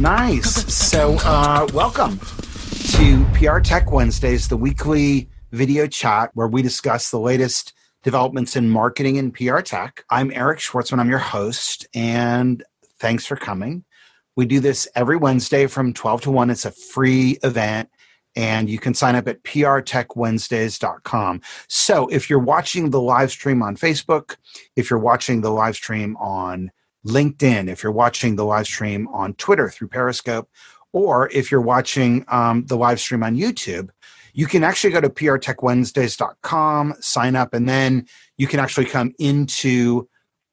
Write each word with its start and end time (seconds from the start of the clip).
Nice. 0.00 0.72
So, 0.72 1.18
uh, 1.24 1.68
welcome 1.74 2.18
to 2.92 3.26
PR 3.34 3.58
Tech 3.58 3.92
Wednesdays, 3.92 4.48
the 4.48 4.56
weekly 4.56 5.28
video 5.52 5.86
chat 5.86 6.30
where 6.32 6.48
we 6.48 6.62
discuss 6.62 7.10
the 7.10 7.20
latest 7.20 7.74
developments 8.02 8.56
in 8.56 8.70
marketing 8.70 9.18
and 9.18 9.34
PR 9.34 9.60
tech. 9.60 10.06
I'm 10.08 10.32
Eric 10.32 10.60
Schwartzman. 10.60 11.00
I'm 11.00 11.10
your 11.10 11.18
host, 11.18 11.86
and 11.92 12.64
thanks 12.98 13.26
for 13.26 13.36
coming. 13.36 13.84
We 14.36 14.46
do 14.46 14.58
this 14.58 14.88
every 14.94 15.18
Wednesday 15.18 15.66
from 15.66 15.92
12 15.92 16.22
to 16.22 16.30
1. 16.30 16.48
It's 16.48 16.64
a 16.64 16.70
free 16.70 17.38
event, 17.42 17.90
and 18.34 18.70
you 18.70 18.78
can 18.78 18.94
sign 18.94 19.16
up 19.16 19.28
at 19.28 19.42
prtechwednesdays.com. 19.42 21.42
So 21.68 22.06
if 22.06 22.30
you're 22.30 22.38
watching 22.38 22.88
the 22.88 23.02
live 23.02 23.30
stream 23.30 23.62
on 23.62 23.76
Facebook, 23.76 24.36
if 24.76 24.88
you're 24.88 24.98
watching 24.98 25.42
the 25.42 25.50
live 25.50 25.74
stream 25.74 26.16
on 26.16 26.70
LinkedIn, 27.06 27.68
if 27.68 27.82
you're 27.82 27.92
watching 27.92 28.36
the 28.36 28.44
live 28.44 28.66
stream 28.66 29.08
on 29.08 29.34
Twitter 29.34 29.68
through 29.68 29.88
Periscope, 29.88 30.48
or 30.92 31.30
if 31.30 31.50
you're 31.50 31.60
watching 31.60 32.24
um, 32.28 32.66
the 32.66 32.76
live 32.76 33.00
stream 33.00 33.22
on 33.22 33.36
YouTube, 33.36 33.90
you 34.32 34.46
can 34.46 34.64
actually 34.64 34.92
go 34.92 35.00
to 35.00 35.08
prtechwednesdays.com, 35.08 36.94
sign 37.00 37.36
up, 37.36 37.54
and 37.54 37.68
then 37.68 38.06
you 38.36 38.46
can 38.46 38.60
actually 38.60 38.86
come 38.86 39.12
into 39.18 40.08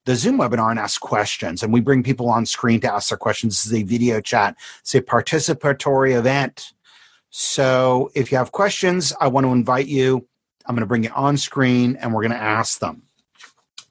the 0.06 0.16
Zoom 0.16 0.38
webinar 0.40 0.72
and 0.72 0.80
ask 0.80 1.02
questions. 1.02 1.62
And 1.62 1.74
we 1.74 1.82
bring 1.82 2.02
people 2.02 2.30
on 2.30 2.46
screen 2.46 2.80
to 2.82 2.94
ask 2.94 3.10
their 3.10 3.18
questions. 3.18 3.56
This 3.56 3.72
is 3.72 3.82
a 3.82 3.84
video 3.84 4.22
chat, 4.22 4.56
it's 4.82 4.96
a 4.96 5.02
participatory 5.02 6.18
event. 6.18 6.74
So 7.30 8.10
if 8.16 8.32
you 8.32 8.38
have 8.38 8.52
questions, 8.52 9.14
I 9.20 9.28
want 9.28 9.46
to 9.46 9.52
invite 9.52 9.88
you. 9.88 10.28
I'm 10.66 10.76
going 10.76 10.82
to 10.82 10.88
bring 10.88 11.04
you 11.04 11.12
on 11.14 11.38
screen 11.38 11.98
and 11.98 12.14
we're 12.14 12.22
going 12.22 12.32
to 12.32 12.38
ask 12.38 12.80
them. 12.80 13.07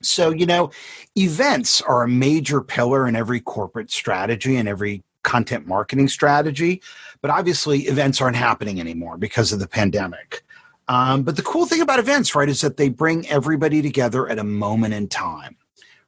So, 0.07 0.29
you 0.29 0.45
know, 0.45 0.71
events 1.15 1.81
are 1.81 2.03
a 2.03 2.07
major 2.07 2.61
pillar 2.61 3.07
in 3.07 3.15
every 3.15 3.39
corporate 3.39 3.91
strategy 3.91 4.55
and 4.55 4.67
every 4.67 5.03
content 5.23 5.67
marketing 5.67 6.07
strategy. 6.07 6.81
But 7.21 7.31
obviously, 7.31 7.81
events 7.81 8.21
aren't 8.21 8.37
happening 8.37 8.79
anymore 8.79 9.17
because 9.17 9.51
of 9.51 9.59
the 9.59 9.67
pandemic. 9.67 10.43
Um, 10.87 11.23
but 11.23 11.35
the 11.35 11.43
cool 11.43 11.65
thing 11.65 11.81
about 11.81 11.99
events, 11.99 12.33
right, 12.33 12.47
is 12.47 12.61
that 12.61 12.77
they 12.77 12.89
bring 12.89 13.27
everybody 13.27 13.81
together 13.81 14.29
at 14.29 14.39
a 14.39 14.43
moment 14.43 14.93
in 14.93 15.09
time, 15.09 15.57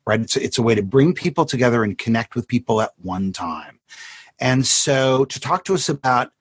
right? 0.05 0.21
It's, 0.21 0.37
it's 0.37 0.57
a 0.57 0.61
way 0.61 0.73
to 0.75 0.83
bring 0.83 1.13
people 1.13 1.45
together 1.45 1.83
and 1.83 1.97
connect 1.97 2.33
with 2.33 2.47
people 2.47 2.81
at 2.81 2.91
one 3.01 3.33
time. 3.33 3.79
And 4.39 4.65
so, 4.65 5.25
to 5.25 5.39
talk 5.39 5.65
to 5.65 5.73
us 5.73 5.89
about 5.89 6.31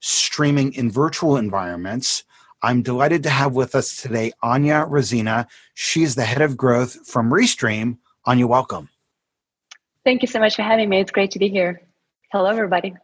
streaming 0.00 0.72
in 0.74 0.92
virtual 0.92 1.36
environments, 1.36 2.22
I'm 2.62 2.82
delighted 2.82 3.22
to 3.22 3.30
have 3.30 3.54
with 3.54 3.74
us 3.74 3.96
today 3.96 4.32
Anya 4.42 4.84
Rosina. 4.88 5.46
She's 5.74 6.14
the 6.14 6.24
head 6.24 6.42
of 6.42 6.56
growth 6.56 7.06
from 7.06 7.30
Restream. 7.30 7.98
Anya, 8.24 8.46
welcome. 8.46 8.88
Thank 10.04 10.22
you 10.22 10.28
so 10.28 10.40
much 10.40 10.56
for 10.56 10.62
having 10.62 10.88
me. 10.88 11.00
It's 11.00 11.12
great 11.12 11.30
to 11.32 11.38
be 11.38 11.48
here. 11.48 11.82
Hello, 12.32 12.46
everybody. 12.46 12.94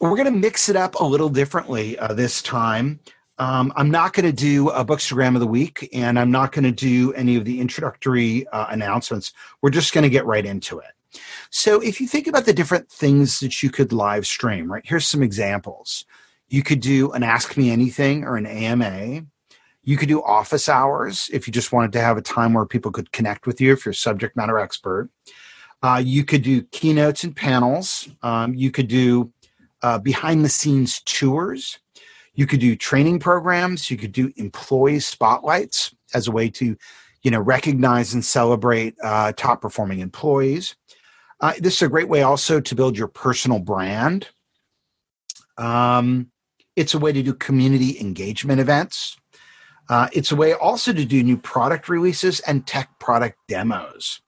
We're 0.00 0.10
going 0.10 0.24
to 0.26 0.30
mix 0.30 0.68
it 0.68 0.76
up 0.76 0.94
a 1.00 1.04
little 1.04 1.28
differently 1.28 1.98
uh, 1.98 2.14
this 2.14 2.40
time. 2.40 3.00
Um, 3.38 3.72
I'm 3.74 3.90
not 3.90 4.12
going 4.12 4.26
to 4.26 4.32
do 4.32 4.68
a 4.68 4.84
bookstagram 4.84 5.34
of 5.34 5.40
the 5.40 5.46
week, 5.46 5.88
and 5.92 6.18
I'm 6.18 6.30
not 6.30 6.52
going 6.52 6.64
to 6.64 6.72
do 6.72 7.12
any 7.14 7.36
of 7.36 7.44
the 7.44 7.60
introductory 7.60 8.46
uh, 8.48 8.66
announcements. 8.68 9.32
We're 9.60 9.70
just 9.70 9.92
going 9.92 10.02
to 10.02 10.10
get 10.10 10.24
right 10.24 10.46
into 10.46 10.78
it. 10.78 11.20
So, 11.50 11.80
if 11.80 12.00
you 12.00 12.06
think 12.06 12.26
about 12.26 12.44
the 12.44 12.52
different 12.52 12.90
things 12.90 13.40
that 13.40 13.62
you 13.62 13.70
could 13.70 13.92
live 13.92 14.26
stream, 14.26 14.70
right? 14.70 14.82
Here's 14.84 15.06
some 15.06 15.22
examples. 15.22 16.04
You 16.48 16.62
could 16.62 16.80
do 16.80 17.12
an 17.12 17.22
Ask 17.22 17.56
Me 17.56 17.70
Anything 17.70 18.24
or 18.24 18.36
an 18.36 18.46
AMA. 18.46 19.24
You 19.82 19.96
could 19.96 20.08
do 20.08 20.22
office 20.22 20.68
hours 20.68 21.28
if 21.32 21.46
you 21.46 21.52
just 21.52 21.72
wanted 21.72 21.92
to 21.92 22.00
have 22.00 22.16
a 22.16 22.22
time 22.22 22.54
where 22.54 22.66
people 22.66 22.90
could 22.90 23.12
connect 23.12 23.46
with 23.46 23.60
you 23.60 23.72
if 23.72 23.84
you're 23.84 23.92
subject 23.92 24.36
matter 24.36 24.58
expert. 24.58 25.10
Uh, 25.82 26.00
you 26.02 26.24
could 26.24 26.42
do 26.42 26.62
keynotes 26.62 27.24
and 27.24 27.36
panels. 27.36 28.08
Um, 28.22 28.54
you 28.54 28.70
could 28.70 28.88
do 28.88 29.32
uh, 29.82 29.98
behind 29.98 30.44
the 30.44 30.48
scenes 30.48 31.00
tours. 31.04 31.78
You 32.34 32.46
could 32.46 32.60
do 32.60 32.74
training 32.74 33.18
programs. 33.18 33.90
You 33.90 33.98
could 33.98 34.12
do 34.12 34.32
employee 34.36 35.00
spotlights 35.00 35.94
as 36.14 36.26
a 36.26 36.32
way 36.32 36.48
to, 36.50 36.76
you 37.22 37.30
know, 37.30 37.40
recognize 37.40 38.14
and 38.14 38.24
celebrate 38.24 38.94
uh, 39.02 39.32
top 39.36 39.60
performing 39.60 40.00
employees. 40.00 40.74
Uh, 41.40 41.52
this 41.58 41.74
is 41.74 41.82
a 41.82 41.88
great 41.88 42.08
way 42.08 42.22
also 42.22 42.60
to 42.60 42.74
build 42.74 42.96
your 42.96 43.08
personal 43.08 43.58
brand. 43.58 44.28
Um, 45.58 46.30
it's 46.76 46.94
a 46.94 46.98
way 46.98 47.12
to 47.12 47.22
do 47.22 47.34
community 47.34 47.98
engagement 48.00 48.60
events. 48.60 49.16
Uh, 49.88 50.08
it's 50.12 50.32
a 50.32 50.36
way 50.36 50.54
also 50.54 50.92
to 50.92 51.04
do 51.04 51.22
new 51.22 51.36
product 51.36 51.88
releases 51.88 52.40
and 52.40 52.66
tech 52.66 52.88
product 52.98 53.38
demos. 53.48 54.20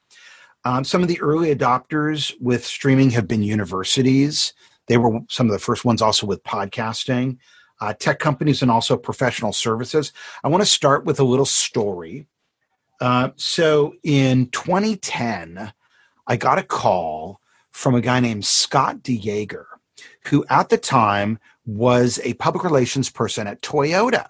Um, 0.65 0.85
some 0.85 1.03
of 1.03 1.09
the 1.09 1.21
early 1.21 1.55
adopters 1.55 2.35
with 2.41 2.65
streaming 2.65 3.11
have 3.11 3.29
been 3.29 3.43
universities. 3.43 4.53
They 4.87 4.99
were 4.99 5.21
some 5.29 5.47
of 5.47 5.53
the 5.53 5.59
first 5.59 5.85
ones 5.85 6.03
also 6.03 6.27
with 6.27 6.43
podcasting, 6.43 7.39
uh, 7.81 7.95
tech 7.95 8.19
companies, 8.19 8.63
and 8.63 8.71
also 8.71 8.97
professional 8.97 9.53
services. 9.53 10.13
I 10.45 10.49
want 10.49 10.63
to 10.63 10.69
start 10.69 11.05
with 11.05 11.21
a 11.21 11.25
little 11.25 11.47
story. 11.47 12.27
Uh, 13.01 13.31
so 13.37 13.95
in 14.03 14.49
2010, 14.51 15.73
I 16.27 16.37
got 16.37 16.59
a 16.59 16.63
call 16.63 17.41
from 17.71 17.95
a 17.95 18.01
guy 18.01 18.21
named 18.21 18.45
Scott 18.45 19.03
DeJager, 19.03 19.67
who 20.27 20.45
at 20.49 20.69
the 20.69 20.79
time 20.79 21.39
was 21.67 22.21
a 22.25 22.35
public 22.35 22.65
relations 22.65 23.11
person 23.11 23.47
at 23.47 23.61
Toyota. 23.61 24.27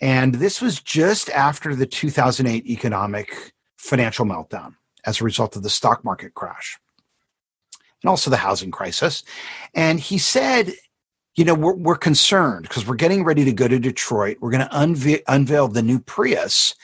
And 0.00 0.36
this 0.36 0.62
was 0.62 0.80
just 0.80 1.28
after 1.30 1.74
the 1.74 1.86
2008 1.86 2.66
economic 2.66 3.52
financial 3.76 4.24
meltdown 4.24 4.76
as 5.04 5.20
a 5.20 5.24
result 5.24 5.56
of 5.56 5.62
the 5.62 5.70
stock 5.70 6.04
market 6.04 6.34
crash 6.34 6.78
and 8.02 8.08
also 8.08 8.30
the 8.30 8.36
housing 8.36 8.70
crisis. 8.70 9.24
And 9.74 10.00
he 10.00 10.16
said, 10.16 10.72
you 11.36 11.44
know, 11.44 11.54
we're, 11.54 11.74
we're 11.74 11.96
concerned 11.96 12.62
because 12.62 12.86
we're 12.86 12.94
getting 12.94 13.24
ready 13.24 13.44
to 13.44 13.52
go 13.52 13.68
to 13.68 13.78
Detroit. 13.78 14.38
We're 14.40 14.50
going 14.50 14.66
to 14.66 14.74
unve- 14.74 15.22
unveil 15.28 15.68
the 15.68 15.82
new 15.82 16.00
Prius 16.00 16.74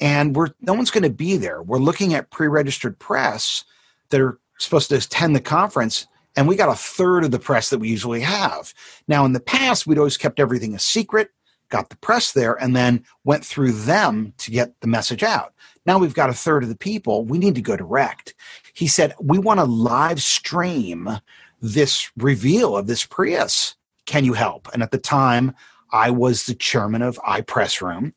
and 0.00 0.34
we're 0.34 0.48
no 0.60 0.72
one's 0.72 0.90
going 0.90 1.04
to 1.04 1.10
be 1.10 1.36
there. 1.36 1.62
We're 1.62 1.78
looking 1.78 2.14
at 2.14 2.30
pre-registered 2.30 2.98
press 2.98 3.64
that 4.08 4.20
are 4.20 4.40
supposed 4.58 4.88
to 4.88 4.96
attend 4.96 5.36
the 5.36 5.40
conference 5.40 6.06
and 6.36 6.46
we 6.46 6.56
got 6.56 6.68
a 6.68 6.74
third 6.74 7.24
of 7.24 7.30
the 7.30 7.38
press 7.38 7.70
that 7.70 7.78
we 7.78 7.88
usually 7.88 8.20
have. 8.20 8.72
Now, 9.08 9.24
in 9.24 9.32
the 9.32 9.40
past, 9.40 9.86
we'd 9.86 9.98
always 9.98 10.16
kept 10.16 10.40
everything 10.40 10.74
a 10.74 10.78
secret, 10.78 11.30
got 11.68 11.88
the 11.90 11.96
press 11.96 12.32
there, 12.32 12.54
and 12.54 12.74
then 12.74 13.04
went 13.24 13.44
through 13.44 13.72
them 13.72 14.32
to 14.38 14.50
get 14.50 14.80
the 14.80 14.86
message 14.86 15.22
out. 15.22 15.54
Now 15.86 15.98
we've 15.98 16.14
got 16.14 16.30
a 16.30 16.34
third 16.34 16.62
of 16.62 16.68
the 16.68 16.76
people. 16.76 17.24
We 17.24 17.38
need 17.38 17.54
to 17.54 17.62
go 17.62 17.76
direct. 17.76 18.34
He 18.74 18.86
said, 18.86 19.14
We 19.18 19.38
want 19.38 19.60
to 19.60 19.64
live 19.64 20.22
stream 20.22 21.08
this 21.60 22.10
reveal 22.16 22.76
of 22.76 22.86
this 22.86 23.04
Prius. 23.04 23.76
Can 24.06 24.24
you 24.24 24.32
help? 24.32 24.68
And 24.72 24.82
at 24.82 24.90
the 24.90 24.98
time, 24.98 25.54
I 25.92 26.10
was 26.10 26.44
the 26.44 26.54
chairman 26.54 27.02
of 27.02 27.16
iPressroom. 27.18 28.12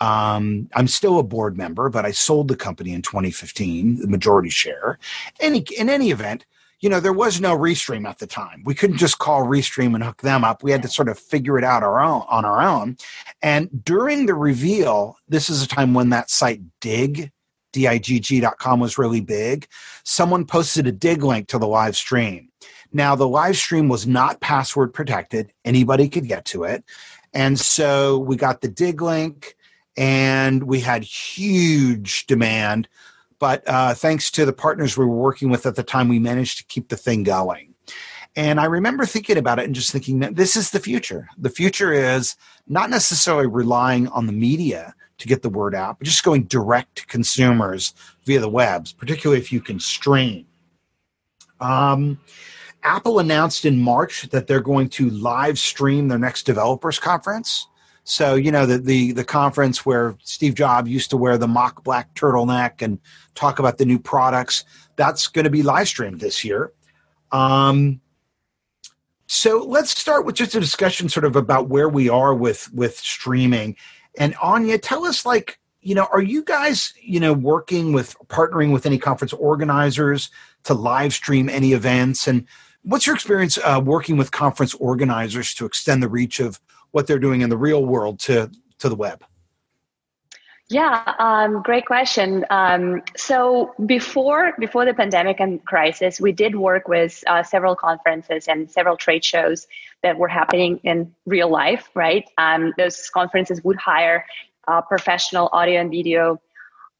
Um, 0.00 0.68
I'm 0.74 0.88
still 0.88 1.18
a 1.18 1.22
board 1.22 1.56
member, 1.56 1.88
but 1.88 2.04
I 2.04 2.10
sold 2.10 2.48
the 2.48 2.56
company 2.56 2.92
in 2.92 3.02
2015, 3.02 4.00
the 4.00 4.06
majority 4.06 4.50
share. 4.50 4.98
Any, 5.40 5.64
in 5.76 5.88
any 5.88 6.10
event, 6.10 6.44
you 6.80 6.88
know, 6.88 7.00
there 7.00 7.12
was 7.12 7.40
no 7.40 7.56
Restream 7.56 8.06
at 8.06 8.18
the 8.18 8.26
time. 8.26 8.62
We 8.64 8.74
couldn't 8.74 8.98
just 8.98 9.18
call 9.18 9.46
Restream 9.46 9.94
and 9.94 10.04
hook 10.04 10.22
them 10.22 10.44
up. 10.44 10.62
We 10.62 10.72
had 10.72 10.82
to 10.82 10.88
sort 10.88 11.08
of 11.08 11.18
figure 11.18 11.58
it 11.58 11.64
out 11.64 11.82
our 11.82 12.00
own 12.00 12.22
on 12.28 12.44
our 12.44 12.60
own. 12.60 12.96
And 13.42 13.84
during 13.84 14.26
the 14.26 14.34
reveal, 14.34 15.16
this 15.28 15.48
is 15.48 15.62
a 15.62 15.68
time 15.68 15.94
when 15.94 16.10
that 16.10 16.30
site 16.30 16.60
Digg, 16.80 17.32
D-I-G-G.com 17.72 18.80
was 18.80 18.98
really 18.98 19.20
big. 19.20 19.66
Someone 20.04 20.44
posted 20.44 20.86
a 20.86 20.92
Digg 20.92 21.22
link 21.22 21.48
to 21.48 21.58
the 21.58 21.66
live 21.66 21.96
stream. 21.96 22.50
Now 22.92 23.14
the 23.14 23.28
live 23.28 23.56
stream 23.56 23.88
was 23.88 24.06
not 24.06 24.40
password 24.40 24.92
protected. 24.92 25.52
Anybody 25.64 26.08
could 26.08 26.28
get 26.28 26.44
to 26.46 26.64
it. 26.64 26.84
And 27.32 27.58
so 27.58 28.18
we 28.18 28.36
got 28.36 28.60
the 28.60 28.68
Digg 28.68 29.02
link 29.02 29.56
and 29.96 30.64
we 30.64 30.80
had 30.80 31.02
huge 31.02 32.26
demand 32.26 32.88
but 33.38 33.62
uh, 33.66 33.94
thanks 33.94 34.30
to 34.32 34.44
the 34.44 34.52
partners 34.52 34.96
we 34.96 35.04
were 35.04 35.16
working 35.16 35.50
with 35.50 35.66
at 35.66 35.76
the 35.76 35.82
time, 35.82 36.08
we 36.08 36.18
managed 36.18 36.58
to 36.58 36.64
keep 36.64 36.88
the 36.88 36.96
thing 36.96 37.22
going. 37.22 37.74
And 38.34 38.60
I 38.60 38.66
remember 38.66 39.06
thinking 39.06 39.38
about 39.38 39.58
it 39.58 39.64
and 39.64 39.74
just 39.74 39.90
thinking 39.90 40.18
that 40.18 40.36
this 40.36 40.56
is 40.56 40.70
the 40.70 40.80
future. 40.80 41.28
The 41.38 41.48
future 41.48 41.92
is 41.92 42.36
not 42.68 42.90
necessarily 42.90 43.46
relying 43.46 44.08
on 44.08 44.26
the 44.26 44.32
media 44.32 44.94
to 45.18 45.28
get 45.28 45.40
the 45.40 45.48
word 45.48 45.74
out, 45.74 45.98
but 45.98 46.04
just 46.04 46.22
going 46.22 46.44
direct 46.44 46.96
to 46.96 47.06
consumers 47.06 47.94
via 48.24 48.40
the 48.40 48.48
webs, 48.48 48.92
particularly 48.92 49.40
if 49.40 49.50
you 49.50 49.60
can 49.62 49.80
stream. 49.80 50.46
Um, 51.60 52.20
Apple 52.82 53.18
announced 53.18 53.64
in 53.64 53.80
March 53.80 54.28
that 54.30 54.46
they're 54.46 54.60
going 54.60 54.90
to 54.90 55.08
live 55.10 55.58
stream 55.58 56.08
their 56.08 56.18
next 56.18 56.44
developers 56.44 56.98
conference. 56.98 57.66
So 58.08 58.36
you 58.36 58.52
know 58.52 58.66
the 58.66 58.78
the 58.78 59.10
the 59.12 59.24
conference 59.24 59.84
where 59.84 60.16
Steve 60.22 60.54
Jobs 60.54 60.88
used 60.88 61.10
to 61.10 61.16
wear 61.16 61.36
the 61.36 61.48
mock 61.48 61.82
black 61.82 62.14
turtleneck 62.14 62.80
and 62.80 63.00
talk 63.34 63.58
about 63.58 63.78
the 63.78 63.84
new 63.84 63.98
products. 63.98 64.64
That's 64.94 65.26
going 65.26 65.44
to 65.44 65.50
be 65.50 65.64
live 65.64 65.88
streamed 65.88 66.20
this 66.20 66.44
year. 66.44 66.72
Um, 67.32 68.00
so 69.26 69.58
let's 69.58 69.90
start 69.90 70.24
with 70.24 70.36
just 70.36 70.54
a 70.54 70.60
discussion, 70.60 71.08
sort 71.08 71.24
of 71.24 71.34
about 71.34 71.68
where 71.68 71.88
we 71.88 72.08
are 72.08 72.32
with 72.32 72.72
with 72.72 72.96
streaming. 72.96 73.74
And 74.16 74.36
Anya, 74.40 74.78
tell 74.78 75.04
us 75.04 75.26
like 75.26 75.58
you 75.80 75.96
know, 75.96 76.06
are 76.12 76.22
you 76.22 76.44
guys 76.44 76.94
you 77.02 77.18
know 77.18 77.32
working 77.32 77.92
with 77.92 78.14
partnering 78.28 78.72
with 78.72 78.86
any 78.86 78.98
conference 78.98 79.32
organizers 79.32 80.30
to 80.62 80.74
live 80.74 81.12
stream 81.12 81.48
any 81.48 81.72
events 81.72 82.28
and 82.28 82.46
what's 82.82 83.04
your 83.04 83.16
experience 83.16 83.58
uh, 83.64 83.82
working 83.84 84.16
with 84.16 84.30
conference 84.30 84.74
organizers 84.74 85.52
to 85.54 85.66
extend 85.66 86.02
the 86.04 86.08
reach 86.08 86.38
of 86.38 86.60
what 86.90 87.06
they're 87.06 87.18
doing 87.18 87.40
in 87.40 87.50
the 87.50 87.56
real 87.56 87.84
world 87.84 88.18
to 88.20 88.50
to 88.78 88.88
the 88.88 88.94
web? 88.94 89.24
Yeah, 90.68 91.14
um, 91.20 91.62
great 91.62 91.86
question. 91.86 92.44
Um, 92.50 93.02
so 93.16 93.72
before 93.86 94.52
before 94.58 94.84
the 94.84 94.94
pandemic 94.94 95.38
and 95.38 95.64
crisis, 95.64 96.20
we 96.20 96.32
did 96.32 96.56
work 96.56 96.88
with 96.88 97.22
uh, 97.28 97.44
several 97.44 97.76
conferences 97.76 98.48
and 98.48 98.68
several 98.68 98.96
trade 98.96 99.24
shows 99.24 99.68
that 100.02 100.18
were 100.18 100.26
happening 100.26 100.80
in 100.82 101.14
real 101.24 101.48
life. 101.48 101.88
Right, 101.94 102.28
um, 102.36 102.74
those 102.76 103.08
conferences 103.10 103.62
would 103.62 103.76
hire 103.76 104.26
uh, 104.66 104.80
professional 104.80 105.48
audio 105.52 105.80
and 105.80 105.90
video 105.90 106.40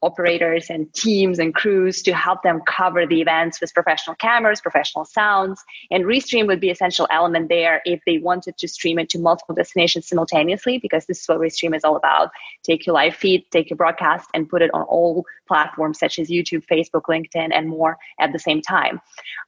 operators 0.01 0.69
and 0.69 0.93
teams 0.93 1.39
and 1.39 1.55
crews 1.55 2.03
to 2.03 2.13
help 2.13 2.43
them 2.43 2.61
cover 2.67 3.07
the 3.07 3.19
events 3.19 3.59
with 3.59 3.73
professional 3.73 4.15
cameras, 4.15 4.61
professional 4.61 5.05
sounds. 5.05 5.63
And 5.89 6.05
Restream 6.05 6.47
would 6.47 6.59
be 6.59 6.69
essential 6.69 7.07
element 7.09 7.49
there 7.49 7.81
if 7.85 8.01
they 8.05 8.19
wanted 8.19 8.57
to 8.57 8.67
stream 8.67 8.99
it 8.99 9.09
to 9.09 9.19
multiple 9.19 9.55
destinations 9.55 10.07
simultaneously, 10.07 10.77
because 10.77 11.05
this 11.07 11.21
is 11.21 11.27
what 11.27 11.39
Restream 11.39 11.75
is 11.75 11.83
all 11.83 11.95
about. 11.95 12.29
Take 12.63 12.85
your 12.85 12.93
live 12.93 13.15
feed, 13.15 13.45
take 13.51 13.69
your 13.69 13.77
broadcast, 13.77 14.29
and 14.33 14.47
put 14.47 14.61
it 14.61 14.71
on 14.73 14.83
all 14.83 15.25
platforms 15.47 15.97
such 15.97 16.19
as 16.19 16.29
YouTube, 16.29 16.63
Facebook, 16.69 17.03
LinkedIn, 17.09 17.49
and 17.53 17.69
more 17.69 17.97
at 18.19 18.33
the 18.33 18.39
same 18.39 18.61
time. 18.61 19.01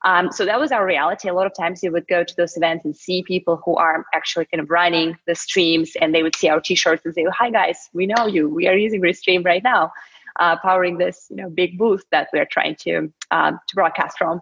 Um, 0.06 0.32
so 0.32 0.46
that 0.46 0.60
was 0.60 0.72
our 0.72 0.86
reality. 0.86 1.28
A 1.30 1.34
lot 1.34 1.46
of 1.46 1.54
times 1.54 1.84
you 1.84 1.92
would 1.92 2.08
go 2.08 2.24
to 2.24 2.36
those 2.36 2.56
events 2.58 2.86
and 2.86 2.96
see 2.96 3.22
people 3.22 3.62
who 3.64 3.76
are 3.76 4.06
actually 4.14 4.46
kind 4.46 4.62
of 4.62 4.70
running 4.70 5.18
the 5.28 5.36
streams, 5.36 5.96
and 6.00 6.16
they 6.16 6.24
would 6.24 6.36
see 6.36 6.50
our 6.50 6.62
t-shirts 6.62 7.06
and 7.06 7.14
say, 7.14 7.26
"Hi 7.26 7.52
guys, 7.52 7.90
we 7.94 8.08
know 8.08 8.26
you. 8.26 8.50
We 8.50 8.68
are 8.68 8.76
using 8.76 9.02
Restream 9.02 9.46
right 9.46 9.64
now." 9.64 9.92
Uh, 10.40 10.58
powering 10.58 10.98
this 10.98 11.28
you 11.30 11.38
know 11.38 11.50
big 11.50 11.78
booth 11.78 12.04
that 12.12 12.30
we're 12.34 12.46
trying 12.46 12.76
to 12.82 13.12
um, 13.32 13.60
to 13.68 13.76
broadcast 13.76 14.18
from. 14.18 14.42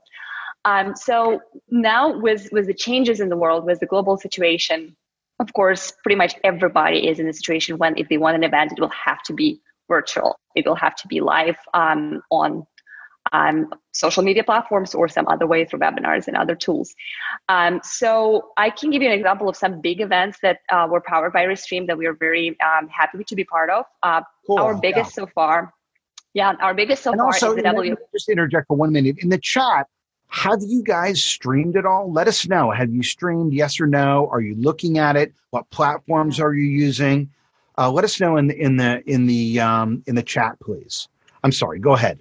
Um, 0.65 0.95
so 0.95 1.39
now 1.69 2.17
with 2.17 2.49
with 2.51 2.67
the 2.67 2.73
changes 2.73 3.19
in 3.19 3.29
the 3.29 3.37
world, 3.37 3.65
with 3.65 3.79
the 3.79 3.85
global 3.85 4.17
situation, 4.17 4.95
of 5.39 5.53
course, 5.53 5.93
pretty 6.03 6.17
much 6.17 6.35
everybody 6.43 7.07
is 7.07 7.19
in 7.19 7.27
a 7.27 7.33
situation 7.33 7.77
when 7.77 7.97
if 7.97 8.09
they 8.09 8.17
want 8.17 8.35
an 8.35 8.43
event, 8.43 8.73
it 8.73 8.79
will 8.79 8.89
have 8.89 9.21
to 9.23 9.33
be 9.33 9.61
virtual. 9.87 10.39
It 10.55 10.65
will 10.65 10.75
have 10.75 10.95
to 10.97 11.07
be 11.07 11.21
live 11.21 11.57
um, 11.73 12.21
on 12.31 12.65
um, 13.33 13.73
social 13.91 14.23
media 14.23 14.43
platforms 14.43 14.95
or 14.95 15.07
some 15.07 15.27
other 15.27 15.45
way 15.45 15.65
through 15.65 15.79
webinars 15.79 16.27
and 16.27 16.37
other 16.37 16.55
tools. 16.55 16.95
Um, 17.49 17.81
so 17.83 18.49
I 18.57 18.69
can 18.69 18.89
give 18.89 19.01
you 19.01 19.09
an 19.09 19.13
example 19.13 19.49
of 19.49 19.55
some 19.55 19.81
big 19.81 20.01
events 20.01 20.39
that 20.41 20.59
uh, 20.71 20.87
were 20.89 21.01
powered 21.01 21.33
by 21.33 21.45
Restream 21.45 21.87
that 21.87 21.97
we 21.97 22.05
are 22.05 22.13
very 22.13 22.57
um, 22.61 22.87
happy 22.87 23.23
to 23.23 23.35
be 23.35 23.43
part 23.43 23.69
of. 23.69 23.85
Uh, 24.03 24.21
cool. 24.45 24.59
Our 24.59 24.75
biggest 24.75 25.11
yeah. 25.11 25.23
so 25.23 25.27
far 25.27 25.73
yeah, 26.37 26.53
our 26.59 26.75
biggest 26.75 27.01
so 27.01 27.11
and 27.11 27.19
far 27.19 27.25
also, 27.25 27.49
is 27.49 27.55
the 27.55 27.63
W. 27.63 27.95
Just 28.13 28.29
interject 28.29 28.67
for 28.67 28.77
one 28.77 28.91
minute 28.91 29.17
in 29.23 29.29
the 29.29 29.39
chat. 29.39 29.87
Have 30.27 30.59
you 30.61 30.83
guys 30.83 31.23
streamed 31.23 31.75
it 31.75 31.83
all? 31.83 32.13
Let 32.13 32.27
us 32.27 32.47
know. 32.47 32.69
Have 32.69 32.91
you 32.93 33.01
streamed? 33.01 33.53
Yes 33.53 33.79
or 33.79 33.87
no? 33.87 34.29
Are 34.31 34.39
you 34.39 34.53
looking 34.53 34.99
at 34.99 35.15
it? 35.15 35.33
What 35.49 35.67
platforms 35.71 36.39
are 36.39 36.53
you 36.53 36.67
using? 36.67 37.31
Uh, 37.75 37.89
let 37.89 38.03
us 38.03 38.19
know 38.19 38.37
in 38.37 38.45
the 38.45 38.55
in 38.55 38.77
the 38.77 39.01
in 39.09 39.25
the 39.25 39.59
um, 39.59 40.03
in 40.05 40.13
the 40.13 40.21
chat, 40.21 40.59
please. 40.59 41.07
I'm 41.43 41.51
sorry. 41.51 41.79
Go 41.79 41.93
ahead. 41.93 42.19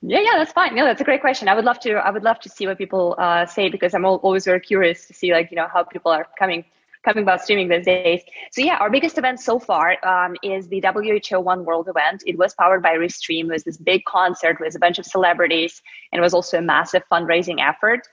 Yeah, 0.00 0.20
yeah, 0.20 0.38
that's 0.38 0.52
fine. 0.52 0.74
No, 0.74 0.86
that's 0.86 1.02
a 1.02 1.04
great 1.04 1.20
question. 1.20 1.46
I 1.46 1.54
would 1.54 1.66
love 1.66 1.80
to. 1.80 1.92
I 1.92 2.10
would 2.10 2.22
love 2.22 2.40
to 2.40 2.48
see 2.48 2.66
what 2.66 2.78
people 2.78 3.14
uh, 3.18 3.44
say 3.44 3.68
because 3.68 3.92
I'm 3.92 4.06
always 4.06 4.46
very 4.46 4.60
curious 4.60 5.06
to 5.08 5.12
see, 5.12 5.32
like, 5.32 5.50
you 5.50 5.56
know, 5.56 5.68
how 5.70 5.82
people 5.82 6.12
are 6.12 6.26
coming 6.38 6.64
coming 7.04 7.22
about 7.22 7.42
streaming 7.42 7.68
these 7.68 7.84
days. 7.84 8.22
So 8.50 8.62
yeah, 8.62 8.76
our 8.76 8.90
biggest 8.90 9.18
event 9.18 9.40
so 9.40 9.58
far 9.58 9.96
um, 10.06 10.36
is 10.42 10.68
the 10.68 10.82
WHO 10.82 11.40
One 11.40 11.64
World 11.64 11.88
event. 11.88 12.22
It 12.26 12.38
was 12.38 12.54
powered 12.54 12.82
by 12.82 12.94
Restream. 12.94 13.44
It 13.44 13.52
was 13.52 13.64
this 13.64 13.76
big 13.76 14.04
concert 14.04 14.58
with 14.60 14.74
a 14.74 14.78
bunch 14.78 14.98
of 14.98 15.04
celebrities, 15.04 15.82
and 16.12 16.18
it 16.18 16.22
was 16.22 16.34
also 16.34 16.58
a 16.58 16.62
massive 16.62 17.02
fundraising 17.10 17.60
effort. 17.60 18.08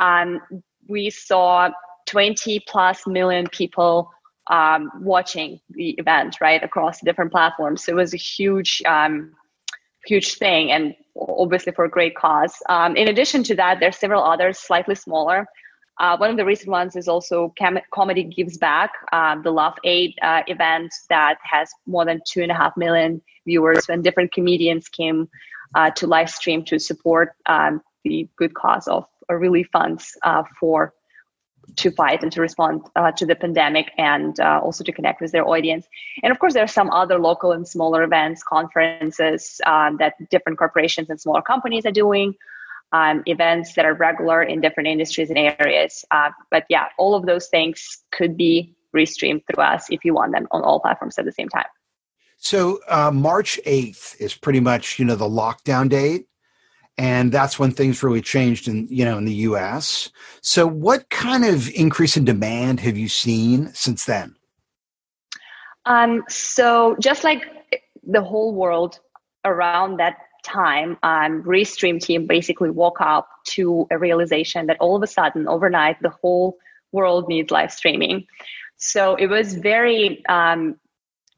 Um, 0.00 0.40
we 0.88 1.10
saw 1.10 1.70
20 2.06 2.60
plus 2.68 3.06
million 3.06 3.48
people 3.48 4.10
um, 4.50 4.90
watching 5.00 5.60
the 5.70 5.90
event 5.90 6.36
right 6.40 6.62
across 6.62 7.00
different 7.00 7.32
platforms. 7.32 7.84
So 7.84 7.92
it 7.92 7.96
was 7.96 8.12
a 8.12 8.18
huge, 8.18 8.82
um, 8.86 9.32
huge 10.06 10.34
thing, 10.34 10.70
and 10.70 10.94
obviously 11.16 11.72
for 11.72 11.84
a 11.84 11.90
great 11.90 12.14
cause. 12.14 12.54
Um, 12.68 12.96
in 12.96 13.08
addition 13.08 13.42
to 13.44 13.54
that, 13.56 13.80
there's 13.80 13.96
several 13.96 14.22
others 14.22 14.58
slightly 14.58 14.94
smaller. 14.94 15.46
Uh, 15.98 16.16
one 16.16 16.30
of 16.30 16.36
the 16.36 16.44
recent 16.44 16.70
ones 16.70 16.96
is 16.96 17.06
also 17.06 17.52
Cam- 17.56 17.78
Comedy 17.92 18.24
Gives 18.24 18.58
Back, 18.58 18.92
um, 19.12 19.42
the 19.42 19.50
Love 19.50 19.74
Aid 19.84 20.14
uh, 20.22 20.42
event 20.48 20.92
that 21.08 21.38
has 21.42 21.70
more 21.86 22.04
than 22.04 22.20
two 22.26 22.42
and 22.42 22.50
a 22.50 22.54
half 22.54 22.76
million 22.76 23.22
viewers 23.46 23.86
when 23.86 24.02
different 24.02 24.32
comedians 24.32 24.88
came 24.88 25.28
uh, 25.74 25.90
to 25.90 26.06
live 26.06 26.30
stream 26.30 26.64
to 26.64 26.78
support 26.78 27.34
um, 27.46 27.80
the 28.04 28.28
good 28.36 28.54
cause 28.54 28.88
of 28.88 29.06
relief 29.28 29.68
funds 29.72 30.16
uh, 30.22 30.42
for 30.58 30.92
to 31.76 31.90
fight 31.92 32.22
and 32.22 32.30
to 32.32 32.40
respond 32.40 32.82
uh, 32.96 33.10
to 33.12 33.24
the 33.24 33.34
pandemic 33.34 33.90
and 33.96 34.38
uh, 34.40 34.60
also 34.62 34.84
to 34.84 34.92
connect 34.92 35.20
with 35.20 35.32
their 35.32 35.46
audience. 35.48 35.86
And 36.22 36.30
of 36.30 36.38
course, 36.38 36.52
there 36.52 36.64
are 36.64 36.68
some 36.68 36.90
other 36.90 37.18
local 37.18 37.52
and 37.52 37.66
smaller 37.66 38.02
events, 38.02 38.42
conferences 38.42 39.60
um, 39.66 39.96
that 39.98 40.14
different 40.30 40.58
corporations 40.58 41.08
and 41.08 41.20
smaller 41.20 41.42
companies 41.42 41.86
are 41.86 41.92
doing 41.92 42.34
um, 42.94 43.24
events 43.26 43.74
that 43.74 43.84
are 43.84 43.92
regular 43.92 44.40
in 44.40 44.60
different 44.60 44.88
industries 44.88 45.28
and 45.28 45.36
areas. 45.38 46.04
Uh, 46.12 46.30
but 46.52 46.64
yeah, 46.70 46.86
all 46.96 47.16
of 47.16 47.26
those 47.26 47.48
things 47.48 47.98
could 48.12 48.36
be 48.36 48.72
restreamed 48.94 49.42
through 49.46 49.64
us 49.64 49.86
if 49.90 50.04
you 50.04 50.14
want 50.14 50.32
them 50.32 50.46
on 50.52 50.62
all 50.62 50.78
platforms 50.78 51.18
at 51.18 51.24
the 51.24 51.32
same 51.32 51.48
time. 51.48 51.66
So 52.36 52.78
uh, 52.88 53.10
March 53.10 53.58
8th 53.66 54.20
is 54.20 54.34
pretty 54.34 54.60
much, 54.60 55.00
you 55.00 55.04
know, 55.04 55.16
the 55.16 55.28
lockdown 55.28 55.88
date. 55.88 56.28
And 56.96 57.32
that's 57.32 57.58
when 57.58 57.72
things 57.72 58.04
really 58.04 58.20
changed 58.20 58.68
in, 58.68 58.86
you 58.88 59.04
know, 59.04 59.18
in 59.18 59.24
the 59.24 59.34
US. 59.48 60.10
So 60.40 60.64
what 60.64 61.10
kind 61.10 61.44
of 61.44 61.68
increase 61.70 62.16
in 62.16 62.24
demand 62.24 62.78
have 62.78 62.96
you 62.96 63.08
seen 63.08 63.72
since 63.74 64.04
then? 64.04 64.36
Um, 65.84 66.22
so 66.28 66.94
just 67.00 67.24
like 67.24 67.42
the 68.04 68.22
whole 68.22 68.54
world 68.54 69.00
around 69.44 69.96
that 69.96 70.14
time, 70.44 70.98
um, 71.02 71.42
Restream 71.42 72.00
team 72.00 72.26
basically 72.26 72.70
woke 72.70 73.00
up 73.00 73.28
to 73.48 73.86
a 73.90 73.98
realization 73.98 74.66
that 74.66 74.76
all 74.80 74.94
of 74.96 75.02
a 75.02 75.06
sudden, 75.06 75.48
overnight, 75.48 75.96
the 76.02 76.10
whole 76.10 76.58
world 76.92 77.28
needs 77.28 77.50
live 77.50 77.72
streaming. 77.72 78.26
So 78.76 79.14
it 79.16 79.26
was 79.26 79.54
very 79.54 80.24
um, 80.28 80.76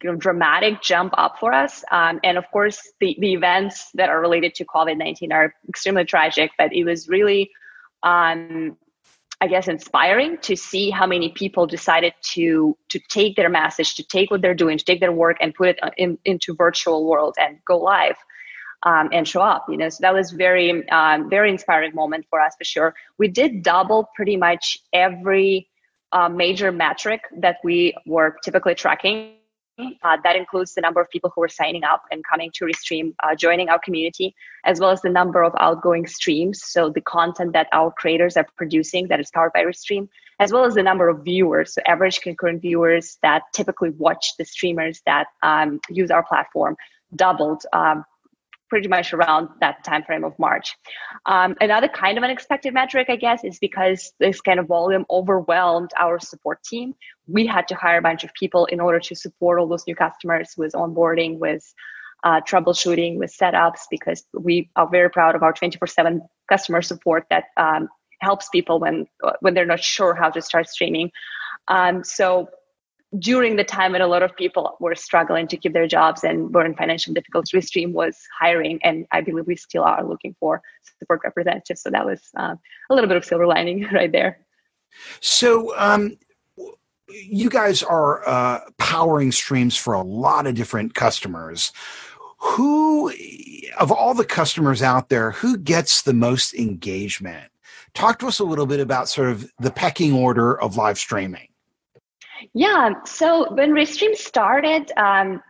you 0.03 0.11
know, 0.11 0.17
dramatic 0.17 0.83
jump 0.83 1.15
up 1.17 1.39
for 1.39 1.53
us. 1.53 1.83
Um, 1.91 2.21
and 2.23 2.37
of 2.37 2.45
course, 2.51 2.81
the, 3.01 3.17
the 3.19 3.33
events 3.33 3.91
that 3.95 4.09
are 4.09 4.21
related 4.21 4.55
to 4.57 4.65
COVID 4.65 4.99
19 4.99 5.33
are 5.33 5.55
extremely 5.69 6.05
tragic, 6.05 6.51
but 6.59 6.73
it 6.73 6.85
was 6.85 7.09
really, 7.09 7.51
um, 8.03 8.77
I 9.41 9.47
guess, 9.49 9.69
inspiring 9.69 10.39
to 10.43 10.57
see 10.57 10.91
how 10.91 11.07
many 11.07 11.31
people 11.31 11.67
decided 11.67 12.13
to 12.35 12.77
to 12.91 13.01
take 13.09 13.37
their 13.37 13.49
message, 13.49 13.95
to 13.95 14.05
take 14.05 14.31
what 14.31 14.43
they're 14.43 14.55
doing, 14.55 14.77
to 14.77 14.85
take 14.85 15.01
their 15.01 15.13
work 15.13 15.39
and 15.41 15.55
put 15.55 15.69
it 15.69 15.79
in, 15.97 16.19
into 16.25 16.55
virtual 16.55 17.07
world 17.07 17.35
and 17.39 17.59
go 17.67 17.79
live 17.79 18.17
um, 18.87 19.11
and 19.13 19.29
show 19.29 19.43
up. 19.43 19.67
You 19.69 19.77
know, 19.77 19.91
so 19.91 19.99
that 20.01 20.15
was 20.15 20.31
very 20.31 20.89
um, 20.89 21.29
very 21.29 21.51
inspiring 21.51 21.95
moment 21.95 22.25
for 22.31 22.41
us 22.41 22.55
for 22.57 22.65
sure. 22.65 22.95
We 23.19 23.29
did 23.29 23.63
double 23.63 24.09
pretty 24.15 24.37
much 24.37 24.79
every 24.93 25.69
uh, 26.13 26.29
major 26.29 26.73
metric 26.73 27.21
that 27.41 27.57
we 27.63 27.95
were 28.07 28.37
typically 28.43 28.77
tracking. 28.77 29.33
Uh, 29.79 30.17
that 30.25 30.37
includes 30.37 30.73
the 30.73 30.81
number 30.81 31.03
of 31.03 31.11
people 31.11 31.31
who 31.35 31.43
are 31.43 31.49
signing 31.49 31.85
up 31.85 32.03
and 32.11 32.23
coming 32.25 32.51
to 32.55 32.65
Restream, 32.65 33.15
uh, 33.23 33.35
joining 33.35 33.69
our 33.69 33.79
community, 33.79 34.35
as 34.65 34.81
well 34.81 34.89
as 34.89 35.03
the 35.03 35.11
number 35.11 35.43
of 35.43 35.53
outgoing 35.61 36.07
streams. 36.07 36.63
So 36.65 36.89
the 36.89 37.03
content 37.03 37.53
that 37.53 37.67
our 37.75 37.93
creators 37.93 38.39
are 38.39 38.47
producing 38.57 39.09
that 39.09 39.21
is 39.21 39.31
powered 39.35 39.53
by 39.53 39.65
Restream, 39.65 40.09
as 40.41 40.51
well 40.51 40.65
as 40.65 40.75
the 40.75 40.83
number 40.83 41.11
of 41.11 41.25
viewers, 41.25 41.75
so 41.75 41.83
average 41.87 42.23
concurrent 42.23 42.63
viewers 42.63 43.19
that 43.21 43.43
typically 43.53 43.91
watch 43.91 44.35
the 44.39 44.47
streamers 44.47 45.03
that 45.05 45.27
um, 45.43 45.79
use 45.91 46.11
our 46.11 46.23
platform 46.23 46.77
doubled 47.15 47.63
um, 47.75 48.05
pretty 48.69 48.89
much 48.89 49.13
around 49.13 49.49
that 49.61 49.85
time 49.85 50.03
frame 50.03 50.25
of 50.25 50.39
March. 50.39 50.77
Um, 51.27 51.55
another 51.61 51.89
kind 51.89 52.19
of 52.19 52.25
unexpected 52.25 52.75
metric, 52.75 53.07
I 53.09 53.17
guess, 53.17 53.45
is 53.45 53.59
because 53.59 54.13
this 54.19 54.41
kind 54.41 54.59
of 54.59 54.67
volume 54.67 55.05
overwhelmed 55.11 55.91
our 55.99 56.19
support 56.19 56.63
team. 56.63 56.95
We 57.27 57.47
had 57.47 57.69
to 57.69 57.75
hire 57.75 57.99
a 57.99 58.03
bunch 58.03 58.25
of 58.25 58.33
people 58.35 58.67
in 58.67 58.81
order 58.81 59.01
to 59.01 59.15
support 59.15 59.61
all 59.61 59.69
those 59.69 59.87
new 59.87 59.95
customers 59.95 60.55
with 60.57 60.73
onboarding, 60.73 61.39
with 61.39 61.65
uh, 62.25 62.41
troubleshooting, 62.41 63.19
with 63.19 63.35
setups, 63.37 63.81
because 63.91 64.25
we 64.33 64.71
are 64.77 64.89
very 64.91 65.11
proud 65.11 65.35
of 65.35 65.43
our 65.43 65.53
24/7 65.53 66.21
customer 66.49 66.83
support 66.83 67.25
that 67.31 67.45
um, 67.57 67.89
helps 68.21 68.49
people 68.49 68.81
when 68.81 69.07
when 69.41 69.55
they're 69.55 69.67
not 69.67 69.83
sure 69.83 70.15
how 70.15 70.31
to 70.31 70.43
start 70.43 70.69
streaming. 70.69 71.11
Um, 71.69 72.05
so 72.05 72.49
during 73.19 73.57
the 73.57 73.65
time 73.65 73.93
when 73.93 74.01
a 74.01 74.07
lot 74.07 74.23
of 74.23 74.35
people 74.37 74.77
were 74.81 74.95
struggling 74.95 75.47
to 75.49 75.57
keep 75.57 75.73
their 75.73 75.87
jobs 75.87 76.25
and 76.25 76.53
were 76.55 76.65
in 76.65 76.75
financial 76.75 77.13
difficulty, 77.15 77.57
Restream 77.57 77.93
was 77.93 78.19
hiring, 78.39 78.81
and 78.83 79.07
I 79.13 79.21
believe 79.21 79.47
we 79.47 79.57
still 79.57 79.85
are 79.85 80.05
looking 80.05 80.35
for 80.39 80.63
support 80.99 81.21
representatives. 81.25 81.83
So 81.83 81.91
that 81.91 82.07
was 82.07 82.21
uh, 82.37 82.55
a 82.91 82.95
little 82.95 83.09
bit 83.09 83.17
of 83.17 83.25
silver 83.25 83.47
lining 83.47 83.87
right 83.93 84.11
there. 84.11 84.39
So, 85.21 85.77
um, 85.77 86.19
you 87.09 87.49
guys 87.49 87.83
are 87.83 88.27
uh, 88.27 88.61
powering 88.79 89.31
streams 89.31 89.77
for 89.77 89.95
a 89.95 90.03
lot 90.03 90.47
of 90.47 90.55
different 90.55 90.95
customers. 90.95 91.73
Who, 92.39 93.13
of 93.79 93.93
all 93.93 94.13
the 94.15 94.25
customers 94.25 94.83
out 94.83 95.09
there, 95.09 95.31
who 95.31 95.57
gets 95.57 96.03
the 96.03 96.13
most 96.13 96.55
engagement? 96.55 97.51
talk 97.97 98.19
to 98.21 98.27
us 98.27 98.39
a 98.39 98.45
little 98.45 98.67
bit 98.67 98.79
about 98.79 99.09
sort 99.09 99.31
of 99.31 99.51
the 99.59 99.71
pecking 99.71 100.13
order 100.13 100.61
of 100.61 100.77
live 100.77 100.99
streaming. 100.99 101.49
Yeah, 102.55 103.03
so 103.05 103.53
when 103.55 103.73
Restream 103.73 104.15
started 104.15 104.93
um, 104.97 105.43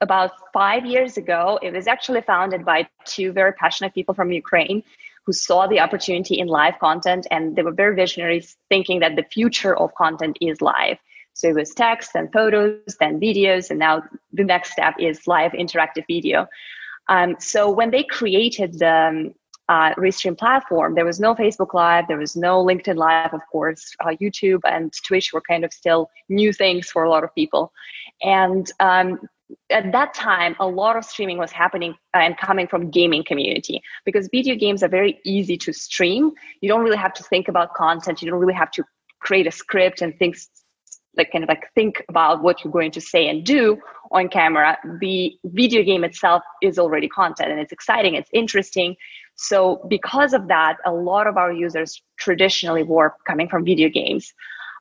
about 0.00 0.32
five 0.52 0.84
years 0.84 1.16
ago, 1.16 1.58
it 1.62 1.72
was 1.72 1.86
actually 1.86 2.22
founded 2.22 2.64
by 2.64 2.88
two 3.04 3.32
very 3.32 3.52
passionate 3.52 3.94
people 3.94 4.14
from 4.14 4.32
Ukraine 4.32 4.82
who 5.24 5.32
saw 5.32 5.66
the 5.66 5.80
opportunity 5.80 6.38
in 6.40 6.48
live 6.48 6.78
content 6.80 7.26
and 7.30 7.54
they 7.54 7.62
were 7.62 7.72
very 7.72 7.94
visionaries, 7.94 8.56
thinking 8.68 9.00
that 9.00 9.16
the 9.16 9.22
future 9.22 9.76
of 9.76 9.94
content 9.94 10.36
is 10.40 10.60
live. 10.60 10.98
So 11.34 11.48
it 11.48 11.54
was 11.54 11.70
text 11.70 12.10
and 12.14 12.30
photos, 12.32 12.96
then 13.00 13.20
videos, 13.20 13.70
and 13.70 13.78
now 13.78 14.02
the 14.32 14.44
next 14.44 14.72
step 14.72 14.94
is 14.98 15.26
live 15.26 15.52
interactive 15.52 16.04
video. 16.06 16.46
Um, 17.08 17.36
so 17.38 17.70
when 17.70 17.90
they 17.90 18.02
created 18.02 18.78
the 18.78 18.94
um, 18.94 19.34
uh, 19.68 19.94
Restream 19.94 20.36
platform, 20.36 20.94
there 20.94 21.04
was 21.04 21.20
no 21.20 21.34
Facebook 21.34 21.74
Live, 21.74 22.06
there 22.08 22.18
was 22.18 22.36
no 22.36 22.64
LinkedIn 22.64 22.96
Live, 22.96 23.32
of 23.32 23.40
course. 23.50 23.94
Uh, 24.00 24.16
YouTube 24.20 24.60
and 24.64 24.92
Twitch 25.06 25.32
were 25.32 25.40
kind 25.40 25.64
of 25.64 25.72
still 25.72 26.10
new 26.28 26.52
things 26.52 26.90
for 26.90 27.04
a 27.04 27.10
lot 27.10 27.24
of 27.24 27.34
people. 27.34 27.72
And 28.22 28.70
um, 28.80 29.20
at 29.70 29.92
that 29.92 30.14
time, 30.14 30.56
a 30.60 30.66
lot 30.66 30.96
of 30.96 31.04
streaming 31.04 31.38
was 31.38 31.52
happening 31.52 31.94
and 32.14 32.36
coming 32.38 32.66
from 32.66 32.90
gaming 32.90 33.24
community 33.24 33.82
because 34.04 34.28
video 34.32 34.54
games 34.56 34.82
are 34.82 34.88
very 34.88 35.20
easy 35.24 35.56
to 35.58 35.72
stream. 35.72 36.32
You 36.60 36.68
don't 36.68 36.82
really 36.82 36.96
have 36.96 37.14
to 37.14 37.22
think 37.24 37.48
about 37.48 37.74
content. 37.74 38.22
You 38.22 38.30
don't 38.30 38.40
really 38.40 38.54
have 38.54 38.70
to 38.72 38.84
create 39.20 39.46
a 39.46 39.52
script 39.52 40.02
and 40.02 40.18
things 40.18 40.48
like 41.16 41.30
kind 41.30 41.44
of 41.44 41.48
like 41.48 41.64
think 41.74 42.02
about 42.08 42.42
what 42.42 42.64
you're 42.64 42.72
going 42.72 42.90
to 42.92 43.00
say 43.00 43.28
and 43.28 43.44
do 43.44 43.78
on 44.10 44.28
camera 44.28 44.78
the 45.00 45.32
video 45.44 45.82
game 45.82 46.04
itself 46.04 46.42
is 46.62 46.78
already 46.78 47.08
content 47.08 47.50
and 47.50 47.60
it's 47.60 47.72
exciting 47.72 48.14
it's 48.14 48.30
interesting. 48.32 48.96
So 49.34 49.84
because 49.88 50.32
of 50.32 50.48
that 50.48 50.76
a 50.84 50.92
lot 50.92 51.26
of 51.26 51.36
our 51.36 51.52
users 51.52 52.02
traditionally 52.18 52.82
were 52.82 53.14
coming 53.26 53.48
from 53.48 53.64
video 53.64 53.88
games. 53.88 54.32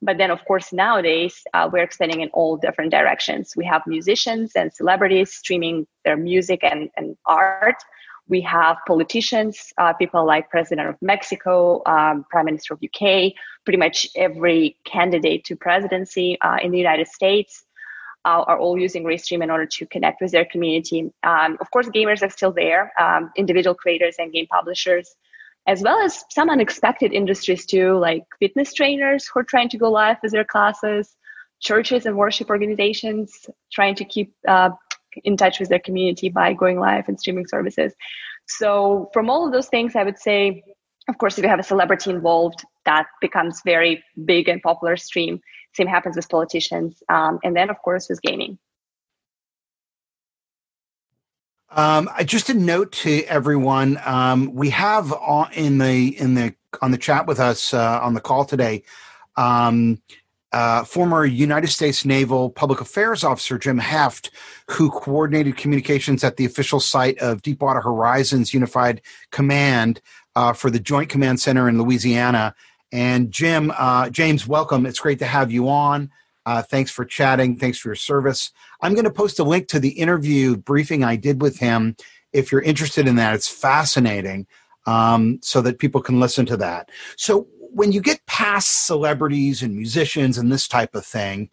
But 0.01 0.17
then 0.17 0.31
of 0.31 0.43
course 0.45 0.73
nowadays 0.73 1.41
uh, 1.53 1.69
we're 1.71 1.83
expanding 1.83 2.21
in 2.21 2.29
all 2.33 2.57
different 2.57 2.91
directions. 2.91 3.53
We 3.55 3.65
have 3.65 3.81
musicians 3.85 4.53
and 4.55 4.73
celebrities 4.73 5.33
streaming 5.33 5.87
their 6.05 6.17
music 6.17 6.63
and, 6.63 6.89
and 6.97 7.15
art 7.25 7.77
we 8.31 8.41
have 8.41 8.77
politicians, 8.87 9.73
uh, 9.77 9.93
people 9.93 10.25
like 10.25 10.49
President 10.49 10.87
of 10.87 10.95
Mexico, 11.01 11.83
um, 11.85 12.25
Prime 12.31 12.45
Minister 12.45 12.73
of 12.73 12.79
UK, 12.81 13.33
pretty 13.65 13.77
much 13.77 14.07
every 14.15 14.77
candidate 14.85 15.43
to 15.45 15.55
presidency 15.55 16.37
uh, 16.41 16.57
in 16.63 16.71
the 16.71 16.77
United 16.77 17.09
States 17.09 17.65
uh, 18.23 18.43
are 18.47 18.57
all 18.57 18.79
using 18.79 19.03
Restream 19.03 19.43
in 19.43 19.51
order 19.51 19.65
to 19.65 19.85
connect 19.85 20.21
with 20.21 20.31
their 20.31 20.45
community. 20.45 21.11
Um, 21.23 21.57
of 21.59 21.69
course, 21.71 21.89
gamers 21.89 22.23
are 22.23 22.29
still 22.29 22.53
there, 22.53 22.93
um, 22.97 23.31
individual 23.35 23.75
creators 23.75 24.15
and 24.17 24.31
game 24.31 24.47
publishers, 24.47 25.13
as 25.67 25.81
well 25.81 25.99
as 26.01 26.23
some 26.29 26.49
unexpected 26.49 27.11
industries 27.11 27.65
too, 27.65 27.97
like 27.97 28.23
fitness 28.39 28.73
trainers 28.73 29.27
who 29.27 29.41
are 29.41 29.43
trying 29.43 29.69
to 29.69 29.77
go 29.77 29.91
live 29.91 30.17
with 30.23 30.31
their 30.31 30.45
classes, 30.45 31.15
churches 31.59 32.05
and 32.05 32.17
worship 32.17 32.49
organizations 32.49 33.45
trying 33.71 33.95
to 33.95 34.05
keep 34.05 34.33
uh, 34.47 34.69
in 35.23 35.37
touch 35.37 35.59
with 35.59 35.69
their 35.69 35.79
community 35.79 36.29
by 36.29 36.53
going 36.53 36.79
live 36.79 37.07
and 37.07 37.19
streaming 37.19 37.47
services. 37.47 37.93
So 38.47 39.09
from 39.13 39.29
all 39.29 39.45
of 39.45 39.51
those 39.51 39.67
things, 39.67 39.95
I 39.95 40.03
would 40.03 40.19
say, 40.19 40.63
of 41.07 41.17
course, 41.17 41.37
if 41.37 41.43
you 41.43 41.49
have 41.49 41.59
a 41.59 41.63
celebrity 41.63 42.09
involved, 42.09 42.63
that 42.85 43.07
becomes 43.19 43.61
very 43.65 44.03
big 44.25 44.49
and 44.49 44.61
popular 44.61 44.97
stream. 44.97 45.41
Same 45.73 45.87
happens 45.87 46.15
with 46.15 46.27
politicians, 46.29 47.01
um, 47.09 47.39
and 47.43 47.55
then 47.55 47.69
of 47.69 47.77
course 47.81 48.09
with 48.09 48.21
gaming. 48.21 48.59
Um, 51.69 52.09
just 52.25 52.49
a 52.49 52.53
note 52.53 52.91
to 52.91 53.23
everyone: 53.23 53.99
um, 54.03 54.53
we 54.53 54.69
have 54.71 55.13
on, 55.13 55.51
in 55.53 55.77
the 55.77 56.19
in 56.19 56.33
the 56.33 56.53
on 56.81 56.91
the 56.91 56.97
chat 56.97 57.25
with 57.25 57.39
us 57.39 57.73
uh, 57.73 57.99
on 58.01 58.13
the 58.13 58.21
call 58.21 58.43
today 58.43 58.83
um, 59.35 60.01
uh, 60.53 60.83
former 60.83 61.25
United 61.25 61.69
States 61.69 62.05
Naval 62.05 62.49
Public 62.49 62.81
Affairs 62.81 63.23
Officer 63.23 63.57
Jim 63.57 63.77
Heft, 63.77 64.31
who 64.69 64.89
coordinated 64.89 65.57
communications 65.57 66.23
at 66.23 66.37
the 66.37 66.45
official 66.45 66.79
site 66.79 67.17
of 67.19 67.41
Deepwater 67.41 67.81
Horizons 67.81 68.53
Unified 68.53 69.01
Command 69.31 70.01
uh, 70.35 70.53
for 70.53 70.69
the 70.69 70.79
Joint 70.79 71.09
Command 71.09 71.39
Center 71.39 71.69
in 71.69 71.81
Louisiana. 71.81 72.53
And 72.91 73.31
Jim, 73.31 73.71
uh, 73.77 74.09
James, 74.09 74.47
welcome. 74.47 74.85
It's 74.85 74.99
great 74.99 75.19
to 75.19 75.25
have 75.25 75.51
you 75.51 75.69
on. 75.69 76.11
Uh, 76.45 76.61
thanks 76.61 76.91
for 76.91 77.05
chatting. 77.05 77.57
Thanks 77.57 77.77
for 77.77 77.89
your 77.89 77.95
service. 77.95 78.51
I'm 78.81 78.93
going 78.93 79.05
to 79.05 79.11
post 79.11 79.39
a 79.39 79.43
link 79.43 79.67
to 79.69 79.79
the 79.79 79.89
interview 79.89 80.57
briefing 80.57 81.03
I 81.03 81.15
did 81.15 81.41
with 81.41 81.59
him 81.59 81.95
if 82.33 82.51
you're 82.51 82.61
interested 82.61 83.07
in 83.07 83.15
that. 83.15 83.35
It's 83.35 83.47
fascinating 83.47 84.47
um, 84.85 85.39
so 85.41 85.61
that 85.61 85.79
people 85.79 86.01
can 86.01 86.19
listen 86.19 86.45
to 86.47 86.57
that. 86.57 86.89
So, 87.15 87.47
when 87.73 87.91
you 87.91 88.01
get 88.01 88.25
past 88.25 88.85
celebrities 88.85 89.61
and 89.61 89.75
musicians 89.75 90.37
and 90.37 90.51
this 90.51 90.67
type 90.67 90.95
of 90.95 91.05
thing, 91.05 91.49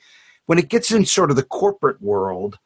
when 0.46 0.58
it 0.58 0.68
gets 0.68 0.90
in 0.90 1.04
sort 1.04 1.30
of 1.30 1.36
the 1.36 1.42
corporate 1.42 2.00
world, 2.02 2.58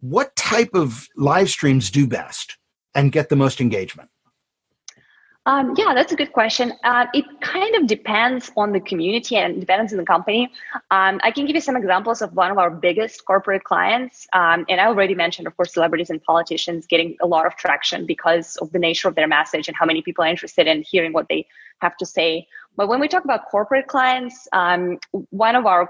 what 0.00 0.34
type 0.36 0.74
of 0.74 1.08
live 1.16 1.48
streams 1.48 1.90
do 1.90 2.06
best 2.06 2.58
and 2.94 3.12
get 3.12 3.28
the 3.28 3.36
most 3.36 3.60
engagement? 3.60 4.10
Um, 5.46 5.74
yeah, 5.76 5.92
that's 5.94 6.10
a 6.10 6.16
good 6.16 6.32
question. 6.32 6.72
Uh, 6.84 7.04
it 7.12 7.26
kind 7.42 7.74
of 7.74 7.86
depends 7.86 8.50
on 8.56 8.72
the 8.72 8.80
community 8.80 9.36
and 9.36 9.60
depends 9.60 9.92
on 9.92 9.98
the 9.98 10.04
company. 10.04 10.50
Um, 10.90 11.20
I 11.22 11.30
can 11.30 11.44
give 11.44 11.54
you 11.54 11.60
some 11.60 11.76
examples 11.76 12.22
of 12.22 12.32
one 12.32 12.50
of 12.50 12.56
our 12.56 12.70
biggest 12.70 13.26
corporate 13.26 13.62
clients. 13.64 14.26
Um, 14.32 14.64
and 14.70 14.80
I 14.80 14.86
already 14.86 15.14
mentioned, 15.14 15.46
of 15.46 15.54
course, 15.54 15.74
celebrities 15.74 16.08
and 16.08 16.22
politicians 16.22 16.86
getting 16.86 17.16
a 17.20 17.26
lot 17.26 17.44
of 17.44 17.56
traction 17.56 18.06
because 18.06 18.56
of 18.56 18.72
the 18.72 18.78
nature 18.78 19.06
of 19.06 19.16
their 19.16 19.28
message 19.28 19.68
and 19.68 19.76
how 19.76 19.84
many 19.84 20.00
people 20.00 20.24
are 20.24 20.28
interested 20.28 20.66
in 20.66 20.82
hearing 20.82 21.12
what 21.12 21.26
they 21.28 21.46
have 21.82 21.94
to 21.98 22.06
say. 22.06 22.46
But 22.76 22.88
when 22.88 23.00
we 23.00 23.08
talk 23.08 23.24
about 23.24 23.46
corporate 23.50 23.86
clients, 23.86 24.48
um, 24.52 24.98
one 25.30 25.56
of 25.56 25.66
our 25.66 25.88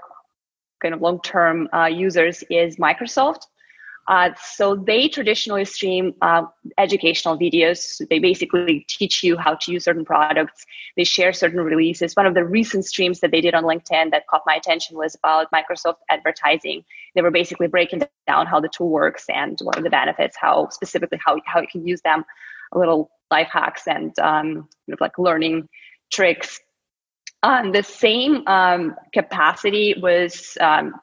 kind 0.83 0.95
of 0.95 1.01
long-term 1.01 1.69
uh, 1.73 1.87
users 1.87 2.45
is 2.51 2.77
Microsoft. 2.77 3.47
Uh, 4.07 4.31
so 4.39 4.77
they 4.77 5.09
traditionally 5.09 5.65
stream 5.65 6.13
uh, 6.21 6.43
educational 6.77 7.39
videos. 7.39 8.07
They 8.11 8.19
basically 8.19 8.85
teach 8.87 9.23
you 9.23 9.39
how 9.39 9.55
to 9.55 9.73
use 9.73 9.85
certain 9.85 10.05
products. 10.05 10.67
They 10.97 11.05
share 11.05 11.33
certain 11.33 11.61
releases. 11.61 12.15
One 12.15 12.27
of 12.27 12.35
the 12.35 12.45
recent 12.45 12.85
streams 12.85 13.21
that 13.21 13.31
they 13.31 13.41
did 13.41 13.55
on 13.55 13.65
LinkedIn 13.65 14.11
that 14.11 14.27
caught 14.27 14.43
my 14.45 14.57
attention 14.57 14.99
was 14.99 15.15
about 15.15 15.51
Microsoft 15.53 15.97
advertising. 16.11 16.85
They 17.15 17.23
were 17.23 17.31
basically 17.31 17.67
breaking 17.67 18.03
down 18.27 18.47
how 18.47 18.61
the 18.61 18.69
tool 18.69 18.91
works 18.91 19.25
and 19.31 19.59
what 19.63 19.79
are 19.79 19.83
the 19.83 19.91
benefits, 19.91 20.37
how 20.39 20.69
specifically 20.69 21.19
how, 21.25 21.39
how 21.47 21.63
you 21.63 21.69
can 21.69 21.87
use 21.87 22.03
them, 22.03 22.27
little 22.75 23.11
life 23.31 23.49
hacks 23.51 23.87
and 23.87 24.17
um, 24.19 24.53
kind 24.55 24.93
of 24.93 25.01
like 25.01 25.19
learning 25.19 25.69
tricks. 26.13 26.61
Um, 27.45 27.73
the 27.73 27.83
same 27.83 28.43
um, 28.47 28.97
capacity 29.13 29.95
was 30.01 30.57
um, 30.63 30.95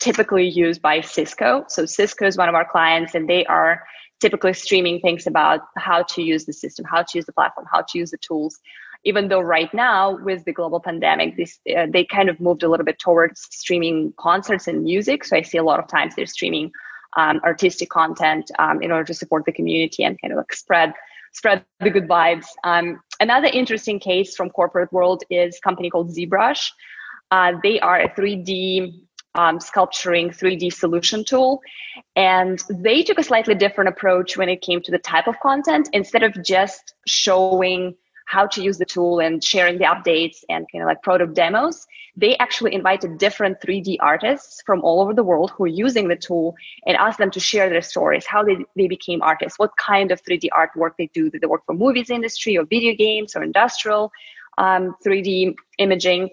typically 0.00 0.48
used 0.48 0.82
by 0.82 1.00
Cisco. 1.00 1.64
So 1.68 1.86
Cisco 1.86 2.26
is 2.26 2.36
one 2.36 2.48
of 2.48 2.56
our 2.56 2.68
clients, 2.68 3.14
and 3.14 3.28
they 3.28 3.46
are 3.46 3.84
typically 4.20 4.54
streaming 4.54 4.98
things 4.98 5.28
about 5.28 5.60
how 5.76 6.02
to 6.02 6.20
use 6.20 6.46
the 6.46 6.52
system, 6.52 6.84
how 6.84 7.02
to 7.04 7.18
use 7.18 7.26
the 7.26 7.32
platform, 7.32 7.68
how 7.72 7.82
to 7.82 7.98
use 7.98 8.10
the 8.10 8.18
tools. 8.18 8.58
Even 9.04 9.28
though 9.28 9.40
right 9.40 9.72
now 9.72 10.18
with 10.24 10.44
the 10.44 10.52
global 10.52 10.80
pandemic, 10.80 11.36
this 11.36 11.60
uh, 11.76 11.86
they 11.88 12.04
kind 12.04 12.28
of 12.28 12.40
moved 12.40 12.64
a 12.64 12.68
little 12.68 12.86
bit 12.86 12.98
towards 12.98 13.46
streaming 13.52 14.12
concerts 14.18 14.66
and 14.66 14.82
music. 14.82 15.24
So 15.24 15.36
I 15.36 15.42
see 15.42 15.58
a 15.58 15.62
lot 15.62 15.78
of 15.78 15.86
times 15.86 16.16
they're 16.16 16.26
streaming 16.26 16.72
um, 17.16 17.40
artistic 17.44 17.90
content 17.90 18.50
um, 18.58 18.82
in 18.82 18.90
order 18.90 19.04
to 19.04 19.14
support 19.14 19.44
the 19.44 19.52
community 19.52 20.02
and 20.02 20.20
kind 20.20 20.32
of 20.32 20.38
like 20.38 20.52
spread 20.54 20.92
spread 21.34 21.64
the 21.80 21.90
good 21.90 22.08
vibes. 22.08 22.46
Um, 22.64 23.00
another 23.20 23.48
interesting 23.48 24.00
case 24.00 24.34
from 24.34 24.50
corporate 24.50 24.92
world 24.92 25.22
is 25.30 25.58
company 25.60 25.90
called 25.90 26.10
ZBrush. 26.16 26.70
Uh, 27.30 27.52
they 27.62 27.80
are 27.80 28.00
a 28.00 28.08
3D 28.08 29.04
um, 29.34 29.60
sculpturing 29.60 30.30
3D 30.30 30.72
solution 30.72 31.24
tool. 31.24 31.60
And 32.16 32.62
they 32.70 33.02
took 33.02 33.18
a 33.18 33.22
slightly 33.22 33.54
different 33.54 33.88
approach 33.88 34.36
when 34.36 34.48
it 34.48 34.60
came 34.60 34.80
to 34.82 34.90
the 34.90 34.98
type 34.98 35.26
of 35.26 35.34
content. 35.40 35.88
Instead 35.92 36.22
of 36.22 36.42
just 36.44 36.94
showing 37.06 37.96
how 38.24 38.46
to 38.46 38.62
use 38.62 38.78
the 38.78 38.84
tool 38.84 39.20
and 39.20 39.42
sharing 39.42 39.78
the 39.78 39.84
updates 39.84 40.44
and 40.48 40.66
kind 40.70 40.82
of 40.82 40.88
like 40.88 41.02
product 41.02 41.34
demos, 41.34 41.86
they 42.16 42.36
actually 42.38 42.74
invited 42.74 43.18
different 43.18 43.60
3D 43.60 43.96
artists 44.00 44.62
from 44.64 44.82
all 44.82 45.00
over 45.00 45.12
the 45.12 45.22
world 45.22 45.50
who 45.50 45.64
are 45.64 45.68
using 45.68 46.08
the 46.08 46.16
tool 46.16 46.54
and 46.86 46.96
asked 46.96 47.18
them 47.18 47.30
to 47.32 47.40
share 47.40 47.68
their 47.68 47.82
stories, 47.82 48.24
how 48.26 48.42
they, 48.42 48.56
they 48.76 48.86
became 48.86 49.20
artists, 49.20 49.58
what 49.58 49.76
kind 49.76 50.12
of 50.12 50.22
3D 50.22 50.48
artwork 50.50 50.92
they 50.96 51.08
do. 51.12 51.30
Did 51.30 51.40
they 51.40 51.46
work 51.46 51.64
for 51.66 51.74
movies 51.74 52.10
industry 52.10 52.56
or 52.56 52.64
video 52.64 52.94
games 52.94 53.34
or 53.34 53.42
industrial 53.42 54.12
um, 54.58 54.94
3D 55.04 55.54
imaging? 55.78 56.30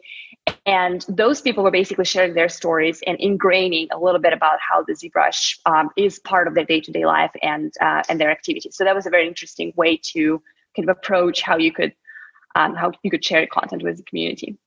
And 0.65 1.05
those 1.07 1.41
people 1.41 1.63
were 1.63 1.71
basically 1.71 2.05
sharing 2.05 2.33
their 2.33 2.50
stories 2.50 3.01
and 3.05 3.17
ingraining 3.17 3.88
a 3.91 4.00
little 4.00 4.19
bit 4.19 4.33
about 4.33 4.60
how 4.60 4.83
the 4.83 4.93
ZBrush 4.93 5.60
um, 5.65 5.89
is 5.98 6.19
part 6.19 6.48
of 6.48 6.55
their 6.55 6.65
day-to-day 6.65 7.05
life 7.05 7.31
and 7.41 7.74
uh, 7.81 8.03
and 8.10 8.19
their 8.19 8.31
activities. 8.31 8.75
So 8.75 8.83
that 8.83 8.95
was 8.95 9.05
a 9.05 9.10
very 9.10 9.27
interesting 9.27 9.74
way 9.75 9.98
to 10.13 10.41
kind 10.75 10.89
of 10.89 10.97
approach 10.97 11.41
how 11.41 11.57
you 11.57 11.71
could 11.71 11.93
um, 12.55 12.75
how 12.75 12.91
you 13.03 13.11
could 13.11 13.23
share 13.23 13.47
content 13.47 13.83
with 13.83 13.97
the 13.97 14.03
community. 14.03 14.57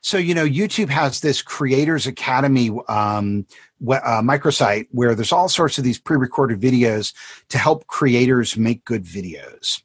So, 0.00 0.16
you 0.16 0.32
know, 0.32 0.46
YouTube 0.46 0.88
has 0.88 1.20
this 1.20 1.42
Creators 1.42 2.06
Academy 2.06 2.70
um, 2.88 3.46
uh, 3.86 4.22
microsite 4.22 4.86
where 4.90 5.14
there's 5.14 5.32
all 5.32 5.50
sorts 5.50 5.76
of 5.76 5.84
these 5.84 5.98
pre 5.98 6.16
recorded 6.16 6.60
videos 6.60 7.12
to 7.50 7.58
help 7.58 7.86
creators 7.88 8.56
make 8.56 8.84
good 8.86 9.04
videos. 9.04 9.82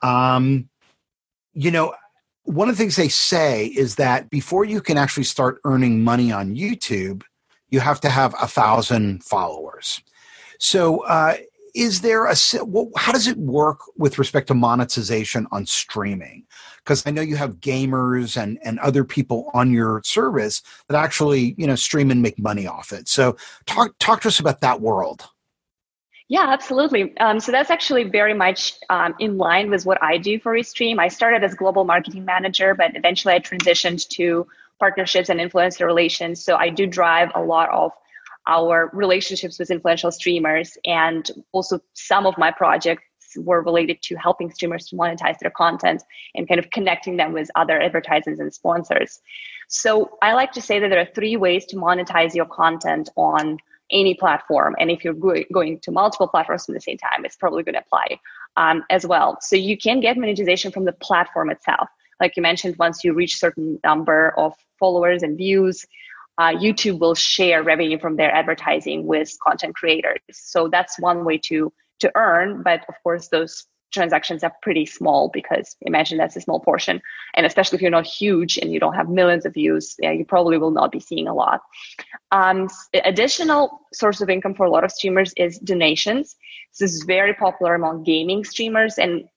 Um, 0.00 0.68
you 1.54 1.72
know, 1.72 1.94
one 2.44 2.68
of 2.68 2.76
the 2.76 2.82
things 2.82 2.94
they 2.94 3.08
say 3.08 3.66
is 3.66 3.96
that 3.96 4.30
before 4.30 4.64
you 4.64 4.80
can 4.80 4.98
actually 4.98 5.24
start 5.24 5.60
earning 5.64 6.04
money 6.04 6.30
on 6.30 6.54
YouTube, 6.54 7.22
you 7.74 7.80
have 7.80 8.00
to 8.00 8.08
have 8.08 8.34
a 8.40 8.46
thousand 8.46 9.24
followers. 9.24 10.00
So, 10.58 11.04
uh, 11.06 11.36
is 11.74 12.02
there 12.02 12.26
a 12.26 12.36
how 12.96 13.10
does 13.10 13.26
it 13.26 13.36
work 13.36 13.80
with 13.96 14.16
respect 14.16 14.46
to 14.46 14.54
monetization 14.54 15.48
on 15.50 15.66
streaming? 15.66 16.44
Because 16.78 17.04
I 17.04 17.10
know 17.10 17.20
you 17.20 17.34
have 17.34 17.56
gamers 17.56 18.40
and 18.40 18.60
and 18.64 18.78
other 18.78 19.02
people 19.02 19.50
on 19.54 19.72
your 19.72 20.00
service 20.04 20.62
that 20.88 20.96
actually 20.96 21.56
you 21.58 21.66
know 21.66 21.74
stream 21.74 22.12
and 22.12 22.22
make 22.22 22.38
money 22.38 22.68
off 22.68 22.92
it. 22.92 23.08
So, 23.08 23.36
talk 23.66 23.92
talk 23.98 24.20
to 24.20 24.28
us 24.28 24.38
about 24.38 24.60
that 24.60 24.80
world. 24.80 25.28
Yeah, 26.28 26.46
absolutely. 26.48 27.14
Um, 27.18 27.38
so 27.38 27.52
that's 27.52 27.70
actually 27.70 28.04
very 28.04 28.32
much 28.32 28.74
um, 28.88 29.14
in 29.18 29.36
line 29.36 29.68
with 29.68 29.84
what 29.84 30.02
I 30.02 30.16
do 30.16 30.40
for 30.40 30.54
Restream. 30.54 30.98
I 30.98 31.08
started 31.08 31.44
as 31.44 31.54
global 31.54 31.84
marketing 31.84 32.24
manager, 32.24 32.74
but 32.74 32.96
eventually 32.96 33.34
I 33.34 33.40
transitioned 33.40 34.08
to 34.16 34.46
partnerships 34.80 35.28
and 35.28 35.40
influencer 35.40 35.86
relations. 35.86 36.44
So 36.44 36.56
I 36.56 36.68
do 36.68 36.86
drive 36.86 37.30
a 37.34 37.42
lot 37.42 37.70
of 37.70 37.92
our 38.46 38.90
relationships 38.92 39.58
with 39.58 39.70
influential 39.70 40.10
streamers, 40.10 40.76
and 40.84 41.30
also 41.52 41.80
some 41.94 42.26
of 42.26 42.36
my 42.36 42.50
projects 42.50 43.02
were 43.36 43.62
related 43.62 44.00
to 44.02 44.16
helping 44.16 44.50
streamers 44.50 44.86
to 44.86 44.96
monetize 44.96 45.38
their 45.38 45.50
content 45.50 46.02
and 46.34 46.46
kind 46.46 46.60
of 46.60 46.70
connecting 46.70 47.16
them 47.16 47.32
with 47.32 47.50
other 47.56 47.80
advertisers 47.80 48.38
and 48.38 48.52
sponsors. 48.52 49.20
So 49.68 50.18
I 50.22 50.34
like 50.34 50.52
to 50.52 50.60
say 50.60 50.78
that 50.78 50.88
there 50.88 51.00
are 51.00 51.08
three 51.14 51.36
ways 51.36 51.64
to 51.66 51.76
monetize 51.76 52.34
your 52.34 52.46
content 52.46 53.08
on 53.16 53.58
any 53.90 54.14
platform. 54.14 54.74
And 54.78 54.90
if 54.90 55.04
you're 55.04 55.14
going 55.14 55.80
to 55.80 55.90
multiple 55.90 56.28
platforms 56.28 56.68
at 56.68 56.74
the 56.74 56.80
same 56.80 56.98
time, 56.98 57.24
it's 57.24 57.36
probably 57.36 57.62
going 57.62 57.74
to 57.74 57.80
apply 57.80 58.18
um, 58.56 58.82
as 58.90 59.06
well. 59.06 59.38
So 59.40 59.56
you 59.56 59.76
can 59.76 60.00
get 60.00 60.16
monetization 60.16 60.72
from 60.72 60.84
the 60.84 60.92
platform 60.92 61.50
itself. 61.50 61.88
Like 62.24 62.36
you 62.38 62.42
mentioned, 62.42 62.76
once 62.78 63.04
you 63.04 63.12
reach 63.12 63.36
certain 63.36 63.78
number 63.84 64.32
of 64.38 64.54
followers 64.78 65.22
and 65.22 65.36
views, 65.36 65.84
uh, 66.38 66.52
YouTube 66.64 66.98
will 66.98 67.14
share 67.14 67.62
revenue 67.62 67.98
from 67.98 68.16
their 68.16 68.32
advertising 68.40 69.04
with 69.04 69.28
content 69.46 69.74
creators. 69.74 70.20
So 70.30 70.68
that's 70.68 70.98
one 70.98 71.26
way 71.26 71.36
to 71.48 71.70
to 72.00 72.10
earn. 72.14 72.62
But 72.62 72.80
of 72.88 72.94
course, 73.02 73.28
those 73.28 73.66
transactions 73.92 74.42
are 74.42 74.52
pretty 74.62 74.86
small 74.86 75.30
because 75.32 75.76
imagine 75.82 76.16
that's 76.18 76.34
a 76.34 76.40
small 76.40 76.60
portion 76.60 77.00
and 77.34 77.46
especially 77.46 77.76
if 77.76 77.82
you're 77.82 77.98
not 77.98 78.06
huge 78.06 78.58
and 78.58 78.72
you 78.72 78.80
don't 78.80 78.94
have 78.94 79.08
millions 79.08 79.46
of 79.46 79.54
views 79.54 79.94
yeah, 80.00 80.10
you 80.10 80.24
probably 80.24 80.58
will 80.58 80.72
not 80.72 80.90
be 80.90 80.98
seeing 80.98 81.28
a 81.28 81.34
lot 81.34 81.60
um, 82.32 82.68
additional 83.04 83.80
source 83.92 84.20
of 84.20 84.28
income 84.28 84.54
for 84.54 84.66
a 84.66 84.70
lot 84.70 84.82
of 84.82 84.90
streamers 84.90 85.32
is 85.36 85.58
donations 85.60 86.34
this 86.80 86.92
is 86.92 87.04
very 87.04 87.34
popular 87.34 87.76
among 87.76 88.02
gaming 88.02 88.42
streamers 88.42 88.98
and 88.98 89.28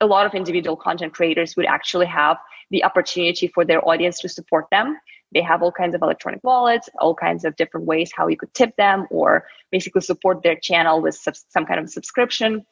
a 0.00 0.06
lot 0.06 0.26
of 0.26 0.34
individual 0.34 0.76
content 0.76 1.14
creators 1.14 1.56
would 1.56 1.66
actually 1.66 2.06
have 2.06 2.36
the 2.70 2.84
opportunity 2.84 3.48
for 3.48 3.64
their 3.64 3.86
audience 3.86 4.20
to 4.20 4.28
support 4.28 4.66
them. 4.70 4.98
They 5.32 5.42
have 5.42 5.62
all 5.62 5.72
kinds 5.72 5.94
of 5.94 6.02
electronic 6.02 6.40
wallets 6.44 6.88
all 6.98 7.14
kinds 7.14 7.44
of 7.44 7.56
different 7.56 7.86
ways 7.86 8.10
how 8.14 8.28
you 8.28 8.36
could 8.36 8.52
tip 8.54 8.76
them 8.76 9.06
or 9.10 9.46
basically 9.70 10.00
support 10.00 10.42
their 10.42 10.56
channel 10.56 11.00
with 11.00 11.16
some 11.48 11.66
kind 11.66 11.80
of 11.80 11.90
subscription. 11.90 12.64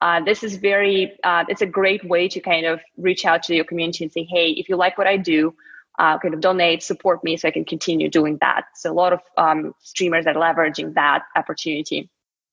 Uh, 0.00 0.20
this 0.24 0.42
is 0.42 0.56
very 0.56 1.12
uh, 1.24 1.44
it's 1.48 1.62
a 1.62 1.66
great 1.66 2.02
way 2.04 2.26
to 2.28 2.40
kind 2.40 2.66
of 2.66 2.80
reach 2.96 3.24
out 3.26 3.42
to 3.44 3.54
your 3.54 3.64
community 3.64 4.04
and 4.04 4.12
say 4.12 4.24
hey 4.24 4.50
if 4.50 4.68
you 4.68 4.76
like 4.76 4.96
what 4.96 5.06
i 5.06 5.16
do 5.16 5.54
uh, 5.98 6.18
kind 6.18 6.32
of 6.32 6.40
donate 6.40 6.82
support 6.82 7.22
me 7.22 7.36
so 7.36 7.46
i 7.46 7.50
can 7.50 7.64
continue 7.64 8.08
doing 8.08 8.38
that. 8.40 8.64
So 8.74 8.90
a 8.90 8.94
lot 8.94 9.12
of 9.12 9.20
um, 9.36 9.74
streamers 9.80 10.26
are 10.26 10.34
leveraging 10.34 10.94
that 10.94 11.24
opportunity 11.36 12.08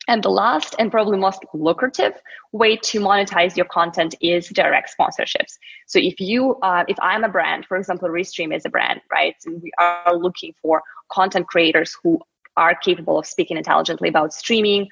and 0.08 0.24
the 0.24 0.30
last 0.30 0.76
and 0.80 0.92
probably 0.92 1.18
most 1.18 1.44
lucrative 1.54 2.14
way 2.52 2.78
to 2.78 3.00
monetize 3.00 3.58
your 3.58 3.66
content 3.66 4.16
is 4.22 4.48
direct 4.50 4.96
sponsorships. 4.98 5.54
So 5.86 6.00
if 6.00 6.20
you, 6.20 6.56
uh, 6.62 6.86
if 6.88 6.98
I'm 7.02 7.24
a 7.24 7.30
brand, 7.30 7.66
for 7.66 7.78
example, 7.78 8.08
Restream 8.10 8.56
is 8.56 8.66
a 8.66 8.70
brand, 8.70 9.02
right? 9.12 9.36
And 9.46 9.62
we 9.62 9.72
are 9.78 10.16
looking 10.16 10.54
for 10.62 10.82
content 11.12 11.48
creators 11.48 11.96
who 12.02 12.20
are 12.56 12.74
capable 12.76 13.20
of 13.20 13.26
speaking 13.26 13.58
intelligently 13.58 14.10
about 14.10 14.34
streaming, 14.34 14.88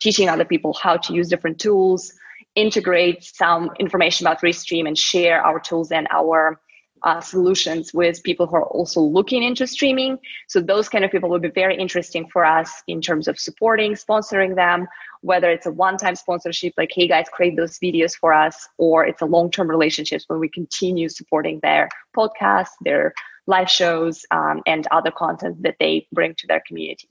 teaching 0.00 0.28
other 0.28 0.44
people 0.44 0.74
how 0.74 0.96
to 0.96 1.14
use 1.14 1.28
different 1.28 1.58
tools, 1.58 2.12
integrate 2.54 3.22
some 3.22 3.70
information 3.78 4.26
about 4.26 4.42
Restream 4.42 4.86
and 4.86 4.98
share 4.98 5.40
our 5.40 5.60
tools 5.60 5.92
and 5.92 6.08
our 6.10 6.60
uh, 7.06 7.20
solutions 7.20 7.94
with 7.94 8.20
people 8.24 8.48
who 8.48 8.56
are 8.56 8.64
also 8.64 9.00
looking 9.00 9.44
into 9.44 9.64
streaming. 9.64 10.18
So 10.48 10.60
those 10.60 10.88
kind 10.88 11.04
of 11.04 11.12
people 11.12 11.30
would 11.30 11.40
be 11.40 11.50
very 11.50 11.76
interesting 11.76 12.28
for 12.28 12.44
us 12.44 12.82
in 12.88 13.00
terms 13.00 13.28
of 13.28 13.38
supporting, 13.38 13.92
sponsoring 13.92 14.56
them, 14.56 14.88
whether 15.20 15.48
it's 15.48 15.66
a 15.66 15.70
one-time 15.70 16.16
sponsorship, 16.16 16.74
like, 16.76 16.90
hey 16.92 17.06
guys, 17.06 17.26
create 17.32 17.56
those 17.56 17.78
videos 17.78 18.16
for 18.16 18.32
us, 18.32 18.68
or 18.76 19.06
it's 19.06 19.22
a 19.22 19.24
long-term 19.24 19.70
relationships 19.70 20.24
where 20.26 20.40
we 20.40 20.48
continue 20.48 21.08
supporting 21.08 21.60
their 21.62 21.88
podcasts, 22.16 22.74
their 22.80 23.14
live 23.46 23.70
shows, 23.70 24.26
um, 24.32 24.60
and 24.66 24.88
other 24.90 25.12
content 25.12 25.62
that 25.62 25.76
they 25.78 26.08
bring 26.12 26.34
to 26.34 26.48
their 26.48 26.62
community. 26.66 27.08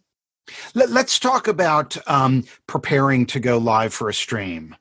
Let, 0.74 0.90
us 0.90 1.18
talk 1.18 1.48
about 1.48 1.98
um, 2.06 2.44
preparing 2.68 3.26
to 3.28 3.40
go 3.40 3.58
live 3.58 3.94
for 3.94 4.10
a 4.10 4.14
stream. 4.14 4.76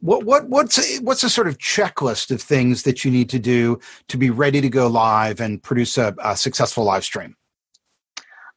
What 0.00 0.24
what 0.24 0.48
what's 0.48 1.00
what's 1.00 1.24
a 1.24 1.30
sort 1.30 1.48
of 1.48 1.58
checklist 1.58 2.30
of 2.30 2.40
things 2.40 2.84
that 2.84 3.04
you 3.04 3.10
need 3.10 3.28
to 3.30 3.38
do 3.38 3.80
to 4.08 4.16
be 4.16 4.30
ready 4.30 4.60
to 4.60 4.68
go 4.68 4.86
live 4.86 5.40
and 5.40 5.62
produce 5.62 5.98
a, 5.98 6.14
a 6.22 6.36
successful 6.36 6.84
live 6.84 7.04
stream? 7.04 7.36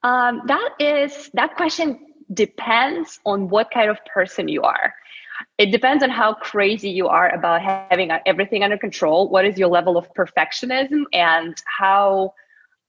Um, 0.04 0.42
that 0.48 0.70
is 0.80 1.32
that 1.34 1.56
question 1.56 2.00
depends 2.34 3.20
on 3.26 3.50
what 3.50 3.72
kind 3.72 3.90
of 3.90 3.98
person 4.06 4.48
you 4.48 4.62
are. 4.62 4.94
It 5.58 5.72
depends 5.72 6.04
on 6.04 6.10
how 6.12 6.36
crazy 6.36 6.90
you 6.90 7.08
are 7.08 7.34
about 7.34 7.62
having 7.62 8.12
everything 8.26 8.64
under 8.64 8.78
control. 8.78 9.28
What 9.30 9.46
is 9.46 9.58
your 9.58 9.70
level 9.70 9.98
of 9.98 10.08
perfectionism 10.14 11.04
and 11.14 11.56
how 11.66 12.34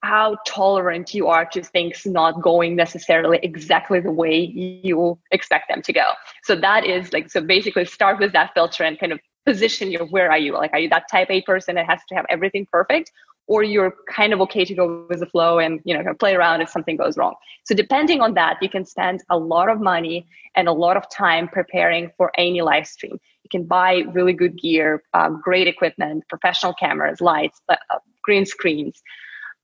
how 0.02 0.36
tolerant 0.46 1.14
you 1.14 1.28
are 1.28 1.44
to 1.46 1.62
things 1.62 2.04
not 2.04 2.42
going 2.42 2.74
necessarily 2.74 3.38
exactly 3.42 4.00
the 4.00 4.10
way 4.10 4.40
you 4.40 5.18
expect 5.30 5.68
them 5.68 5.80
to 5.82 5.92
go. 5.92 6.12
So 6.42 6.56
that 6.56 6.84
is 6.84 7.12
like 7.12 7.30
so 7.30 7.40
basically 7.40 7.84
start 7.84 8.18
with 8.18 8.32
that 8.32 8.52
filter 8.52 8.82
and 8.84 8.98
kind 8.98 9.12
of 9.12 9.20
position 9.46 9.90
you 9.90 10.00
where 10.10 10.30
are 10.30 10.38
you? 10.38 10.54
Like 10.54 10.72
are 10.72 10.80
you 10.80 10.88
that 10.88 11.04
type 11.10 11.28
A 11.30 11.42
person 11.42 11.76
that 11.76 11.86
has 11.88 12.00
to 12.08 12.14
have 12.16 12.26
everything 12.28 12.66
perfect? 12.70 13.12
Or 13.48 13.62
you're 13.62 13.94
kind 14.08 14.32
of 14.32 14.40
okay 14.42 14.64
to 14.64 14.74
go 14.74 15.04
with 15.08 15.20
the 15.20 15.26
flow 15.26 15.58
and 15.58 15.80
you 15.84 15.96
know 15.96 16.14
play 16.14 16.34
around 16.34 16.62
if 16.62 16.68
something 16.68 16.96
goes 16.96 17.16
wrong. 17.16 17.34
So 17.64 17.74
depending 17.74 18.20
on 18.20 18.34
that, 18.34 18.58
you 18.60 18.68
can 18.68 18.84
spend 18.84 19.22
a 19.30 19.38
lot 19.38 19.68
of 19.68 19.80
money 19.80 20.26
and 20.56 20.68
a 20.68 20.72
lot 20.72 20.96
of 20.96 21.08
time 21.10 21.48
preparing 21.48 22.10
for 22.16 22.32
any 22.36 22.60
live 22.60 22.86
stream. 22.86 23.18
You 23.44 23.48
can 23.50 23.64
buy 23.64 24.02
really 24.12 24.32
good 24.32 24.58
gear, 24.60 25.02
uh, 25.14 25.28
great 25.28 25.68
equipment, 25.68 26.24
professional 26.28 26.74
cameras, 26.74 27.20
lights, 27.20 27.60
uh, 27.68 27.76
green 28.22 28.46
screens, 28.46 29.02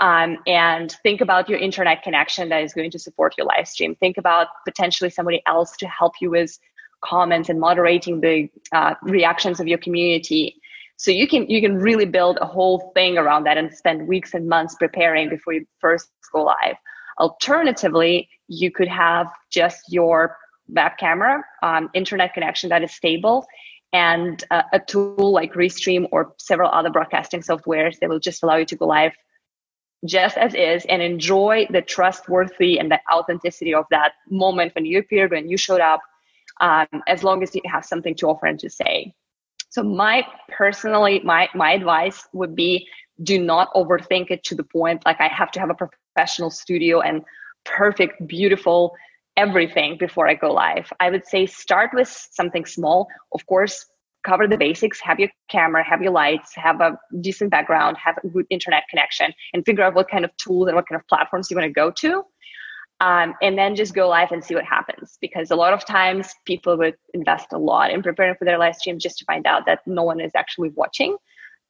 um, 0.00 0.38
and 0.46 0.92
think 1.02 1.20
about 1.20 1.48
your 1.48 1.58
internet 1.58 2.02
connection 2.02 2.48
that 2.50 2.62
is 2.62 2.72
going 2.72 2.90
to 2.92 2.98
support 2.98 3.34
your 3.36 3.46
live 3.46 3.66
stream. 3.66 3.94
Think 3.96 4.16
about 4.16 4.48
potentially 4.64 5.10
somebody 5.10 5.42
else 5.46 5.76
to 5.78 5.88
help 5.88 6.14
you 6.20 6.30
with 6.30 6.58
comments 7.04 7.48
and 7.48 7.60
moderating 7.60 8.20
the 8.20 8.48
uh, 8.72 8.94
reactions 9.02 9.60
of 9.60 9.66
your 9.66 9.78
community. 9.78 10.60
So 10.96 11.10
you 11.10 11.28
can 11.28 11.48
you 11.48 11.60
can 11.60 11.78
really 11.78 12.06
build 12.06 12.38
a 12.40 12.46
whole 12.46 12.90
thing 12.94 13.18
around 13.18 13.44
that 13.44 13.56
and 13.56 13.72
spend 13.72 14.08
weeks 14.08 14.34
and 14.34 14.48
months 14.48 14.74
preparing 14.74 15.28
before 15.28 15.52
you 15.52 15.66
first 15.80 16.08
go 16.32 16.44
live. 16.44 16.76
Alternatively, 17.18 18.28
you 18.48 18.70
could 18.70 18.88
have 18.88 19.28
just 19.50 19.80
your 19.88 20.36
web 20.68 20.92
camera, 20.98 21.42
um, 21.62 21.88
internet 21.94 22.34
connection 22.34 22.68
that 22.70 22.82
is 22.82 22.92
stable, 22.92 23.46
and 23.92 24.44
uh, 24.50 24.62
a 24.72 24.80
tool 24.80 25.32
like 25.32 25.54
Restream 25.54 26.06
or 26.12 26.34
several 26.38 26.70
other 26.70 26.90
broadcasting 26.90 27.40
softwares 27.40 27.98
that 28.00 28.08
will 28.08 28.20
just 28.20 28.42
allow 28.42 28.56
you 28.56 28.66
to 28.66 28.76
go 28.76 28.86
live 28.86 29.12
just 30.04 30.36
as 30.36 30.54
is 30.54 30.84
and 30.86 31.02
enjoy 31.02 31.66
the 31.70 31.82
trustworthy 31.82 32.78
and 32.78 32.90
the 32.90 33.00
authenticity 33.12 33.74
of 33.74 33.84
that 33.90 34.12
moment 34.30 34.74
when 34.74 34.84
you 34.84 34.98
appeared, 34.98 35.30
when 35.32 35.48
you 35.48 35.56
showed 35.56 35.80
up, 35.80 36.00
um, 36.60 36.86
as 37.06 37.22
long 37.24 37.42
as 37.42 37.54
you 37.54 37.62
have 37.66 37.84
something 37.84 38.14
to 38.16 38.28
offer 38.28 38.46
and 38.46 38.58
to 38.60 38.70
say. 38.70 39.14
So 39.70 39.82
my 39.82 40.24
personally, 40.48 41.20
my 41.24 41.48
my 41.54 41.72
advice 41.72 42.26
would 42.32 42.54
be 42.54 42.86
do 43.22 43.38
not 43.38 43.72
overthink 43.74 44.30
it 44.30 44.44
to 44.44 44.54
the 44.54 44.64
point 44.64 45.02
like 45.04 45.20
I 45.20 45.28
have 45.28 45.50
to 45.52 45.60
have 45.60 45.70
a 45.70 45.74
professional 45.74 46.50
studio 46.50 47.00
and 47.00 47.22
perfect, 47.64 48.26
beautiful 48.26 48.94
everything 49.36 49.96
before 49.98 50.28
I 50.28 50.34
go 50.34 50.52
live. 50.52 50.92
I 50.98 51.10
would 51.10 51.26
say 51.26 51.46
start 51.46 51.90
with 51.94 52.08
something 52.08 52.64
small. 52.64 53.08
Of 53.32 53.46
course, 53.46 53.86
cover 54.24 54.46
the 54.46 54.56
basics, 54.56 55.00
have 55.00 55.18
your 55.18 55.30
camera, 55.48 55.84
have 55.84 56.02
your 56.02 56.12
lights, 56.12 56.54
have 56.54 56.80
a 56.80 56.98
decent 57.20 57.50
background, 57.50 57.96
have 57.96 58.16
a 58.22 58.28
good 58.28 58.46
internet 58.50 58.84
connection, 58.90 59.32
and 59.52 59.64
figure 59.64 59.84
out 59.84 59.94
what 59.94 60.08
kind 60.08 60.24
of 60.24 60.36
tools 60.36 60.68
and 60.68 60.76
what 60.76 60.88
kind 60.88 61.00
of 61.00 61.06
platforms 61.08 61.50
you 61.50 61.56
want 61.56 61.66
to 61.66 61.72
go 61.72 61.90
to. 61.90 62.24
Um, 63.00 63.34
and 63.40 63.56
then 63.56 63.76
just 63.76 63.94
go 63.94 64.08
live 64.08 64.32
and 64.32 64.42
see 64.42 64.56
what 64.56 64.64
happens. 64.64 65.18
Because 65.20 65.50
a 65.52 65.56
lot 65.56 65.72
of 65.72 65.84
times 65.84 66.34
people 66.44 66.76
would 66.78 66.96
invest 67.14 67.52
a 67.52 67.58
lot 67.58 67.92
in 67.92 68.02
preparing 68.02 68.34
for 68.34 68.44
their 68.44 68.58
live 68.58 68.74
stream 68.74 68.98
just 68.98 69.18
to 69.18 69.24
find 69.24 69.46
out 69.46 69.66
that 69.66 69.80
no 69.86 70.02
one 70.02 70.20
is 70.20 70.32
actually 70.34 70.70
watching. 70.70 71.16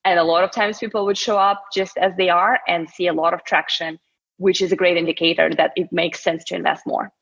And 0.04 0.18
a 0.18 0.24
lot 0.24 0.42
of 0.42 0.50
times 0.50 0.78
people 0.78 1.04
would 1.04 1.18
show 1.18 1.36
up 1.36 1.64
just 1.74 1.98
as 1.98 2.12
they 2.16 2.30
are 2.30 2.60
and 2.66 2.88
see 2.88 3.08
a 3.08 3.12
lot 3.12 3.34
of 3.34 3.44
traction, 3.44 3.98
which 4.38 4.62
is 4.62 4.72
a 4.72 4.76
great 4.76 4.96
indicator 4.96 5.50
that 5.54 5.72
it 5.76 5.92
makes 5.92 6.22
sense 6.22 6.44
to 6.44 6.54
invest 6.54 6.86
more. 6.86 7.12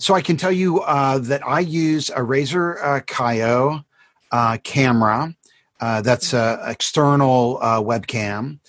So 0.00 0.14
I 0.14 0.22
can 0.22 0.38
tell 0.38 0.50
you 0.50 0.80
uh, 0.80 1.18
that 1.18 1.46
I 1.46 1.60
use 1.60 2.08
a 2.08 2.20
Razer 2.20 2.82
uh, 2.82 3.00
Kiyo 3.02 3.84
uh, 4.32 4.56
camera. 4.64 5.36
Uh, 5.78 6.00
that's 6.00 6.32
an 6.32 6.58
external 6.66 7.58
uh, 7.60 7.82
webcam. 7.82 8.60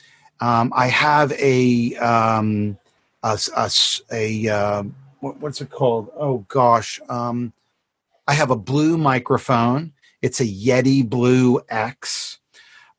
Um, 0.41 0.74
I 0.76 0.88
have 0.88 1.32
a 1.32 1.96
um, 1.96 2.78
a, 3.24 3.39
a, 3.56 3.72
a 4.12 4.50
uh, 4.50 4.84
what, 5.22 5.38
what's 5.38 5.62
it 5.62 5.70
called? 5.70 6.12
Oh 6.17 6.39
gosh, 6.50 7.00
um, 7.08 7.54
I 8.28 8.34
have 8.34 8.52
a 8.52 8.58
blue 8.58 8.98
microphone. 8.98 9.94
It's 10.22 10.41
a 10.41 10.46
Yeti 10.46 11.10
Blue 11.10 11.62
X. 11.70 12.39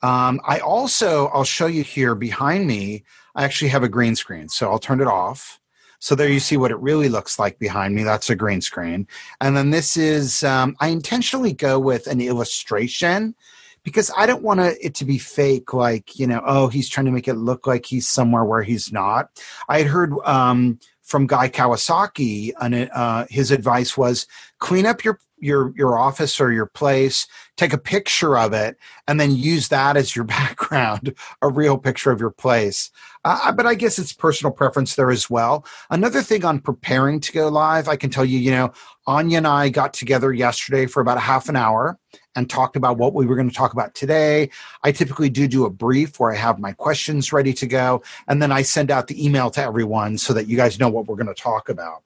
Um, 0.00 0.40
I 0.46 0.58
also 0.60 1.26
I'll 1.34 1.44
show 1.44 1.66
you 1.66 1.82
here 1.82 2.14
behind 2.14 2.66
me. 2.66 3.04
I 3.34 3.44
actually 3.44 3.68
have 3.68 3.82
a 3.82 3.90
green 3.90 4.16
screen, 4.16 4.48
so 4.48 4.70
I'll 4.70 4.78
turn 4.78 5.02
it 5.02 5.06
off. 5.06 5.60
So 6.02 6.16
there 6.16 6.28
you 6.28 6.40
see 6.40 6.56
what 6.56 6.72
it 6.72 6.80
really 6.80 7.08
looks 7.08 7.38
like 7.38 7.60
behind 7.60 7.94
me. 7.94 8.02
That's 8.02 8.28
a 8.28 8.34
green 8.34 8.60
screen. 8.60 9.06
And 9.40 9.56
then 9.56 9.70
this 9.70 9.96
is, 9.96 10.42
um, 10.42 10.76
I 10.80 10.88
intentionally 10.88 11.52
go 11.52 11.78
with 11.78 12.08
an 12.08 12.20
illustration 12.20 13.36
because 13.84 14.10
I 14.16 14.26
don't 14.26 14.42
want 14.42 14.58
it 14.58 14.96
to 14.96 15.04
be 15.04 15.18
fake, 15.18 15.72
like, 15.72 16.18
you 16.18 16.26
know, 16.26 16.42
oh, 16.44 16.66
he's 16.66 16.88
trying 16.88 17.06
to 17.06 17.12
make 17.12 17.28
it 17.28 17.34
look 17.34 17.68
like 17.68 17.86
he's 17.86 18.08
somewhere 18.08 18.44
where 18.44 18.64
he's 18.64 18.92
not. 18.92 19.40
I 19.68 19.78
had 19.78 19.86
heard 19.86 20.12
um, 20.24 20.80
from 21.02 21.28
Guy 21.28 21.48
Kawasaki, 21.48 22.50
and 22.60 22.90
uh, 22.92 23.26
his 23.30 23.52
advice 23.52 23.96
was 23.96 24.26
clean 24.58 24.86
up 24.86 25.04
your 25.04 25.20
your 25.42 25.72
your 25.76 25.98
office 25.98 26.40
or 26.40 26.52
your 26.52 26.66
place 26.66 27.26
take 27.56 27.72
a 27.72 27.78
picture 27.78 28.38
of 28.38 28.52
it 28.52 28.78
and 29.06 29.20
then 29.20 29.34
use 29.34 29.68
that 29.68 29.96
as 29.96 30.16
your 30.16 30.24
background 30.38 31.14
a 31.42 31.48
real 31.48 31.76
picture 31.76 32.10
of 32.10 32.20
your 32.20 32.30
place. 32.30 32.90
Uh, 33.24 33.52
but 33.52 33.66
i 33.66 33.74
guess 33.74 33.98
it's 33.98 34.12
personal 34.12 34.52
preference 34.52 34.96
there 34.96 35.10
as 35.10 35.28
well. 35.28 35.64
Another 35.90 36.22
thing 36.22 36.44
on 36.44 36.60
preparing 36.60 37.20
to 37.20 37.32
go 37.32 37.48
live 37.48 37.88
i 37.88 37.96
can 37.96 38.10
tell 38.10 38.24
you 38.24 38.38
you 38.38 38.50
know 38.50 38.72
anya 39.06 39.38
and 39.38 39.46
i 39.46 39.68
got 39.68 39.92
together 39.92 40.32
yesterday 40.32 40.86
for 40.86 41.00
about 41.00 41.16
a 41.16 41.20
half 41.20 41.48
an 41.48 41.56
hour 41.56 41.98
and 42.34 42.48
talked 42.48 42.76
about 42.76 42.98
what 42.98 43.14
we 43.14 43.26
were 43.26 43.36
going 43.36 43.48
to 43.48 43.54
talk 43.54 43.72
about 43.72 43.94
today. 43.94 44.48
I 44.82 44.92
typically 44.92 45.28
do 45.28 45.46
do 45.46 45.64
a 45.64 45.70
brief 45.70 46.18
where 46.18 46.32
i 46.32 46.36
have 46.36 46.58
my 46.58 46.72
questions 46.72 47.32
ready 47.32 47.52
to 47.54 47.66
go 47.66 48.02
and 48.28 48.40
then 48.40 48.52
i 48.52 48.62
send 48.62 48.90
out 48.90 49.08
the 49.08 49.24
email 49.24 49.50
to 49.50 49.62
everyone 49.62 50.18
so 50.18 50.32
that 50.32 50.46
you 50.46 50.56
guys 50.56 50.78
know 50.78 50.88
what 50.88 51.06
we're 51.06 51.16
going 51.16 51.26
to 51.26 51.34
talk 51.34 51.68
about 51.68 52.02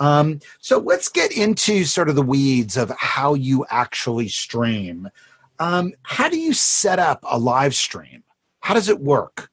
um, 0.00 0.40
so 0.60 0.78
let's 0.78 1.08
get 1.08 1.32
into 1.32 1.84
sort 1.84 2.08
of 2.08 2.14
the 2.14 2.22
weeds 2.22 2.76
of 2.76 2.90
how 2.98 3.34
you 3.34 3.66
actually 3.70 4.28
stream. 4.28 5.08
Um, 5.58 5.92
how 6.02 6.28
do 6.28 6.38
you 6.38 6.52
set 6.52 6.98
up 6.98 7.24
a 7.28 7.38
live 7.38 7.74
stream? 7.74 8.22
How 8.60 8.74
does 8.74 8.88
it 8.88 9.00
work? 9.00 9.50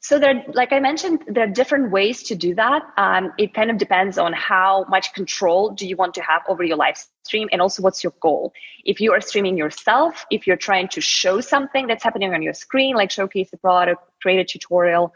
So 0.00 0.18
there, 0.18 0.44
like 0.52 0.70
I 0.70 0.80
mentioned, 0.80 1.24
there 1.28 1.44
are 1.44 1.50
different 1.50 1.90
ways 1.90 2.22
to 2.24 2.34
do 2.34 2.54
that. 2.56 2.82
Um, 2.98 3.32
it 3.38 3.54
kind 3.54 3.70
of 3.70 3.78
depends 3.78 4.18
on 4.18 4.34
how 4.34 4.84
much 4.90 5.14
control 5.14 5.70
do 5.70 5.88
you 5.88 5.96
want 5.96 6.12
to 6.14 6.20
have 6.20 6.42
over 6.46 6.62
your 6.62 6.76
live 6.76 6.98
stream, 7.22 7.48
and 7.52 7.62
also 7.62 7.82
what's 7.82 8.04
your 8.04 8.12
goal. 8.20 8.52
If 8.84 9.00
you 9.00 9.12
are 9.12 9.20
streaming 9.22 9.56
yourself, 9.56 10.26
if 10.30 10.46
you're 10.46 10.58
trying 10.58 10.88
to 10.88 11.00
show 11.00 11.40
something 11.40 11.86
that's 11.86 12.04
happening 12.04 12.34
on 12.34 12.42
your 12.42 12.52
screen, 12.52 12.96
like 12.96 13.10
showcase 13.10 13.48
a 13.54 13.56
product, 13.56 14.02
create 14.20 14.40
a 14.40 14.44
tutorial, 14.44 15.10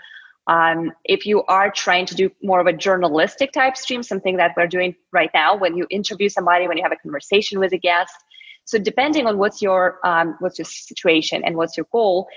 um, 0.48 0.92
if 1.04 1.26
you 1.26 1.44
are 1.44 1.70
trying 1.70 2.06
to 2.06 2.14
do 2.14 2.30
more 2.42 2.60
of 2.60 2.66
a 2.66 2.72
journalistic 2.72 3.52
type 3.52 3.76
stream, 3.76 4.02
something 4.02 4.38
that 4.38 4.54
we're 4.56 4.66
doing 4.66 4.96
right 5.12 5.30
now, 5.34 5.56
when 5.56 5.76
you 5.76 5.86
interview 5.90 6.28
somebody, 6.28 6.66
when 6.66 6.78
you 6.78 6.82
have 6.82 6.92
a 6.92 6.96
conversation 6.96 7.60
with 7.60 7.72
a 7.72 7.78
guest. 7.78 8.14
So 8.64 8.78
depending 8.78 9.26
on 9.26 9.38
what's 9.38 9.62
your 9.62 9.98
um, 10.04 10.36
what's 10.40 10.58
your 10.58 10.64
situation 10.64 11.42
and 11.44 11.56
what's 11.56 11.76
your 11.76 11.86
goal, 11.92 12.28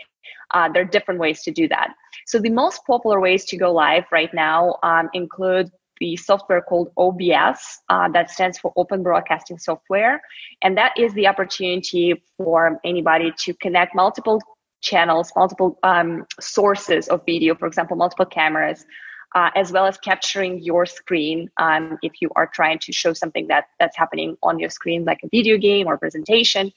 uh, 0.54 0.69
there 0.71 0.84
are 0.84 0.86
different 0.86 1.19
ways 1.19 1.41
to 1.43 1.52
do 1.52 1.67
that. 1.69 1.93
So 2.28 2.38
the 2.39 2.50
most 2.50 2.86
popular 2.86 3.19
ways 3.19 3.45
to 3.45 3.58
go 3.58 3.71
live 3.71 4.06
right 4.12 4.34
now 4.34 4.78
um, 4.84 5.10
include 5.13 5.71
the 6.00 6.17
software 6.17 6.62
called 6.62 6.91
OBS, 6.97 7.82
uh, 7.89 8.10
that 8.10 8.32
stands 8.32 8.58
for 8.58 8.74
Open 8.76 9.04
Broadcasting 9.04 9.60
Software. 9.60 10.19
And 10.63 10.76
that 10.76 10.97
is 10.97 11.13
the 11.13 11.28
opportunity 11.28 12.21
for 12.38 12.80
anybody 12.84 13.32
to 13.39 13.54
connect 13.54 13.95
multiple 13.95 14.41
channels, 14.82 15.32
multiple 15.36 15.78
um, 15.84 16.26
sources 16.39 17.08
of 17.08 17.26
video, 17.26 17.56
for 17.56 17.67
example, 17.67 17.96
multiple 17.96 18.26
cameras, 18.26 18.86
uh, 19.34 19.50
as 19.56 19.72
well 19.72 19.86
as 19.86 19.98
capturing 19.98 20.62
your 20.62 20.86
screen 20.86 21.50
um, 21.58 21.98
if 22.02 22.22
you 22.22 22.30
are 22.36 22.48
trying 22.48 22.80
to 22.80 22.91
show 22.91 23.13
something 23.13 23.48
that 23.48 23.65
that's 23.80 23.96
happening 23.96 24.36
on 24.44 24.60
your 24.60 24.70
screen, 24.70 25.06
like 25.06 25.20
a 25.24 25.30
video 25.30 25.58
game 25.58 25.88
or 25.88 25.98
presentation. 25.98 26.72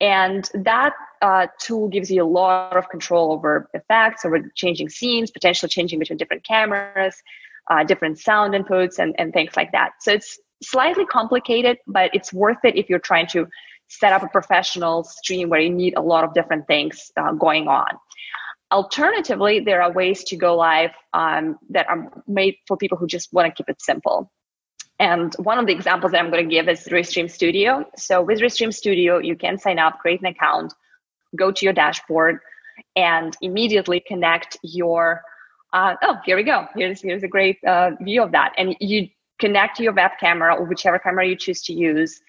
And 0.00 0.48
that 0.54 0.94
uh, 1.20 1.48
tool 1.58 1.88
gives 1.88 2.10
you 2.10 2.22
a 2.22 2.26
lot 2.26 2.76
of 2.76 2.88
control 2.88 3.32
over 3.32 3.68
effects, 3.74 4.24
over 4.24 4.40
changing 4.54 4.88
scenes, 4.88 5.30
potentially 5.30 5.68
changing 5.68 5.98
between 5.98 6.16
different 6.16 6.44
cameras, 6.44 7.22
uh, 7.70 7.84
different 7.84 8.18
sound 8.18 8.54
inputs, 8.54 8.98
and, 8.98 9.14
and 9.18 9.32
things 9.32 9.56
like 9.56 9.72
that. 9.72 9.90
So 10.00 10.12
it's 10.12 10.38
slightly 10.62 11.04
complicated, 11.04 11.78
but 11.86 12.10
it's 12.14 12.32
worth 12.32 12.58
it 12.64 12.76
if 12.76 12.88
you're 12.88 12.98
trying 12.98 13.26
to 13.28 13.46
set 13.90 14.12
up 14.12 14.22
a 14.22 14.28
professional 14.28 15.02
stream 15.04 15.48
where 15.48 15.60
you 15.60 15.68
need 15.68 15.94
a 15.96 16.00
lot 16.00 16.24
of 16.24 16.32
different 16.32 16.66
things 16.66 17.10
uh, 17.16 17.32
going 17.32 17.66
on. 17.68 17.88
Alternatively, 18.72 19.58
there 19.60 19.82
are 19.82 19.92
ways 19.92 20.22
to 20.24 20.36
go 20.36 20.56
live 20.56 20.92
um, 21.12 21.58
that 21.70 21.88
are 21.88 22.08
made 22.28 22.54
for 22.68 22.76
people 22.76 22.96
who 22.96 23.08
just 23.08 23.32
want 23.32 23.46
to 23.46 23.52
keep 23.52 23.68
it 23.68 23.82
simple. 23.82 24.30
And 25.00 25.34
one 25.36 25.58
of 25.58 25.66
the 25.66 25.72
examples 25.72 26.12
that 26.12 26.20
I'm 26.20 26.30
going 26.30 26.48
to 26.48 26.50
give 26.50 26.68
is 26.68 26.86
Restream 26.86 27.28
Studio. 27.28 27.84
So 27.96 28.22
with 28.22 28.38
Restream 28.38 28.72
Studio, 28.72 29.18
you 29.18 29.34
can 29.34 29.58
sign 29.58 29.80
up, 29.80 29.98
create 29.98 30.20
an 30.20 30.26
account, 30.26 30.72
go 31.36 31.50
to 31.50 31.66
your 31.66 31.72
dashboard, 31.72 32.38
and 32.94 33.36
immediately 33.40 34.00
connect 34.06 34.56
your. 34.62 35.22
Uh, 35.72 35.94
oh, 36.02 36.18
here 36.24 36.36
we 36.36 36.44
go. 36.44 36.66
Here's 36.76 37.00
here's 37.00 37.22
a 37.24 37.28
great 37.28 37.58
uh, 37.66 37.92
view 38.00 38.22
of 38.22 38.32
that, 38.32 38.52
and 38.56 38.76
you 38.78 39.08
connect 39.40 39.80
your 39.80 39.92
web 39.94 40.12
camera 40.20 40.54
or 40.54 40.64
whichever 40.64 40.98
camera 40.98 41.26
you 41.26 41.34
choose 41.34 41.62
to 41.62 41.72
use 41.72 42.20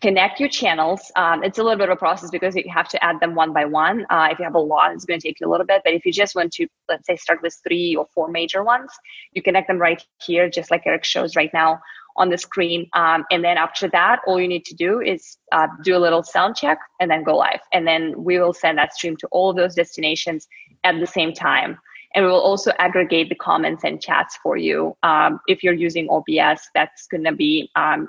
connect 0.00 0.40
your 0.40 0.48
channels. 0.48 1.12
Um, 1.14 1.44
it's 1.44 1.58
a 1.58 1.62
little 1.62 1.78
bit 1.78 1.88
of 1.88 1.92
a 1.92 1.98
process 1.98 2.30
because 2.30 2.56
you 2.56 2.64
have 2.72 2.88
to 2.88 3.04
add 3.04 3.20
them 3.20 3.34
one 3.34 3.52
by 3.52 3.66
one. 3.66 4.06
Uh, 4.08 4.28
if 4.30 4.38
you 4.38 4.44
have 4.44 4.54
a 4.54 4.60
lot, 4.60 4.92
it's 4.92 5.04
going 5.04 5.20
to 5.20 5.28
take 5.28 5.40
you 5.40 5.46
a 5.46 5.50
little 5.50 5.66
bit. 5.66 5.82
But 5.84 5.92
if 5.92 6.06
you 6.06 6.12
just 6.12 6.34
want 6.34 6.52
to, 6.54 6.66
let's 6.88 7.06
say, 7.06 7.16
start 7.16 7.40
with 7.42 7.56
three 7.66 7.94
or 7.96 8.06
four 8.14 8.28
major 8.28 8.64
ones, 8.64 8.90
you 9.32 9.42
connect 9.42 9.68
them 9.68 9.78
right 9.78 10.02
here, 10.24 10.48
just 10.48 10.70
like 10.70 10.82
Eric 10.86 11.04
shows 11.04 11.36
right 11.36 11.50
now 11.52 11.80
on 12.16 12.30
the 12.30 12.38
screen. 12.38 12.88
Um, 12.94 13.24
and 13.30 13.44
then 13.44 13.56
after 13.56 13.88
that, 13.90 14.20
all 14.26 14.40
you 14.40 14.48
need 14.48 14.64
to 14.66 14.74
do 14.74 15.00
is 15.00 15.36
uh, 15.52 15.68
do 15.84 15.96
a 15.96 15.98
little 15.98 16.22
sound 16.22 16.56
check 16.56 16.78
and 17.00 17.10
then 17.10 17.22
go 17.22 17.36
live. 17.36 17.60
And 17.72 17.86
then 17.86 18.14
we 18.16 18.38
will 18.38 18.52
send 18.52 18.78
that 18.78 18.94
stream 18.94 19.16
to 19.18 19.28
all 19.30 19.50
of 19.50 19.56
those 19.56 19.74
destinations 19.74 20.48
at 20.84 20.98
the 20.98 21.06
same 21.06 21.32
time. 21.32 21.78
And 22.14 22.24
we 22.24 22.30
will 22.30 22.40
also 22.40 22.72
aggregate 22.78 23.28
the 23.28 23.36
comments 23.36 23.84
and 23.84 24.00
chats 24.00 24.36
for 24.42 24.56
you. 24.56 24.96
Um, 25.02 25.40
if 25.46 25.62
you're 25.62 25.74
using 25.74 26.08
OBS, 26.10 26.68
that's 26.74 27.06
going 27.06 27.24
to 27.24 27.32
be 27.32 27.70
um, 27.76 28.08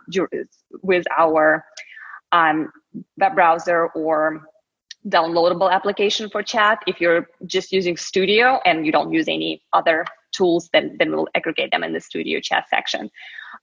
with 0.82 1.06
our 1.18 1.64
um, 2.32 2.72
web 3.18 3.36
browser 3.36 3.88
or 3.88 4.42
downloadable 5.08 5.72
application 5.72 6.30
for 6.30 6.42
chat. 6.42 6.80
If 6.88 7.00
you're 7.00 7.28
just 7.46 7.72
using 7.72 7.98
Studio 7.98 8.60
and 8.66 8.86
you 8.86 8.92
don't 8.92 9.12
use 9.12 9.28
any 9.28 9.62
other 9.74 10.06
tools, 10.32 10.70
then, 10.74 10.96
then 10.98 11.12
we'll 11.12 11.28
aggregate 11.36 11.72
them 11.72 11.84
in 11.84 11.94
the 11.94 12.00
Studio 12.00 12.40
chat 12.40 12.66
section. 12.70 13.10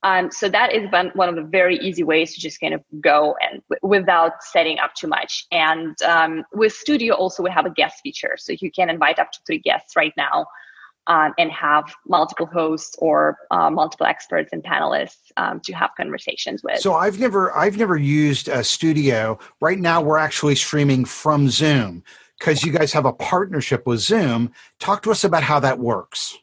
Um, 0.04 0.30
so 0.30 0.48
that 0.48 0.72
is 0.72 0.88
one, 0.92 1.28
of 1.28 1.34
the 1.34 1.42
very 1.42 1.76
easy 1.78 2.04
ways 2.04 2.34
to 2.34 2.40
just 2.40 2.60
kind 2.60 2.72
of 2.72 2.82
go 3.00 3.34
and 3.40 3.62
w- 3.68 4.00
without 4.00 4.42
setting 4.42 4.78
up 4.78 4.94
too 4.94 5.08
much. 5.08 5.46
And 5.50 6.00
um, 6.02 6.44
with 6.52 6.72
Studio 6.72 7.14
also 7.14 7.42
we 7.42 7.50
have 7.50 7.66
a 7.66 7.70
guest 7.70 8.00
feature, 8.02 8.36
so 8.38 8.54
you 8.60 8.70
can 8.70 8.90
invite 8.90 9.18
up 9.18 9.32
to 9.32 9.40
three 9.46 9.58
guests 9.58 9.96
right 9.96 10.12
now 10.16 10.46
um, 11.08 11.32
and 11.38 11.50
have 11.50 11.84
multiple 12.06 12.46
hosts 12.46 12.94
or 13.00 13.38
uh, 13.50 13.70
multiple 13.70 14.06
experts 14.06 14.50
and 14.52 14.62
panelists 14.62 15.32
um, 15.36 15.58
to 15.60 15.72
have 15.72 15.90
conversations 15.96 16.62
with. 16.62 16.78
So 16.80 16.94
I've 16.94 17.18
never 17.18 17.56
I've 17.56 17.76
never 17.76 17.96
used 17.96 18.48
a 18.48 18.62
studio. 18.62 19.38
Right 19.60 19.78
now, 19.78 20.00
we're 20.00 20.18
actually 20.18 20.54
streaming 20.54 21.06
from 21.06 21.48
Zoom 21.48 22.04
because 22.38 22.62
you 22.62 22.70
guys 22.70 22.92
have 22.92 23.06
a 23.06 23.12
partnership 23.12 23.86
with 23.86 24.00
Zoom. 24.00 24.52
Talk 24.78 25.02
to 25.02 25.10
us 25.10 25.24
about 25.24 25.42
how 25.42 25.58
that 25.60 25.78
works. 25.78 26.38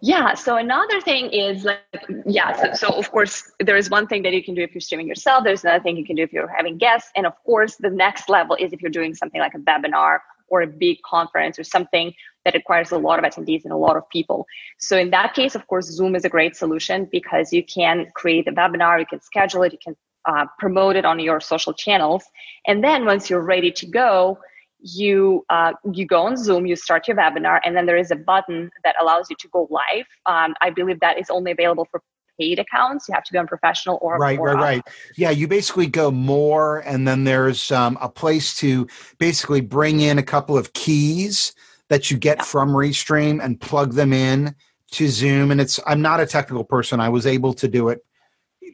Yeah. 0.00 0.34
So 0.34 0.56
another 0.56 1.00
thing 1.00 1.30
is 1.30 1.64
like, 1.64 1.80
yeah. 2.26 2.74
So, 2.74 2.88
so, 2.88 2.98
of 2.98 3.10
course, 3.10 3.50
there 3.60 3.76
is 3.76 3.90
one 3.90 4.06
thing 4.06 4.22
that 4.22 4.32
you 4.32 4.42
can 4.42 4.54
do 4.54 4.62
if 4.62 4.74
you're 4.74 4.80
streaming 4.80 5.08
yourself. 5.08 5.44
There's 5.44 5.64
another 5.64 5.82
thing 5.82 5.96
you 5.96 6.04
can 6.04 6.16
do 6.16 6.22
if 6.22 6.32
you're 6.32 6.48
having 6.48 6.78
guests, 6.78 7.10
and 7.16 7.26
of 7.26 7.34
course, 7.44 7.76
the 7.76 7.90
next 7.90 8.28
level 8.28 8.56
is 8.56 8.72
if 8.72 8.82
you're 8.82 8.90
doing 8.90 9.14
something 9.14 9.40
like 9.40 9.54
a 9.54 9.58
webinar 9.58 10.18
or 10.48 10.62
a 10.62 10.66
big 10.66 11.00
conference 11.02 11.58
or 11.58 11.64
something 11.64 12.14
that 12.44 12.54
requires 12.54 12.92
a 12.92 12.98
lot 12.98 13.18
of 13.18 13.24
attendees 13.24 13.64
and 13.64 13.72
a 13.72 13.76
lot 13.76 13.96
of 13.96 14.08
people. 14.10 14.46
So 14.78 14.98
in 14.98 15.10
that 15.10 15.34
case, 15.34 15.54
of 15.54 15.66
course, 15.66 15.86
Zoom 15.86 16.14
is 16.14 16.24
a 16.24 16.28
great 16.28 16.54
solution 16.54 17.08
because 17.10 17.52
you 17.52 17.64
can 17.64 18.06
create 18.14 18.46
a 18.46 18.52
webinar, 18.52 19.00
you 19.00 19.06
can 19.06 19.20
schedule 19.20 19.62
it, 19.62 19.72
you 19.72 19.78
can 19.82 19.96
uh, 20.26 20.46
promote 20.58 20.96
it 20.96 21.04
on 21.04 21.18
your 21.18 21.40
social 21.40 21.72
channels, 21.72 22.24
and 22.66 22.84
then 22.84 23.04
once 23.04 23.30
you're 23.30 23.42
ready 23.42 23.70
to 23.72 23.86
go, 23.86 24.38
you 24.84 25.44
uh, 25.48 25.72
you 25.92 26.06
go 26.06 26.22
on 26.22 26.36
Zoom, 26.36 26.66
you 26.66 26.76
start 26.76 27.08
your 27.08 27.16
webinar, 27.16 27.58
and 27.64 27.74
then 27.74 27.86
there 27.86 27.96
is 27.96 28.10
a 28.10 28.16
button 28.16 28.70
that 28.84 28.94
allows 29.00 29.28
you 29.30 29.36
to 29.40 29.48
go 29.48 29.66
live. 29.70 30.04
Um, 30.26 30.54
I 30.60 30.70
believe 30.70 31.00
that 31.00 31.18
is 31.18 31.30
only 31.30 31.52
available 31.52 31.86
for 31.90 32.02
paid 32.38 32.58
accounts. 32.58 33.08
You 33.08 33.14
have 33.14 33.24
to 33.24 33.32
be 33.32 33.38
on 33.38 33.46
professional 33.46 33.98
or 34.02 34.18
right, 34.18 34.38
or 34.38 34.48
right, 34.48 34.54
up. 34.54 34.60
right. 34.60 34.82
Yeah, 35.16 35.30
you 35.30 35.48
basically 35.48 35.86
go 35.86 36.10
more, 36.10 36.80
and 36.80 37.08
then 37.08 37.24
there's 37.24 37.70
um, 37.72 37.96
a 38.00 38.08
place 38.10 38.54
to 38.56 38.86
basically 39.18 39.62
bring 39.62 40.00
in 40.00 40.18
a 40.18 40.22
couple 40.22 40.58
of 40.58 40.72
keys 40.74 41.54
that 41.88 42.10
you 42.10 42.18
get 42.18 42.38
Yeah. 42.38 42.44
from 42.44 42.70
Restream 42.70 43.42
and 43.42 43.58
plug 43.60 43.94
them 43.94 44.12
in 44.12 44.54
to 44.92 45.08
Zoom. 45.08 45.50
And 45.50 45.60
it's 45.60 45.80
I'm 45.86 46.02
not 46.02 46.20
a 46.20 46.26
technical 46.26 46.64
person. 46.64 47.00
I 47.00 47.08
was 47.08 47.26
able 47.26 47.54
to 47.54 47.68
do 47.68 47.88
it 47.88 48.00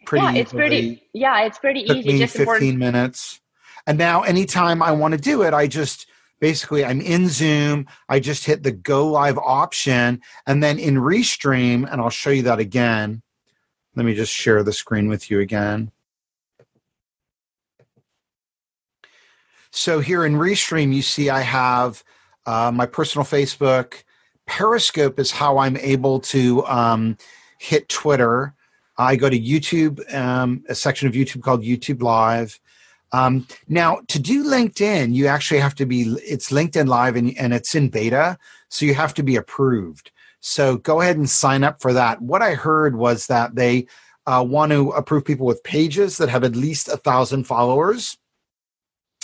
pretty. 0.07 0.25
yeah, 0.25 0.33
it's 0.33 0.51
easily. 0.51 0.61
pretty. 0.61 1.03
Yeah, 1.13 1.41
it's 1.43 1.59
pretty 1.59 1.85
Took 1.85 1.97
easy. 1.99 2.09
me 2.15 2.19
Just 2.19 2.37
15 2.37 2.43
important. 2.43 2.79
minutes. 2.79 3.40
And 3.87 3.99
now, 3.99 4.23
anytime 4.23 4.83
I 4.83 4.93
want 4.93 5.13
to 5.13 5.21
do 5.21 5.43
it, 5.43 5.55
I 5.55 5.67
just 5.67 6.07
basically 6.41 6.85
I'm 6.85 7.01
in 7.01 7.29
Zoom. 7.29 7.87
I 8.09 8.21
just 8.21 8.45
hit 8.45 8.63
the 8.63 8.73
go 8.73 9.07
live 9.07 9.39
option, 9.39 10.21
and 10.47 10.63
then 10.63 10.79
in 10.79 10.97
Restream, 10.97 11.91
and 11.91 12.01
I'll 12.01 12.11
show 12.11 12.31
you 12.31 12.43
that 12.43 12.59
again. 12.59 13.23
Let 13.97 14.07
me 14.07 14.15
just 14.15 14.33
share 14.33 14.63
the 14.63 14.73
screen 14.73 15.09
with 15.09 15.31
you 15.31 15.41
again. 15.41 15.91
So 19.73 20.01
here 20.01 20.25
in 20.25 20.35
Restream, 20.35 20.93
you 20.95 21.03
see 21.03 21.31
I 21.31 21.41
have 21.41 22.03
uh, 22.47 22.73
my 22.73 22.87
personal 22.87 23.25
Facebook. 23.25 24.03
Periscope 24.47 25.21
is 25.21 25.31
how 25.31 25.59
I'm 25.59 25.77
able 25.77 26.21
to 26.21 26.65
um, 26.67 27.17
hit 27.59 27.89
Twitter. 27.89 28.55
I 28.99 29.17
go 29.17 29.31
to 29.31 29.39
YouTube, 29.39 30.13
um, 30.15 30.65
a 30.69 30.75
section 30.75 31.09
of 31.09 31.15
YouTube 31.15 31.43
called 31.43 31.63
YouTube 31.63 32.03
Live. 32.03 32.59
Um, 33.13 33.47
now, 33.69 34.01
to 34.09 34.19
do 34.19 34.45
LinkedIn, 34.45 35.15
you 35.15 35.27
actually 35.27 35.61
have 35.61 35.75
to 35.77 35.87
be, 35.87 36.03
it's 36.25 36.51
LinkedIn 36.51 36.87
Live 36.87 37.17
and, 37.17 37.37
and 37.37 37.53
it's 37.53 37.75
in 37.75 37.89
beta, 37.89 38.39
so 38.69 38.87
you 38.87 38.95
have 38.95 39.15
to 39.15 39.23
be 39.23 39.37
approved. 39.37 40.13
So 40.41 40.77
go 40.77 41.01
ahead 41.01 41.17
and 41.17 41.29
sign 41.29 41.65
up 41.65 41.81
for 41.83 41.93
that. 41.93 42.23
What 42.23 42.43
I 42.43 42.55
heard 42.55 42.97
was 42.97 43.27
that 43.27 43.55
they 43.57 43.87
uh, 44.27 44.45
want 44.47 44.73
to 44.73 44.91
approve 44.91 45.25
people 45.25 45.47
with 45.47 45.63
pages 45.65 46.17
that 46.19 46.29
have 46.29 46.45
at 46.45 46.57
least 46.57 46.89
a 46.89 46.97
thousand 46.97 47.45
followers. 47.45 48.17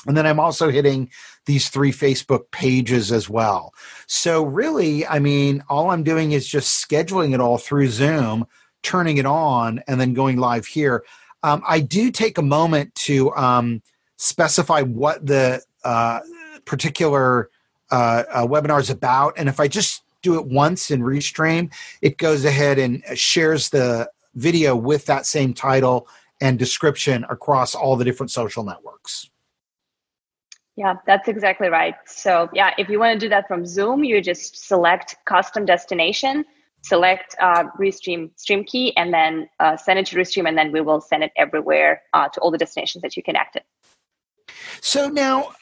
And 0.06 0.16
then 0.16 0.26
I'm 0.26 0.40
also 0.40 0.70
hitting 0.70 1.10
these 1.46 1.68
three 1.68 1.92
Facebook 1.92 2.50
pages 2.50 3.10
as 3.10 3.28
well. 3.28 3.72
So, 4.06 4.44
really, 4.44 5.06
I 5.06 5.18
mean, 5.18 5.64
all 5.68 5.90
I'm 5.90 6.04
doing 6.04 6.32
is 6.32 6.46
just 6.46 6.88
scheduling 6.88 7.34
it 7.34 7.40
all 7.40 7.58
through 7.58 7.88
Zoom, 7.88 8.46
turning 8.82 9.16
it 9.16 9.26
on, 9.26 9.82
and 9.88 10.00
then 10.00 10.14
going 10.14 10.36
live 10.36 10.66
here. 10.66 11.04
Um, 11.46 11.62
I 11.64 11.78
do 11.78 12.10
take 12.10 12.38
a 12.38 12.42
moment 12.42 12.92
to 13.06 13.32
um, 13.36 13.80
specify 14.16 14.82
what 14.82 15.24
the 15.24 15.62
uh, 15.84 16.18
particular 16.64 17.50
uh, 17.92 18.24
uh, 18.28 18.46
webinar 18.48 18.80
is 18.80 18.90
about. 18.90 19.34
And 19.36 19.48
if 19.48 19.60
I 19.60 19.68
just 19.68 20.02
do 20.22 20.40
it 20.40 20.46
once 20.46 20.90
in 20.90 21.02
Restream, 21.02 21.72
it 22.02 22.18
goes 22.18 22.44
ahead 22.44 22.80
and 22.80 23.00
shares 23.14 23.68
the 23.68 24.10
video 24.34 24.74
with 24.74 25.06
that 25.06 25.24
same 25.24 25.54
title 25.54 26.08
and 26.40 26.58
description 26.58 27.24
across 27.30 27.76
all 27.76 27.94
the 27.94 28.04
different 28.04 28.32
social 28.32 28.64
networks. 28.64 29.30
Yeah, 30.74 30.94
that's 31.06 31.28
exactly 31.28 31.68
right. 31.68 31.94
So 32.06 32.50
yeah, 32.54 32.74
if 32.76 32.88
you 32.88 32.98
want 32.98 33.20
to 33.20 33.24
do 33.24 33.30
that 33.30 33.46
from 33.46 33.64
Zoom, 33.64 34.02
you 34.02 34.20
just 34.20 34.66
select 34.66 35.14
custom 35.26 35.64
destination, 35.64 36.44
select 36.86 37.34
uh, 37.40 37.64
Restream 37.78 38.30
stream 38.38 38.64
key, 38.64 38.96
and 38.96 39.12
then 39.12 39.48
uh, 39.58 39.76
send 39.76 39.98
it 39.98 40.06
to 40.06 40.16
Restream, 40.16 40.48
and 40.48 40.56
then 40.56 40.72
we 40.72 40.80
will 40.80 41.00
send 41.00 41.24
it 41.24 41.32
everywhere 41.36 42.02
uh, 42.14 42.28
to 42.28 42.40
all 42.40 42.50
the 42.50 42.58
destinations 42.58 43.02
that 43.02 43.16
you 43.16 43.22
connected. 43.22 43.62
So 44.80 45.08
now, 45.08 45.52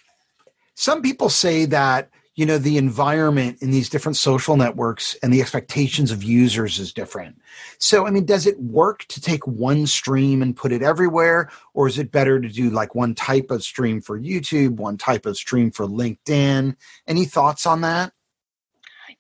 some 0.75 1.03
people 1.03 1.31
say 1.31 1.65
that 1.67 2.11
you 2.35 2.45
know 2.45 2.59
the 2.59 2.77
environment 2.77 3.63
in 3.63 3.71
these 3.71 3.89
different 3.89 4.17
social 4.17 4.57
networks 4.57 5.17
and 5.23 5.33
the 5.33 5.41
expectations 5.41 6.11
of 6.11 6.23
users 6.23 6.79
is 6.79 6.93
different. 6.93 7.41
So 7.79 8.07
I 8.07 8.11
mean, 8.11 8.27
does 8.27 8.47
it 8.47 8.61
work 8.61 9.05
to 9.07 9.21
take 9.21 9.47
one 9.47 9.87
stream 9.87 10.43
and 10.43 10.57
put 10.57 10.73
it 10.73 10.83
everywhere, 10.83 11.51
or 11.73 11.87
is 11.87 11.99
it 11.99 12.13
better 12.13 12.41
to 12.41 12.49
do 12.49 12.71
like 12.71 12.95
one 12.95 13.15
type 13.15 13.51
of 13.51 13.63
stream 13.63 14.01
for 14.01 14.21
YouTube, 14.21 14.77
one 14.77 14.99
type 14.99 15.27
of 15.27 15.37
stream 15.37 15.71
for 15.71 15.87
LinkedIn? 15.87 16.77
Any 17.07 17.25
thoughts 17.25 17.67
on 17.67 17.81
that? 17.83 18.13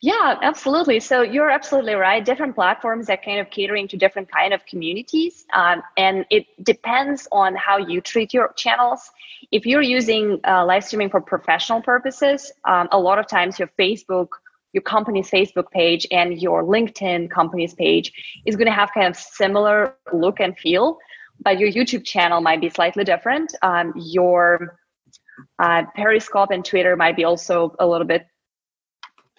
Yeah, 0.05 0.38
absolutely. 0.43 1.01
So 1.01 1.23
you're 1.23 1.49
absolutely 1.49 1.95
right. 1.95 2.23
Different 2.23 2.55
platforms 2.55 3.09
are 3.09 3.17
kind 3.17 3.40
of 3.40 3.49
catering 3.49 3.88
to 3.88 3.97
different 3.97 4.31
kind 4.31 4.53
of 4.53 4.67
communities, 4.67 5.47
um, 5.55 5.83
and 5.97 6.27
it 6.29 6.45
depends 6.62 7.27
on 7.33 7.55
how 7.55 7.79
you 7.79 8.03
treat 8.03 8.35
your 8.35 8.53
channels. 8.53 9.11
If 9.51 9.64
you're 9.64 9.81
using 9.81 10.40
uh, 10.47 10.67
live 10.67 10.85
streaming 10.85 11.09
for 11.09 11.23
professional 11.23 11.81
purposes, 11.81 12.53
um, 12.67 12.87
a 12.93 12.99
lot 12.99 13.19
of 13.19 13.27
times 13.27 13.59
your 13.59 13.71
Facebook, 13.79 14.29
your 14.75 14.83
company's 14.83 15.31
Facebook 15.31 15.71
page, 15.71 16.07
and 16.11 16.38
your 16.38 16.64
LinkedIn 16.64 17.31
company's 17.31 17.73
page 17.73 18.12
is 18.45 18.57
going 18.57 18.69
to 18.69 18.75
have 18.75 18.93
kind 18.93 19.09
of 19.09 19.17
similar 19.17 19.97
look 20.12 20.38
and 20.38 20.55
feel, 20.59 20.99
but 21.40 21.59
your 21.59 21.71
YouTube 21.73 22.05
channel 22.05 22.43
might 22.43 22.61
be 22.61 22.69
slightly 22.69 23.05
different. 23.05 23.55
Um, 23.62 23.95
your 23.97 24.77
uh, 25.59 25.85
Periscope 25.97 26.51
and 26.51 26.62
Twitter 26.62 26.95
might 26.95 27.17
be 27.17 27.25
also 27.25 27.75
a 27.79 27.87
little 27.87 28.07
bit 28.07 28.27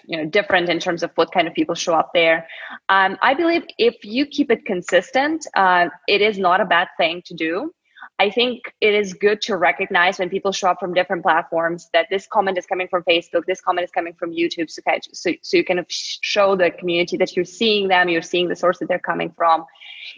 you 0.07 0.17
know 0.17 0.25
different 0.25 0.69
in 0.69 0.79
terms 0.79 1.03
of 1.03 1.11
what 1.15 1.31
kind 1.31 1.47
of 1.47 1.53
people 1.53 1.75
show 1.75 1.93
up 1.93 2.11
there. 2.13 2.47
Um, 2.89 3.17
i 3.21 3.33
believe 3.33 3.63
if 3.77 4.03
you 4.03 4.25
keep 4.25 4.51
it 4.51 4.65
consistent 4.65 5.45
uh, 5.55 5.87
it 6.07 6.21
is 6.21 6.37
not 6.37 6.61
a 6.61 6.65
bad 6.65 6.87
thing 6.97 7.21
to 7.25 7.33
do. 7.33 7.71
I 8.17 8.29
think 8.29 8.73
it 8.79 8.93
is 8.93 9.13
good 9.13 9.41
to 9.41 9.57
recognize 9.57 10.19
when 10.19 10.29
people 10.29 10.53
show 10.53 10.69
up 10.69 10.79
from 10.79 10.93
different 10.93 11.23
platforms 11.23 11.89
that 11.91 12.07
this 12.09 12.27
comment 12.27 12.57
is 12.57 12.65
coming 12.65 12.87
from 12.87 13.03
facebook 13.03 13.45
this 13.45 13.61
comment 13.61 13.83
is 13.83 13.91
coming 13.91 14.13
from 14.13 14.31
youtube 14.31 14.69
so, 14.69 14.81
so, 15.11 15.31
so 15.41 15.57
you 15.57 15.65
of 15.69 15.85
show 15.89 16.55
the 16.55 16.71
community 16.71 17.17
that 17.17 17.35
you're 17.35 17.43
seeing 17.45 17.87
them 17.87 18.07
you're 18.07 18.21
seeing 18.21 18.47
the 18.47 18.55
source 18.55 18.79
that 18.79 18.87
they're 18.87 18.99
coming 18.99 19.33
from. 19.35 19.65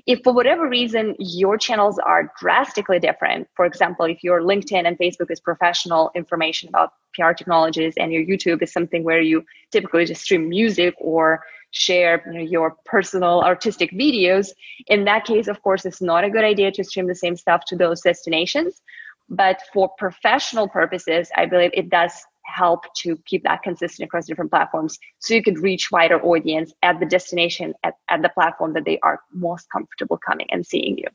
If 0.06 0.20
for 0.24 0.34
whatever 0.34 0.68
reason 0.68 1.16
your 1.18 1.58
channels 1.58 1.98
are 1.98 2.32
drastically 2.40 3.00
different 3.00 3.48
for 3.56 3.66
example 3.66 4.06
if 4.06 4.24
your 4.24 4.42
linkedin 4.42 4.86
and 4.88 4.98
facebook 4.98 5.32
is 5.32 5.40
professional 5.40 6.12
information 6.14 6.70
about 6.70 6.94
pr 7.18 7.32
technologies 7.34 7.94
and 7.98 8.12
your 8.14 8.24
youtube 8.24 8.62
is 8.62 8.72
something 8.72 9.04
where 9.04 9.22
you 9.22 9.44
typically 9.72 10.06
just 10.06 10.22
stream 10.22 10.50
music 10.50 10.94
or 11.00 11.42
share 11.72 12.24
you 12.28 12.34
know, 12.34 12.46
your 12.46 12.76
personal 12.86 13.42
artistic 13.42 13.92
videos. 13.92 14.50
In 14.88 15.04
that 15.06 15.26
case 15.26 15.48
of 15.48 15.62
course 15.62 15.86
it's 15.86 16.02
not 16.02 16.24
a 16.24 16.30
good 16.30 16.44
idea 16.44 16.72
to 16.72 16.84
stream 16.84 17.08
the 17.08 17.16
same 17.16 17.36
stuff 17.36 17.62
to 17.68 17.76
those 17.76 18.02
destinations. 18.02 18.82
But 19.30 19.62
for 19.74 19.90
professional 19.98 20.70
purposes 20.70 21.30
i 21.36 21.46
believe 21.46 21.72
it 21.74 21.90
does 21.90 22.14
help 22.46 22.86
to 22.96 23.18
keep 23.26 23.44
that 23.44 23.62
consistent 23.62 24.08
across 24.08 24.26
different 24.26 24.50
platforms 24.50 24.98
so 25.20 25.34
you 25.34 25.44
could 25.44 25.60
reach 25.60 25.92
wider 25.92 26.20
audience 26.22 26.72
at 26.82 26.98
the 27.00 27.06
destination 27.06 27.74
at, 27.84 27.96
at 28.10 28.22
the 28.22 28.30
platform 28.30 28.72
that 28.74 28.86
they 28.86 28.98
are 29.04 29.20
most 29.34 29.68
comfortable 29.70 30.18
coming 30.18 30.48
and 30.50 30.66
seeing 30.66 30.98
you 30.98 31.08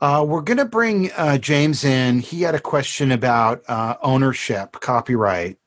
Uh, 0.00 0.24
we're 0.26 0.42
going 0.42 0.58
to 0.58 0.64
bring 0.64 1.10
uh, 1.12 1.38
James 1.38 1.84
in. 1.84 2.20
He 2.20 2.42
had 2.42 2.54
a 2.54 2.60
question 2.60 3.10
about 3.12 3.62
uh, 3.68 3.96
ownership, 4.02 4.72
copyright. 4.80 5.58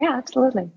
yeah 0.00 0.16
absolutely 0.16 0.70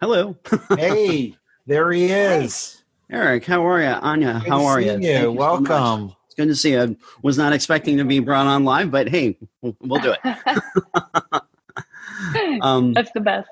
Hello, 0.00 0.36
hey, 0.76 1.36
there 1.66 1.92
he 1.92 2.06
is. 2.10 2.82
Eric. 3.10 3.44
How 3.44 3.64
are 3.66 3.80
you, 3.80 3.86
Anya? 3.86 4.40
Good 4.42 4.48
how 4.48 4.64
are 4.64 4.80
you? 4.80 4.88
seeing 4.88 5.02
Thank 5.02 5.04
you? 5.04 5.22
so. 5.26 5.32
Welcome. 5.32 6.16
it's 6.26 6.34
good 6.34 6.48
to 6.48 6.56
see 6.56 6.72
you. 6.72 6.82
I 6.82 6.96
was 7.22 7.38
not 7.38 7.52
expecting 7.52 7.98
to 7.98 8.04
be 8.04 8.18
brought 8.18 8.46
on 8.46 8.64
live, 8.64 8.90
but 8.90 9.08
hey, 9.08 9.38
we'll 9.60 9.76
we'll 9.80 10.00
do 10.00 10.14
it. 10.24 10.36
Um, 12.62 12.92
that's 12.94 13.10
the 13.12 13.20
best 13.20 13.48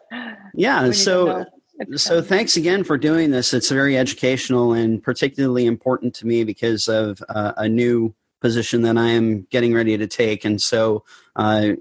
yeah. 0.55 0.83
We 0.83 0.89
need 0.89 0.95
to 0.95 1.01
So, 1.01 1.27
know 1.27 1.41
if- 1.41 1.49
so 1.97 2.23
thanks 2.23 2.57
again 2.57 2.85
for 2.85 2.99
doing 2.99 3.31
this. 3.31 3.53
It's 3.53 3.71
very 3.71 3.97
educational 3.97 4.73
and 4.73 5.03
particularly 5.03 5.67
important 5.67 6.15
to 6.17 6.27
me 6.27 6.45
because 6.45 6.89
of 6.89 7.23
uh, 7.29 7.53
a 7.57 7.69
new 7.69 8.15
position 8.41 8.83
that 8.83 8.97
I 8.97 9.09
am 9.09 9.43
getting 9.51 9.75
ready 9.75 9.99
to 9.99 10.07
take, 10.07 10.45
and 10.45 10.61
so 10.61 11.05
uh, 11.37 11.73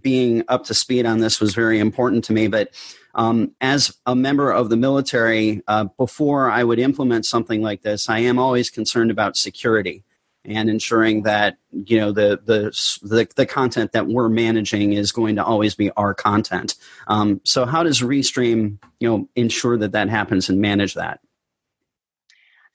being 0.00 0.42
up 0.48 0.64
to 0.64 0.74
speed 0.74 1.04
on 1.04 1.18
this 1.18 1.40
was 1.40 1.54
very 1.54 1.78
important 1.78 2.24
to 2.24 2.32
me. 2.32 2.48
But 2.48 2.70
um, 3.14 3.52
as 3.60 3.94
a 4.06 4.14
member 4.14 4.50
of 4.50 4.70
the 4.70 4.76
military, 4.76 5.60
uh, 5.66 5.84
before 5.96 6.50
I 6.50 6.64
would 6.64 6.78
implement 6.78 7.26
something 7.26 7.62
like 7.62 7.82
this, 7.82 8.08
I 8.08 8.20
am 8.20 8.38
always 8.38 8.70
concerned 8.70 9.10
about 9.10 9.36
security 9.36 10.04
and 10.48 10.70
ensuring 10.70 11.22
that 11.22 11.58
you 11.72 11.98
know 11.98 12.12
the 12.12 12.40
the 12.44 12.70
the, 13.02 13.28
the 13.36 13.46
content 13.46 13.92
that 13.92 14.06
we're 14.06 14.28
managing 14.28 14.94
is 14.94 15.12
going 15.12 15.36
to 15.36 15.44
always 15.44 15.74
be 15.74 15.90
our 15.92 16.14
content. 16.14 16.74
Um, 17.06 17.40
so, 17.44 17.66
how 17.66 17.82
does 17.82 18.00
Restream 18.00 18.78
you 18.98 19.08
know 19.08 19.28
ensure 19.36 19.76
that 19.78 19.92
that 19.92 20.08
happens 20.08 20.48
and 20.48 20.60
manage 20.60 20.94
that? 20.94 21.20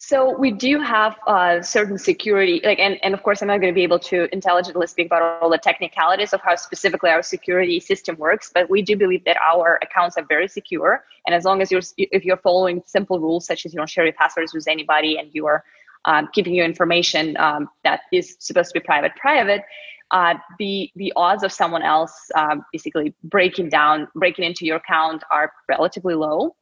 So 0.06 0.38
we 0.38 0.52
do 0.52 0.82
have 0.82 1.18
uh, 1.28 1.62
certain 1.62 1.98
security, 1.98 2.60
like, 2.66 2.78
and, 2.78 3.00
and 3.04 3.14
of 3.14 3.24
course, 3.24 3.42
I'm 3.42 3.48
not 3.48 3.62
going 3.62 3.72
to 3.72 3.76
be 3.76 3.84
able 3.84 4.00
to 4.00 4.28
intelligently 4.34 4.86
speak 4.86 5.06
about 5.06 5.42
all 5.42 5.50
the 5.50 5.58
technicalities 5.58 6.34
of 6.34 6.42
how 6.42 6.58
specifically 6.58 7.10
our 7.10 7.24
security 7.24 7.80
system 7.80 8.18
works, 8.18 8.52
but 8.54 8.70
we 8.70 8.82
do 8.82 8.98
believe 8.98 9.24
that 9.24 9.38
our 9.38 9.80
accounts 9.82 10.18
are 10.18 10.26
very 10.26 10.50
secure. 10.50 11.06
And 11.26 11.34
as 11.34 11.46
long 11.46 11.62
as 11.62 11.72
you're, 11.72 11.84
if 11.98 12.26
you're 12.26 12.36
following 12.36 12.84
simple 12.86 13.22
rules 13.22 13.46
such 13.46 13.66
as 13.66 13.74
you 13.74 13.78
don't 13.78 13.90
share 13.90 14.04
your 14.04 14.12
passwords 14.12 14.54
with 14.54 14.68
anybody 14.68 15.18
and 15.18 15.30
you 15.32 15.46
are 15.46 15.64
um, 16.06 16.30
keeping 16.34 16.54
your 16.54 16.66
information 16.66 17.38
um, 17.38 17.70
that 17.84 18.02
is 18.12 18.36
supposed 18.40 18.74
to 18.74 18.80
be 18.80 18.84
private 18.84 19.16
private, 19.16 19.64
uh, 20.12 20.36
the 20.60 20.92
the 20.96 21.12
odds 21.16 21.44
of 21.44 21.52
someone 21.52 21.82
else 21.82 22.14
uh, 22.36 22.56
basically 22.72 23.14
breaking 23.24 23.70
down, 23.70 24.08
breaking 24.16 24.46
into 24.46 24.66
your 24.66 24.78
account 24.78 25.24
are 25.32 25.52
relatively 25.68 26.14
low. 26.16 26.56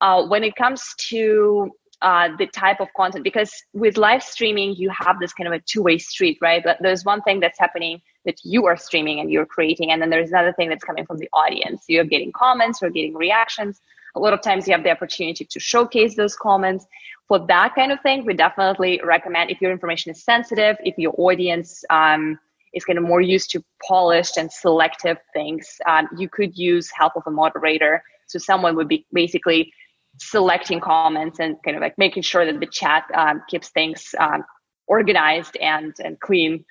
Uh, 0.00 0.26
when 0.26 0.44
it 0.44 0.54
comes 0.56 0.94
to 0.98 1.70
uh, 2.00 2.28
the 2.38 2.46
type 2.48 2.80
of 2.80 2.88
content, 2.96 3.22
because 3.22 3.52
with 3.72 3.96
live 3.96 4.22
streaming 4.22 4.74
you 4.74 4.90
have 4.90 5.18
this 5.20 5.32
kind 5.32 5.46
of 5.46 5.52
a 5.52 5.60
two-way 5.60 5.98
street, 5.98 6.38
right? 6.40 6.62
But 6.64 6.78
there's 6.80 7.04
one 7.04 7.22
thing 7.22 7.40
that's 7.40 7.58
happening 7.58 8.00
that 8.24 8.36
you 8.44 8.66
are 8.66 8.76
streaming 8.76 9.20
and 9.20 9.30
you're 9.30 9.46
creating, 9.46 9.90
and 9.90 10.00
then 10.00 10.10
there's 10.10 10.30
another 10.30 10.52
thing 10.52 10.68
that's 10.68 10.84
coming 10.84 11.06
from 11.06 11.18
the 11.18 11.28
audience. 11.32 11.84
You're 11.88 12.04
getting 12.04 12.32
comments, 12.32 12.80
you're 12.82 12.90
getting 12.90 13.14
reactions. 13.14 13.80
A 14.14 14.20
lot 14.20 14.32
of 14.32 14.42
times 14.42 14.66
you 14.66 14.72
have 14.74 14.84
the 14.84 14.90
opportunity 14.90 15.44
to 15.44 15.60
showcase 15.60 16.16
those 16.16 16.36
comments. 16.36 16.86
For 17.28 17.38
that 17.46 17.74
kind 17.74 17.92
of 17.92 18.00
thing, 18.02 18.26
we 18.26 18.34
definitely 18.34 19.00
recommend 19.02 19.50
if 19.50 19.60
your 19.60 19.72
information 19.72 20.10
is 20.10 20.22
sensitive, 20.22 20.76
if 20.80 20.98
your 20.98 21.14
audience 21.16 21.84
um, 21.88 22.38
is 22.74 22.84
kind 22.84 22.98
of 22.98 23.04
more 23.04 23.20
used 23.20 23.50
to 23.50 23.64
polished 23.86 24.36
and 24.36 24.50
selective 24.50 25.18
things. 25.32 25.78
Um, 25.86 26.08
you 26.16 26.28
could 26.28 26.56
use 26.56 26.90
help 26.90 27.14
of 27.16 27.22
a 27.26 27.30
moderator. 27.30 28.02
So 28.26 28.38
someone 28.38 28.76
would 28.76 28.88
be 28.88 29.06
basically 29.12 29.72
selecting 30.18 30.80
comments 30.80 31.40
and 31.40 31.56
kind 31.64 31.76
of 31.76 31.80
like 31.80 31.96
making 31.96 32.22
sure 32.22 32.44
that 32.44 32.60
the 32.60 32.66
chat 32.66 33.04
um, 33.14 33.42
keeps 33.48 33.70
things 33.70 34.14
um, 34.18 34.44
organized 34.86 35.56
and, 35.56 35.94
and 36.04 36.20
clean. 36.20 36.64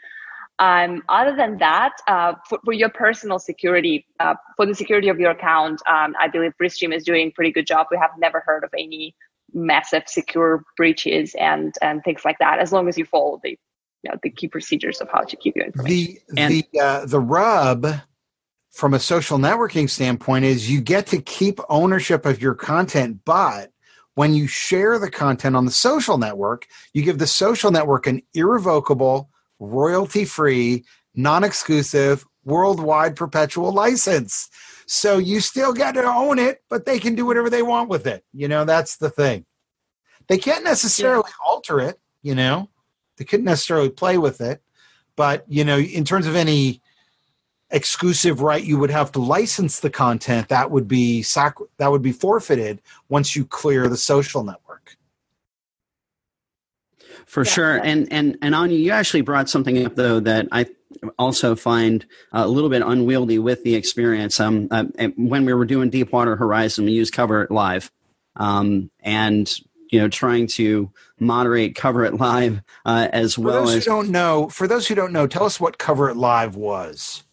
Um, 0.62 1.02
other 1.10 1.36
than 1.36 1.58
that, 1.58 1.94
uh, 2.08 2.34
for, 2.48 2.60
for, 2.64 2.72
your 2.72 2.90
personal 2.90 3.40
security, 3.40 4.06
uh, 4.20 4.36
for 4.56 4.68
the 4.68 4.76
security 4.76 5.10
of 5.10 5.20
your 5.20 5.32
account, 5.32 5.82
um, 5.88 6.16
I 6.20 6.28
believe 6.28 6.54
Restream 6.62 6.96
is 6.96 7.04
doing 7.04 7.30
a 7.30 7.32
pretty 7.32 7.52
good 7.52 7.66
job. 7.66 7.88
We 7.90 7.98
have 7.98 8.12
never 8.20 8.42
heard 8.46 8.64
of 8.64 8.70
any 8.78 9.16
massive 9.54 10.04
secure 10.06 10.64
breaches 10.78 11.36
and 11.40 11.74
and 11.82 12.04
things 12.04 12.24
like 12.24 12.38
that, 12.40 12.60
as 12.60 12.72
long 12.72 12.88
as 12.88 12.96
you 12.96 13.06
follow 13.06 13.40
the 13.44 13.58
you 14.04 14.12
know, 14.12 14.18
the 14.22 14.30
key 14.30 14.48
procedures 14.48 15.02
of 15.02 15.10
how 15.12 15.22
to 15.22 15.36
keep 15.36 15.56
your 15.56 15.66
information. 15.66 15.96
The 15.96 16.22
and, 16.38 16.54
the 16.54 16.80
uh, 16.80 17.06
the 17.08 17.20
rub 17.20 17.88
from 18.72 18.94
a 18.94 19.00
social 19.00 19.40
networking 19.40 19.90
standpoint 19.90 20.46
is 20.46 20.70
you 20.70 20.80
get 20.80 21.08
to 21.08 21.22
keep 21.22 21.60
ownership 21.70 22.26
of 22.26 22.40
your 22.40 22.54
content, 22.54 23.22
but 23.26 23.72
when 24.14 24.36
you 24.36 24.46
share 24.46 25.00
the 25.00 25.10
content 25.10 25.56
on 25.56 25.66
the 25.66 25.72
social 25.72 26.18
network, 26.18 26.68
you 26.94 27.02
give 27.02 27.18
the 27.18 27.28
social 27.28 27.72
network 27.72 28.08
an 28.08 28.22
irrevocable, 28.34 29.30
royalty 29.62 30.26
free, 30.26 30.84
non 31.16 31.44
exclusive, 31.44 32.26
worldwide 32.44 33.16
perpetual 33.16 33.72
license. 33.72 34.50
So 34.88 35.20
you 35.20 35.40
still 35.40 35.72
get 35.72 35.94
to 35.94 36.04
own 36.04 36.40
it, 36.40 36.64
but 36.70 36.86
they 36.86 37.00
can 37.00 37.16
do 37.16 37.26
whatever 37.26 37.50
they 37.50 37.62
want 37.62 37.88
with 37.88 38.08
it. 38.08 38.26
You 38.34 38.48
know, 38.50 38.66
that's 38.66 38.98
the 38.98 39.10
thing. 39.10 39.46
They 40.28 40.38
can't 40.38 40.64
necessarily 40.64 41.24
yeah. 41.28 41.48
alter 41.48 41.80
it, 41.80 42.00
you 42.22 42.36
know. 42.36 42.70
They 43.18 43.26
couldn't 43.26 43.46
necessarily 43.46 43.90
play 43.90 44.18
with 44.18 44.42
it, 44.42 44.62
but 45.16 45.46
you 45.48 45.64
know, 45.64 45.78
in 45.78 46.04
terms 46.04 46.28
of 46.28 46.36
any 46.36 46.82
exclusive 47.72 48.42
right 48.42 48.66
you 48.66 48.78
would 48.78 48.90
have 48.90 49.12
to 49.14 49.20
license 49.22 49.80
the 49.80 49.90
content 49.90 50.50
that 50.50 50.70
would 50.70 50.90
be 50.90 51.22
sac- 51.22 51.56
that 51.78 51.90
would 51.90 52.02
be 52.02 52.12
forfeited 52.12 52.82
once 53.08 53.34
you 53.34 53.46
clear 53.46 53.88
the 53.88 53.96
social 53.96 54.44
network 54.44 54.71
for 57.32 57.46
yeah, 57.46 57.52
sure. 57.52 57.76
Yeah. 57.78 57.84
and 57.84 58.12
and 58.12 58.38
and 58.42 58.54
anya 58.54 58.78
you 58.78 58.92
actually 58.92 59.22
brought 59.22 59.50
something 59.50 59.86
up 59.86 59.96
though 59.96 60.20
that 60.20 60.50
i 60.52 60.66
also 61.18 61.56
find 61.56 62.06
a 62.34 62.46
little 62.46 62.70
bit 62.70 62.82
unwieldy 62.82 63.40
with 63.40 63.64
the 63.64 63.76
experience. 63.76 64.40
Um 64.40 64.68
uh, 64.70 64.84
when 65.16 65.46
we 65.46 65.54
were 65.54 65.66
doing 65.66 65.90
deepwater 65.90 66.36
horizon 66.36 66.86
we 66.86 66.92
used 66.92 67.14
cover 67.14 67.44
it 67.44 67.52
live. 67.52 67.90
Um 68.36 68.92
and 69.00 69.52
you 69.90 70.00
know 70.00 70.10
trying 70.10 70.48
to 70.48 70.92
moderate 71.20 71.74
cover 71.74 72.04
it 72.04 72.16
live 72.16 72.62
uh, 72.86 73.08
as 73.14 73.36
for 73.36 73.42
well 73.42 73.66
those 73.66 73.76
as 73.76 73.86
who 73.86 73.92
don't 73.92 74.10
know 74.10 74.50
for 74.50 74.68
those 74.68 74.88
who 74.88 74.96
don't 74.96 75.14
know 75.14 75.26
tell 75.26 75.46
us 75.46 75.60
what 75.60 75.78
cover 75.78 76.10
it 76.10 76.18
live 76.18 76.58
was. 76.58 77.24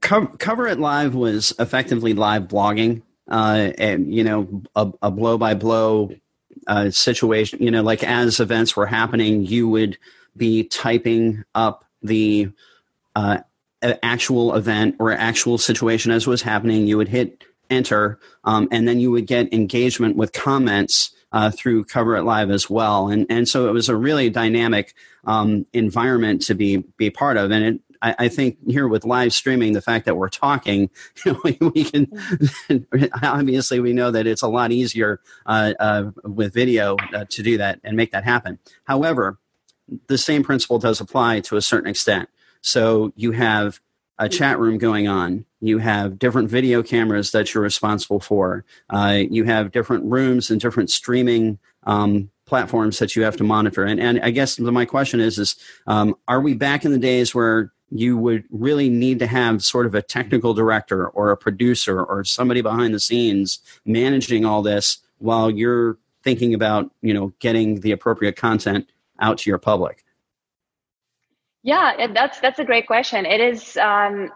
Cover, 0.00 0.26
cover 0.38 0.66
it 0.66 0.80
live 0.80 1.14
was 1.14 1.54
effectively 1.60 2.14
live 2.14 2.48
blogging 2.48 3.02
uh, 3.30 3.70
and 3.78 4.12
you 4.12 4.24
know 4.24 4.62
a 4.74 5.10
blow 5.10 5.38
by 5.38 5.54
blow 5.54 6.10
situation 6.90 7.62
you 7.62 7.70
know 7.70 7.82
like 7.82 8.02
as 8.02 8.40
events 8.40 8.76
were 8.76 8.86
happening 8.86 9.44
you 9.44 9.68
would 9.68 9.98
be 10.36 10.64
typing 10.64 11.44
up 11.54 11.84
the 12.02 12.50
uh, 13.14 13.38
actual 14.02 14.54
event 14.54 14.96
or 14.98 15.12
actual 15.12 15.58
situation 15.58 16.10
as 16.10 16.26
was 16.26 16.42
happening 16.42 16.86
you 16.86 16.96
would 16.96 17.08
hit 17.08 17.44
enter 17.70 18.18
um, 18.44 18.68
and 18.70 18.86
then 18.86 19.00
you 19.00 19.10
would 19.10 19.26
get 19.26 19.52
engagement 19.52 20.16
with 20.16 20.32
comments 20.32 21.14
uh, 21.34 21.50
through 21.50 21.84
Cover 21.84 22.16
It 22.16 22.22
Live 22.22 22.48
as 22.48 22.70
well. 22.70 23.08
And 23.08 23.26
and 23.28 23.48
so 23.48 23.68
it 23.68 23.72
was 23.72 23.88
a 23.88 23.96
really 23.96 24.30
dynamic 24.30 24.94
um, 25.24 25.66
environment 25.72 26.42
to 26.42 26.54
be 26.54 26.84
be 26.96 27.10
part 27.10 27.36
of. 27.36 27.50
And 27.50 27.64
it, 27.64 27.80
I, 28.04 28.14
I, 28.18 28.28
think 28.28 28.58
here 28.68 28.86
with 28.86 29.04
live 29.04 29.32
streaming, 29.32 29.72
the 29.72 29.80
fact 29.80 30.04
that 30.04 30.16
we're 30.16 30.28
talking, 30.28 30.90
you 31.24 31.32
know, 31.32 31.40
we, 31.42 31.58
we 31.60 31.84
can 31.84 32.06
obviously 33.22 33.80
we 33.80 33.92
know 33.92 34.10
that 34.10 34.26
it's 34.26 34.42
a 34.42 34.48
lot 34.48 34.72
easier 34.72 35.20
uh, 35.46 35.72
uh, 35.80 36.10
with 36.22 36.52
video 36.52 36.96
uh, 37.14 37.24
to 37.30 37.42
do 37.42 37.56
that 37.58 37.80
and 37.82 37.96
make 37.96 38.12
that 38.12 38.24
happen. 38.24 38.58
However, 38.84 39.38
the 40.06 40.18
same 40.18 40.44
principle 40.44 40.78
does 40.78 41.00
apply 41.00 41.40
to 41.40 41.56
a 41.56 41.62
certain 41.62 41.90
extent. 41.90 42.28
So 42.60 43.12
you 43.16 43.32
have 43.32 43.80
a 44.18 44.28
chat 44.28 44.58
room 44.58 44.78
going 44.78 45.08
on. 45.08 45.44
You 45.60 45.78
have 45.78 46.18
different 46.18 46.48
video 46.48 46.82
cameras 46.82 47.32
that 47.32 47.52
you're 47.52 47.62
responsible 47.62 48.20
for. 48.20 48.64
Uh, 48.88 49.22
you 49.28 49.44
have 49.44 49.72
different 49.72 50.04
rooms 50.04 50.50
and 50.50 50.60
different 50.60 50.90
streaming 50.90 51.58
um, 51.84 52.30
platforms 52.46 52.98
that 52.98 53.16
you 53.16 53.22
have 53.24 53.36
to 53.36 53.44
monitor. 53.44 53.84
And, 53.84 53.98
and 53.98 54.20
I 54.20 54.30
guess 54.30 54.58
my 54.58 54.84
question 54.84 55.20
is, 55.20 55.38
is 55.38 55.56
um, 55.86 56.14
are 56.28 56.40
we 56.40 56.54
back 56.54 56.84
in 56.84 56.92
the 56.92 56.98
days 56.98 57.34
where 57.34 57.72
you 57.90 58.16
would 58.16 58.44
really 58.50 58.88
need 58.88 59.18
to 59.20 59.26
have 59.26 59.62
sort 59.62 59.86
of 59.86 59.94
a 59.94 60.02
technical 60.02 60.54
director 60.54 61.06
or 61.08 61.30
a 61.30 61.36
producer 61.36 62.02
or 62.02 62.24
somebody 62.24 62.60
behind 62.60 62.94
the 62.94 63.00
scenes 63.00 63.60
managing 63.84 64.44
all 64.44 64.62
this 64.62 64.98
while 65.18 65.50
you're 65.50 65.98
thinking 66.22 66.54
about, 66.54 66.90
you 67.02 67.14
know, 67.14 67.32
getting 67.38 67.80
the 67.80 67.92
appropriate 67.92 68.36
content 68.36 68.88
out 69.20 69.38
to 69.38 69.50
your 69.50 69.58
public? 69.58 70.04
Yeah, 71.62 72.08
that's 72.12 72.40
that's 72.40 72.58
a 72.58 72.64
great 72.64 72.86
question. 72.86 73.24
It 73.24 73.40
is 73.40 73.76
um, 73.76 74.30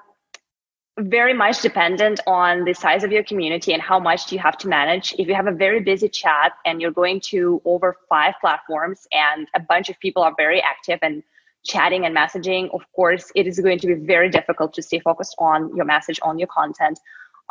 very 0.98 1.34
much 1.34 1.60
dependent 1.60 2.20
on 2.26 2.64
the 2.64 2.74
size 2.74 3.04
of 3.04 3.12
your 3.12 3.22
community 3.22 3.72
and 3.72 3.82
how 3.82 3.98
much 4.00 4.32
you 4.32 4.38
have 4.38 4.56
to 4.58 4.68
manage. 4.68 5.14
If 5.18 5.28
you 5.28 5.34
have 5.34 5.46
a 5.46 5.52
very 5.52 5.80
busy 5.80 6.08
chat 6.08 6.52
and 6.64 6.80
you're 6.80 6.90
going 6.90 7.20
to 7.26 7.60
over 7.64 7.96
five 8.08 8.34
platforms 8.40 9.06
and 9.12 9.46
a 9.54 9.60
bunch 9.60 9.90
of 9.90 9.98
people 10.00 10.22
are 10.22 10.34
very 10.36 10.62
active 10.62 10.98
and 11.02 11.22
chatting 11.64 12.04
and 12.04 12.16
messaging, 12.16 12.72
of 12.74 12.82
course, 12.94 13.30
it 13.34 13.46
is 13.46 13.58
going 13.60 13.78
to 13.80 13.86
be 13.86 13.94
very 13.94 14.28
difficult 14.30 14.72
to 14.74 14.82
stay 14.82 14.98
focused 15.00 15.34
on 15.38 15.74
your 15.76 15.84
message, 15.84 16.18
on 16.22 16.38
your 16.38 16.48
content, 16.48 16.98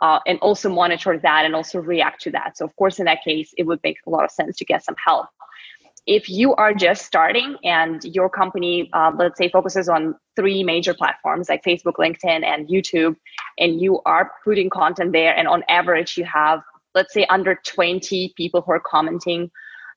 uh, 0.01 0.19
and 0.27 0.39
also 0.39 0.69
monitor 0.69 1.17
that 1.17 1.45
and 1.45 1.55
also 1.55 1.79
react 1.79 2.21
to 2.21 2.31
that. 2.31 2.57
So, 2.57 2.65
of 2.65 2.75
course, 2.75 2.99
in 2.99 3.05
that 3.05 3.23
case, 3.23 3.53
it 3.57 3.63
would 3.63 3.79
make 3.83 3.97
a 4.05 4.09
lot 4.09 4.23
of 4.23 4.31
sense 4.31 4.57
to 4.57 4.65
get 4.65 4.83
some 4.83 4.95
help 5.03 5.27
if 6.07 6.29
you 6.29 6.55
are 6.55 6.73
just 6.73 7.05
starting 7.05 7.57
and 7.65 8.03
your 8.05 8.29
company, 8.29 8.89
uh, 8.93 9.11
let's 9.17 9.37
say, 9.37 9.49
focuses 9.49 9.89
on 9.89 10.15
three 10.37 10.63
major 10.63 10.93
platforms 10.93 11.49
like 11.49 11.63
Facebook, 11.63 11.95
LinkedIn, 11.99 12.45
and 12.45 12.67
YouTube, 12.69 13.15
and 13.59 13.81
you 13.81 13.99
are 14.05 14.31
putting 14.43 14.69
content 14.69 15.11
there, 15.11 15.35
and 15.35 15.49
on 15.49 15.63
average, 15.67 16.17
you 16.17 16.23
have, 16.23 16.61
let's 16.95 17.13
say, 17.13 17.25
under 17.25 17.59
20 17.65 18.33
people 18.37 18.61
who 18.61 18.71
are 18.71 18.79
commenting, 18.79 19.51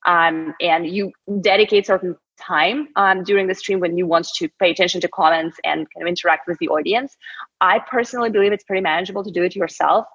um, 0.05 0.53
and 0.61 0.89
you 0.89 1.13
dedicate 1.43 1.87
certain 1.87 2.17
time 2.41 2.89
um, 2.97 3.23
during 3.23 3.47
the 3.47 3.55
stream 3.55 3.81
when 3.81 3.97
you 3.97 4.07
want 4.07 4.27
to 4.37 4.49
pay 4.61 4.71
attention 4.71 5.01
to 5.03 5.09
comments 5.09 5.59
and 5.65 5.87
kind 5.93 6.03
of 6.03 6.09
interact 6.09 6.49
with 6.49 6.59
the 6.59 6.69
audience. 6.69 7.17
I 7.61 7.79
personally 7.79 8.31
believe 8.31 8.53
it's 8.53 8.65
pretty 8.65 8.83
manageable 8.83 9.25
to 9.25 9.31
do 9.31 9.43
it 9.43 9.55
yourself. 9.55 10.07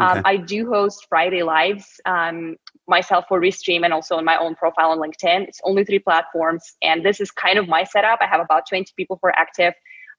Um, 0.00 0.22
I 0.24 0.36
do 0.36 0.68
host 0.68 1.06
Friday 1.08 1.42
lives 1.42 2.00
um, 2.06 2.56
myself 2.86 3.24
for 3.28 3.40
Restream 3.40 3.84
and 3.84 3.92
also 3.92 4.16
on 4.16 4.24
my 4.24 4.36
own 4.36 4.54
profile 4.54 4.90
on 4.90 4.98
LinkedIn. 4.98 5.48
It's 5.48 5.60
only 5.64 5.84
three 5.84 5.98
platforms, 5.98 6.76
and 6.82 7.04
this 7.04 7.20
is 7.20 7.30
kind 7.30 7.58
of 7.58 7.68
my 7.68 7.84
setup. 7.84 8.20
I 8.20 8.26
have 8.26 8.40
about 8.40 8.68
20 8.68 8.92
people 8.96 9.18
who 9.20 9.28
are 9.28 9.36
active, 9.36 9.74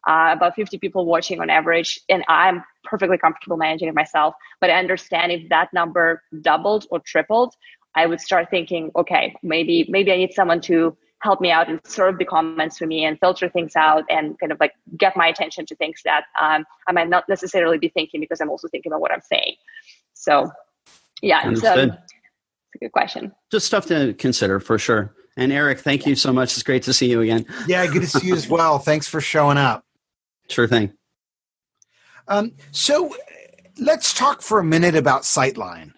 uh, 0.08 0.34
about 0.36 0.56
50 0.56 0.78
people 0.80 1.06
watching 1.06 1.39
on 1.39 1.50
average, 1.50 2.00
and 2.10 2.24
I'm 2.28 2.63
perfectly 2.84 3.17
comfortable 3.17 3.56
managing 3.56 3.88
it 3.88 3.95
myself. 3.95 4.36
But 4.60 4.69
I 4.69 4.74
understand 4.74 5.32
if 5.32 5.48
that 5.50 5.69
number 5.74 6.24
doubled 6.41 6.86
or 6.91 7.00
tripled, 7.00 7.54
I 7.95 8.06
would 8.06 8.19
start 8.19 8.50
thinking, 8.50 8.91
okay, 8.95 9.36
maybe 9.43 9.86
maybe 9.89 10.12
I 10.12 10.17
need 10.17 10.34
someone 10.34 10.62
to 10.62 10.96
help 11.22 11.42
me 11.42 11.52
out 11.52 11.70
and 11.70 11.80
serve 11.84 12.17
the 12.17 12.26
comments 12.26 12.78
for 12.78 12.88
me 12.88 13.04
and 13.06 13.20
filter 13.20 13.50
things 13.50 13.76
out 13.76 14.06
and 14.10 14.40
kind 14.40 14.52
of 14.52 14.60
like 14.60 14.74
get 14.98 15.17
my 15.17 15.28
attention 15.28 15.65
to 15.65 15.76
things 15.76 16.02
that 16.06 16.26
um, 16.40 16.65
I 16.88 16.94
might 16.94 17.10
not 17.10 17.28
necessarily 17.28 17.78
be 17.78 17.90
thinking 17.90 18.22
because 18.22 18.40
I'm 18.40 18.50
also 18.50 18.67
thinking 18.70 18.92
about 18.92 19.02
what 19.02 19.12
I'm 19.12 19.22
saying. 19.22 19.56
So, 20.13 20.50
yeah, 21.22 21.50
it's, 21.50 21.63
um, 21.63 21.90
it's 21.90 22.76
a 22.76 22.78
good 22.80 22.92
question. 22.94 23.34
Just 23.52 23.65
stuff 23.65 23.86
to 23.88 24.13
consider 24.13 24.60
for 24.60 24.78
sure. 24.78 25.13
And 25.36 25.52
Eric, 25.52 25.80
thank 25.80 26.06
you 26.06 26.15
so 26.15 26.32
much. 26.32 26.54
It's 26.54 26.63
great 26.63 26.84
to 26.84 26.94
see 26.94 27.10
you 27.10 27.22
again. 27.22 27.46
Yeah, 27.67 27.86
good 27.88 28.02
to 28.02 28.08
see 28.08 28.28
you 28.28 28.36
as 28.36 28.48
well. 28.50 28.80
Thanks 28.80 29.08
for 29.08 29.22
showing 29.22 29.58
up. 29.58 29.86
Sure 30.50 30.67
thing. 30.67 30.94
Um, 32.28 32.54
so 32.72 33.15
let's 33.78 34.13
talk 34.13 34.42
for 34.42 34.60
a 34.60 34.63
minute 34.63 34.96
about 34.96 35.24
Sightline. 35.24 35.94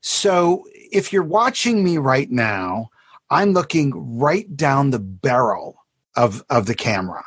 So 0.00 0.64
if 0.74 1.12
you're 1.12 1.22
watching 1.22 1.84
me 1.84 1.98
right 1.98 2.30
now, 2.30 2.90
I'm 3.30 3.52
looking 3.52 4.18
right 4.18 4.56
down 4.56 4.90
the 4.90 4.98
barrel 4.98 5.84
of, 6.16 6.44
of 6.50 6.66
the 6.66 6.74
camera. 6.74 7.24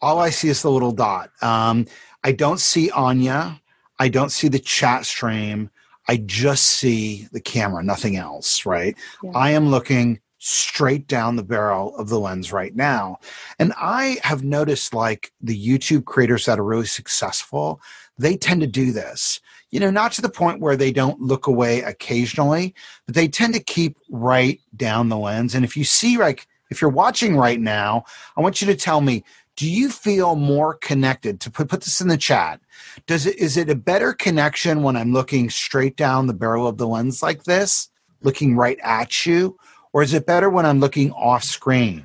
all 0.00 0.18
I 0.18 0.30
see 0.30 0.48
is 0.48 0.62
the 0.62 0.70
little 0.70 0.92
dot. 0.92 1.30
Um, 1.42 1.86
I 2.22 2.32
don't 2.32 2.60
see 2.60 2.90
Anya. 2.90 3.60
I 3.98 4.08
don't 4.08 4.30
see 4.30 4.48
the 4.48 4.58
chat 4.58 5.06
stream. 5.06 5.70
I 6.08 6.18
just 6.18 6.64
see 6.64 7.28
the 7.32 7.40
camera, 7.40 7.82
nothing 7.82 8.16
else, 8.16 8.66
right? 8.66 8.96
Yeah. 9.22 9.30
I 9.34 9.50
am 9.50 9.68
looking 9.70 10.20
straight 10.38 11.06
down 11.06 11.36
the 11.36 11.42
barrel 11.42 11.96
of 11.96 12.10
the 12.10 12.20
lens 12.20 12.52
right 12.52 12.74
now. 12.76 13.18
And 13.58 13.72
I 13.78 14.18
have 14.22 14.44
noticed 14.44 14.92
like 14.92 15.32
the 15.40 15.58
YouTube 15.58 16.04
creators 16.04 16.44
that 16.44 16.58
are 16.58 16.64
really 16.64 16.84
successful, 16.84 17.80
they 18.18 18.36
tend 18.36 18.60
to 18.60 18.66
do 18.66 18.92
this. 18.92 19.40
You 19.74 19.80
know, 19.80 19.90
not 19.90 20.12
to 20.12 20.22
the 20.22 20.28
point 20.28 20.60
where 20.60 20.76
they 20.76 20.92
don't 20.92 21.20
look 21.20 21.48
away 21.48 21.82
occasionally, 21.82 22.76
but 23.06 23.16
they 23.16 23.26
tend 23.26 23.54
to 23.54 23.60
keep 23.60 23.96
right 24.08 24.60
down 24.76 25.08
the 25.08 25.18
lens. 25.18 25.52
And 25.52 25.64
if 25.64 25.76
you 25.76 25.82
see, 25.82 26.16
like, 26.16 26.46
if 26.70 26.80
you're 26.80 26.88
watching 26.88 27.36
right 27.36 27.58
now, 27.58 28.04
I 28.36 28.40
want 28.40 28.60
you 28.60 28.68
to 28.68 28.76
tell 28.76 29.00
me, 29.00 29.24
do 29.56 29.68
you 29.68 29.90
feel 29.90 30.36
more 30.36 30.74
connected? 30.74 31.40
To 31.40 31.50
put, 31.50 31.68
put 31.68 31.80
this 31.80 32.00
in 32.00 32.06
the 32.06 32.16
chat. 32.16 32.60
Does 33.08 33.26
it 33.26 33.36
is 33.36 33.56
it 33.56 33.68
a 33.68 33.74
better 33.74 34.12
connection 34.12 34.84
when 34.84 34.96
i'm 34.96 35.12
looking 35.12 35.50
straight 35.50 35.96
down 35.96 36.28
the 36.28 36.34
barrel 36.34 36.68
of 36.68 36.78
the 36.78 36.86
lens 36.86 37.20
like 37.20 37.42
this 37.42 37.90
looking 38.22 38.54
right 38.54 38.78
at 38.80 39.26
you? 39.26 39.58
Or 39.92 40.04
is 40.04 40.14
it 40.14 40.24
better 40.24 40.50
when 40.50 40.66
i'm 40.66 40.78
looking 40.78 41.10
off 41.10 41.42
screen 41.42 42.04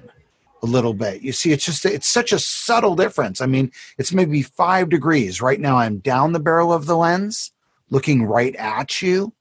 a 0.63 0.65
little 0.65 0.95
bit? 0.95 1.22
You 1.22 1.34
see 1.34 1.51
it's 1.51 1.65
just 1.65 1.86
it's 1.86 2.07
such 2.07 2.32
a 2.32 2.39
subtle 2.39 2.95
difference. 2.95 3.41
I 3.41 3.45
mean 3.45 3.72
it's 3.99 4.11
maybe 4.11 4.41
five 4.41 4.89
degrees. 4.89 5.39
Right 5.39 5.59
now 5.59 5.78
i'm 5.78 5.99
down 5.99 6.34
the 6.34 6.39
barrel 6.39 6.74
of 6.74 6.88
the 6.88 6.97
lens 6.97 7.51
looking 7.89 8.23
right 8.23 8.55
at 8.55 9.01
you 9.01 9.33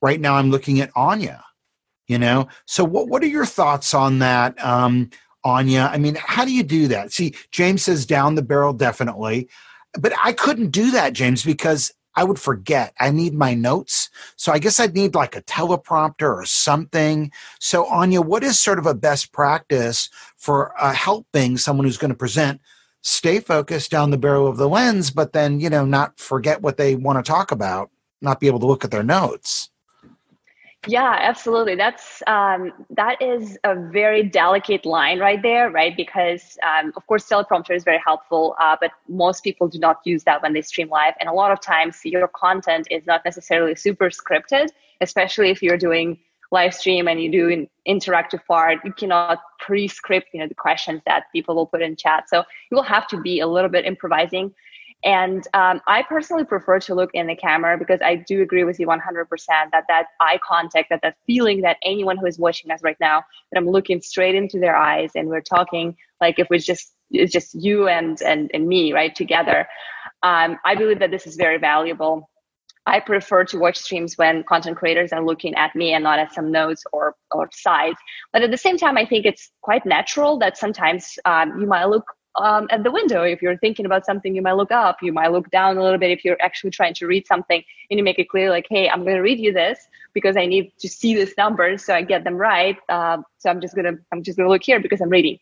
right 0.00 0.20
now 0.20 0.34
i'm 0.34 0.50
looking 0.50 0.80
at 0.80 0.90
anya 0.96 1.44
you 2.08 2.18
know 2.18 2.46
so 2.66 2.84
what 2.84 3.08
what 3.08 3.22
are 3.22 3.28
your 3.28 3.46
thoughts 3.46 3.94
on 3.94 4.18
that 4.18 4.62
um 4.64 5.10
anya 5.44 5.90
i 5.92 5.98
mean 5.98 6.16
how 6.16 6.44
do 6.44 6.52
you 6.52 6.62
do 6.62 6.88
that 6.88 7.12
see 7.12 7.34
james 7.50 7.82
says 7.82 8.06
down 8.06 8.34
the 8.34 8.42
barrel 8.42 8.72
definitely 8.72 9.48
but 9.98 10.12
i 10.22 10.32
couldn't 10.32 10.70
do 10.70 10.90
that 10.90 11.12
james 11.12 11.44
because 11.44 11.92
I 12.16 12.24
would 12.24 12.38
forget. 12.38 12.94
I 12.98 13.10
need 13.10 13.34
my 13.34 13.52
notes. 13.52 14.08
So 14.36 14.50
I 14.50 14.58
guess 14.58 14.80
I'd 14.80 14.94
need 14.94 15.14
like 15.14 15.36
a 15.36 15.42
teleprompter 15.42 16.34
or 16.34 16.46
something. 16.46 17.30
So, 17.60 17.84
Anya, 17.86 18.22
what 18.22 18.42
is 18.42 18.58
sort 18.58 18.78
of 18.78 18.86
a 18.86 18.94
best 18.94 19.32
practice 19.32 20.08
for 20.38 20.72
uh, 20.82 20.94
helping 20.94 21.58
someone 21.58 21.84
who's 21.84 21.98
going 21.98 22.10
to 22.10 22.16
present 22.16 22.60
stay 23.02 23.38
focused 23.38 23.90
down 23.90 24.10
the 24.10 24.18
barrel 24.18 24.48
of 24.48 24.56
the 24.56 24.68
lens, 24.68 25.10
but 25.10 25.32
then, 25.32 25.60
you 25.60 25.70
know, 25.70 25.84
not 25.84 26.18
forget 26.18 26.60
what 26.60 26.76
they 26.76 26.96
want 26.96 27.24
to 27.24 27.30
talk 27.30 27.52
about, 27.52 27.88
not 28.20 28.40
be 28.40 28.46
able 28.46 28.60
to 28.60 28.66
look 28.66 28.84
at 28.84 28.90
their 28.90 29.02
notes? 29.02 29.70
Yeah, 30.88 31.18
absolutely. 31.20 31.74
That's 31.74 32.22
um, 32.28 32.72
that 32.90 33.20
is 33.20 33.58
a 33.64 33.74
very 33.74 34.22
delicate 34.22 34.86
line 34.86 35.18
right 35.18 35.42
there, 35.42 35.68
right? 35.70 35.96
Because 35.96 36.56
um, 36.62 36.92
of 36.96 37.04
course, 37.08 37.28
teleprompter 37.28 37.74
is 37.74 37.82
very 37.82 38.00
helpful, 38.04 38.54
uh, 38.60 38.76
but 38.80 38.92
most 39.08 39.42
people 39.42 39.66
do 39.66 39.80
not 39.80 40.00
use 40.04 40.22
that 40.24 40.42
when 40.42 40.52
they 40.52 40.62
stream 40.62 40.88
live, 40.88 41.14
and 41.18 41.28
a 41.28 41.32
lot 41.32 41.50
of 41.50 41.60
times 41.60 42.00
your 42.04 42.28
content 42.28 42.86
is 42.90 43.04
not 43.04 43.24
necessarily 43.24 43.74
super 43.74 44.10
scripted, 44.10 44.68
especially 45.00 45.50
if 45.50 45.60
you're 45.60 45.76
doing 45.76 46.18
live 46.52 46.72
stream 46.72 47.08
and 47.08 47.20
you 47.20 47.32
do 47.32 47.48
an 47.50 47.68
interactive 47.88 48.44
part. 48.46 48.78
You 48.84 48.92
cannot 48.92 49.40
pre-script, 49.58 50.28
you 50.32 50.38
know, 50.38 50.46
the 50.46 50.54
questions 50.54 51.02
that 51.04 51.24
people 51.32 51.56
will 51.56 51.66
put 51.66 51.82
in 51.82 51.96
chat, 51.96 52.28
so 52.28 52.44
you 52.70 52.76
will 52.76 52.84
have 52.84 53.08
to 53.08 53.20
be 53.20 53.40
a 53.40 53.46
little 53.48 53.70
bit 53.70 53.84
improvising. 53.84 54.54
And 55.04 55.46
um, 55.54 55.80
I 55.86 56.02
personally 56.02 56.44
prefer 56.44 56.80
to 56.80 56.94
look 56.94 57.10
in 57.12 57.26
the 57.26 57.36
camera 57.36 57.78
because 57.78 58.00
I 58.02 58.16
do 58.16 58.42
agree 58.42 58.64
with 58.64 58.80
you 58.80 58.86
100% 58.86 58.98
that 59.48 59.84
that 59.88 60.06
eye 60.20 60.38
contact, 60.46 60.88
that 60.90 61.00
that 61.02 61.16
feeling 61.26 61.60
that 61.62 61.76
anyone 61.84 62.16
who 62.16 62.26
is 62.26 62.38
watching 62.38 62.70
us 62.70 62.82
right 62.82 62.96
now, 63.00 63.22
that 63.52 63.58
I'm 63.58 63.68
looking 63.68 64.00
straight 64.00 64.34
into 64.34 64.58
their 64.58 64.76
eyes 64.76 65.10
and 65.14 65.28
we're 65.28 65.42
talking 65.42 65.96
like 66.20 66.38
if 66.38 66.48
it's 66.50 66.64
just 66.64 66.92
it's 67.10 67.32
just 67.32 67.54
you 67.54 67.88
and 67.88 68.20
and, 68.22 68.50
and 68.52 68.66
me 68.66 68.92
right 68.92 69.14
together. 69.14 69.68
Um, 70.22 70.58
I 70.64 70.74
believe 70.74 70.98
that 71.00 71.10
this 71.10 71.26
is 71.26 71.36
very 71.36 71.58
valuable. 71.58 72.28
I 72.86 73.00
prefer 73.00 73.44
to 73.46 73.58
watch 73.58 73.76
streams 73.76 74.16
when 74.16 74.44
content 74.44 74.76
creators 74.76 75.12
are 75.12 75.24
looking 75.24 75.54
at 75.56 75.74
me 75.74 75.92
and 75.92 76.04
not 76.04 76.18
at 76.18 76.32
some 76.32 76.50
notes 76.50 76.84
or 76.92 77.14
or 77.32 77.48
sides. 77.52 77.98
But 78.32 78.42
at 78.42 78.50
the 78.50 78.56
same 78.56 78.78
time, 78.78 78.96
I 78.96 79.04
think 79.04 79.26
it's 79.26 79.50
quite 79.60 79.84
natural 79.84 80.38
that 80.38 80.56
sometimes 80.56 81.18
um, 81.24 81.60
you 81.60 81.66
might 81.66 81.84
look 81.84 82.04
um, 82.38 82.66
at 82.70 82.82
the 82.82 82.90
window. 82.90 83.22
If 83.22 83.42
you're 83.42 83.56
thinking 83.58 83.86
about 83.86 84.04
something, 84.06 84.34
you 84.34 84.42
might 84.42 84.56
look 84.56 84.72
up, 84.72 84.98
you 85.02 85.12
might 85.12 85.32
look 85.32 85.50
down 85.50 85.78
a 85.78 85.82
little 85.82 85.98
bit 85.98 86.10
if 86.10 86.24
you're 86.24 86.40
actually 86.40 86.70
trying 86.70 86.94
to 86.94 87.06
read 87.06 87.26
something 87.26 87.62
and 87.90 87.98
you 87.98 88.04
make 88.04 88.18
it 88.18 88.28
clear, 88.28 88.50
like, 88.50 88.66
hey, 88.68 88.88
I'm 88.88 89.02
going 89.04 89.16
to 89.16 89.22
read 89.22 89.38
you 89.38 89.52
this 89.52 89.78
because 90.16 90.34
I 90.36 90.46
need 90.46 90.72
to 90.78 90.88
see 90.88 91.14
these 91.14 91.34
numbers 91.36 91.84
so 91.84 91.94
I 91.94 92.00
get 92.00 92.24
them 92.24 92.36
right. 92.36 92.78
Uh, 92.88 93.18
so 93.36 93.50
I'm 93.50 93.60
just 93.60 93.76
gonna 93.76 93.92
I'm 94.12 94.22
just 94.22 94.38
gonna 94.38 94.48
look 94.48 94.62
here 94.62 94.80
because 94.80 95.02
I'm 95.02 95.10
reading. 95.10 95.38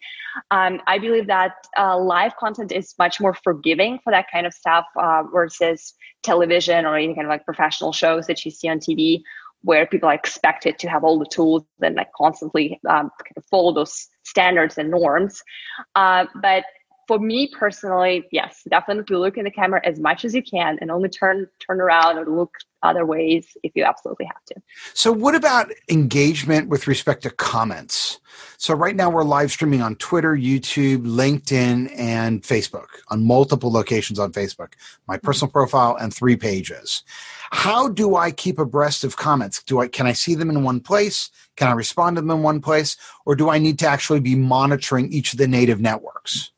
Um, 0.51 0.81
I 0.89 0.99
believe 0.99 1.29
that 1.29 1.53
uh, 1.79 1.97
live 1.97 2.37
content 2.37 2.73
is 2.73 2.93
much 2.99 3.21
more 3.21 3.35
forgiving 3.35 4.01
for 4.03 4.11
that 4.11 4.27
kind 4.33 4.47
of 4.49 4.53
stuff 4.53 4.85
uh, 4.97 5.23
versus 5.33 5.95
television 6.25 6.87
or 6.87 6.97
any 6.97 7.15
kind 7.15 7.27
of 7.27 7.31
like 7.31 7.45
professional 7.45 7.93
shows 7.93 8.27
that 8.27 8.45
you 8.45 8.51
see 8.51 8.69
on 8.69 8.81
TV 8.81 9.23
where 9.63 9.87
people 9.87 10.09
are 10.09 10.15
expected 10.15 10.79
to 10.81 10.89
have 10.89 11.05
all 11.05 11.21
the 11.21 11.27
tools 11.27 11.63
and 11.81 11.95
like 11.95 12.13
constantly 12.17 12.81
um, 12.89 13.11
follow 13.51 13.73
those 13.73 14.09
standards 14.25 14.77
and 14.77 14.91
norms. 14.91 15.43
Uh, 15.95 16.27
but 16.43 16.65
for 17.07 17.19
me 17.19 17.49
personally, 17.49 18.27
yes, 18.31 18.63
definitely 18.69 19.17
look 19.17 19.37
in 19.37 19.45
the 19.45 19.51
camera 19.51 19.81
as 19.85 19.99
much 19.99 20.25
as 20.25 20.35
you 20.35 20.43
can 20.43 20.79
and 20.81 20.91
only 20.91 21.09
turn 21.09 21.47
turn 21.67 21.81
around 21.81 22.19
or 22.19 22.27
look 22.27 22.57
other 22.83 23.07
ways 23.07 23.57
if 23.63 23.73
you 23.75 23.83
absolutely 23.85 24.27
have 24.27 24.45
to. 24.45 24.55
So 24.93 25.11
what 25.11 25.35
about 25.35 25.73
engagement 25.91 26.69
with 26.69 26.87
respect 26.87 27.23
to 27.23 27.31
comments? 27.31 28.21
So 28.59 28.75
right 28.75 28.95
now 28.95 29.11
we're 29.11 29.25
live 29.25 29.51
streaming 29.51 29.83
on 29.83 29.97
Twitter, 29.97 30.37
YouTube, 30.37 31.07
LinkedIn, 31.07 31.93
and 31.99 32.43
Facebook 32.43 32.87
on 33.09 33.27
multiple 33.27 33.73
locations 33.73 34.19
on 34.19 34.33
Facebook, 34.33 34.75
my 35.07 35.17
mm-hmm. 35.17 35.27
personal 35.27 35.51
profile 35.51 35.97
and 35.97 36.13
three 36.15 36.37
pages. 36.37 37.03
How 37.51 37.89
do 37.89 38.17
I 38.17 38.31
keep 38.31 38.59
abreast 38.59 39.05
of 39.05 39.17
comments? 39.17 39.63
Do 39.63 39.81
I 39.81 39.89
can 39.89 40.07
I 40.07 40.13
see 40.13 40.35
them 40.35 40.51
in 40.51 40.63
one 40.63 40.81
place? 40.81 41.31
Can 41.57 41.69
I 41.69 41.73
respond 41.73 42.17
to 42.17 42.23
them 42.23 42.31
in 42.31 42.43
one 42.43 42.61
place? 42.61 42.97
Or 43.25 43.37
do 43.37 43.49
I 43.49 43.59
need 43.59 43.79
to 43.81 43.87
actually 43.87 44.21
be 44.21 44.35
monitoring 44.35 45.13
each 45.13 45.33
of 45.33 45.39
the 45.39 45.49
native 45.49 45.81
networks? 45.81 46.51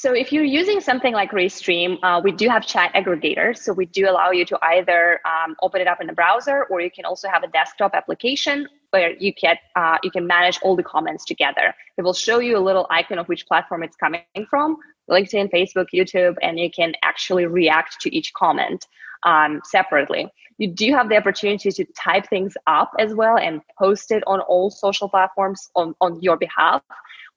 So 0.00 0.14
if 0.14 0.32
you're 0.32 0.44
using 0.44 0.80
something 0.80 1.12
like 1.12 1.30
Restream, 1.32 1.98
uh, 2.02 2.22
we 2.24 2.32
do 2.32 2.48
have 2.48 2.66
chat 2.66 2.90
aggregators. 2.94 3.58
So 3.58 3.74
we 3.74 3.84
do 3.84 4.08
allow 4.08 4.30
you 4.30 4.46
to 4.46 4.58
either 4.62 5.20
um, 5.26 5.56
open 5.60 5.82
it 5.82 5.86
up 5.86 6.00
in 6.00 6.06
the 6.06 6.14
browser, 6.14 6.64
or 6.70 6.80
you 6.80 6.90
can 6.90 7.04
also 7.04 7.28
have 7.28 7.42
a 7.42 7.48
desktop 7.48 7.90
application 7.92 8.66
where 8.92 9.10
you 9.18 9.34
can 9.34 9.56
uh, 9.76 9.98
you 10.02 10.10
can 10.10 10.26
manage 10.26 10.58
all 10.62 10.74
the 10.74 10.82
comments 10.82 11.26
together. 11.26 11.74
It 11.98 12.02
will 12.02 12.14
show 12.14 12.38
you 12.38 12.56
a 12.56 12.64
little 12.68 12.86
icon 12.88 13.18
of 13.18 13.28
which 13.28 13.46
platform 13.46 13.82
it's 13.82 13.94
coming 13.96 14.22
from, 14.48 14.78
LinkedIn, 15.10 15.50
Facebook, 15.52 15.88
YouTube, 15.92 16.36
and 16.40 16.58
you 16.58 16.70
can 16.70 16.94
actually 17.02 17.44
react 17.44 18.00
to 18.00 18.16
each 18.16 18.32
comment 18.32 18.86
um, 19.24 19.60
separately. 19.64 20.32
You 20.56 20.68
do 20.68 20.94
have 20.94 21.10
the 21.10 21.18
opportunity 21.18 21.70
to 21.70 21.84
type 21.92 22.26
things 22.26 22.54
up 22.66 22.90
as 22.98 23.14
well 23.14 23.36
and 23.36 23.60
post 23.78 24.12
it 24.12 24.22
on 24.26 24.40
all 24.40 24.70
social 24.70 25.10
platforms 25.10 25.68
on, 25.76 25.94
on 26.00 26.22
your 26.22 26.38
behalf 26.38 26.82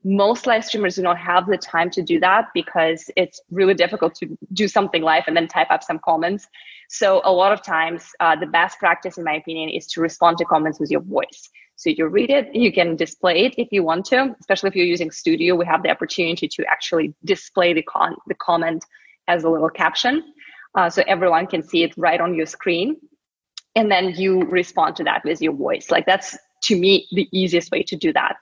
most 0.03 0.45
live 0.45 0.65
streamers 0.65 0.95
do 0.95 1.01
not 1.01 1.17
have 1.17 1.47
the 1.47 1.57
time 1.57 1.89
to 1.91 2.01
do 2.01 2.19
that 2.19 2.47
because 2.53 3.09
it's 3.15 3.41
really 3.51 3.73
difficult 3.73 4.15
to 4.15 4.37
do 4.51 4.67
something 4.67 5.01
live 5.01 5.23
and 5.27 5.35
then 5.35 5.47
type 5.47 5.67
up 5.69 5.83
some 5.83 5.99
comments. 5.99 6.47
So 6.89 7.21
a 7.23 7.31
lot 7.31 7.53
of 7.53 7.61
times, 7.63 8.09
uh, 8.19 8.35
the 8.35 8.45
best 8.45 8.79
practice, 8.79 9.17
in 9.17 9.23
my 9.23 9.33
opinion, 9.35 9.69
is 9.69 9.87
to 9.87 10.01
respond 10.01 10.37
to 10.39 10.45
comments 10.45 10.79
with 10.79 10.91
your 10.91 11.01
voice. 11.01 11.49
So 11.75 11.89
you 11.89 12.07
read 12.07 12.29
it, 12.29 12.53
you 12.53 12.71
can 12.71 12.95
display 12.95 13.45
it 13.45 13.55
if 13.57 13.69
you 13.71 13.83
want 13.83 14.05
to. 14.07 14.35
Especially 14.39 14.69
if 14.69 14.75
you're 14.75 14.85
using 14.85 15.09
Studio, 15.09 15.55
we 15.55 15.65
have 15.65 15.83
the 15.83 15.89
opportunity 15.89 16.47
to 16.47 16.65
actually 16.69 17.13
display 17.23 17.73
the 17.73 17.81
con 17.81 18.15
the 18.27 18.35
comment 18.35 18.85
as 19.27 19.43
a 19.43 19.49
little 19.49 19.69
caption, 19.69 20.23
uh, 20.75 20.89
so 20.89 21.01
everyone 21.07 21.47
can 21.47 21.63
see 21.63 21.83
it 21.83 21.93
right 21.97 22.19
on 22.19 22.35
your 22.35 22.45
screen, 22.45 22.97
and 23.75 23.89
then 23.89 24.13
you 24.15 24.41
respond 24.41 24.95
to 24.97 25.03
that 25.05 25.23
with 25.23 25.41
your 25.41 25.53
voice. 25.53 25.89
Like 25.89 26.05
that's 26.05 26.37
to 26.63 26.77
me 26.77 27.07
the 27.11 27.27
easiest 27.31 27.71
way 27.71 27.83
to 27.83 27.95
do 27.95 28.13
that. 28.13 28.35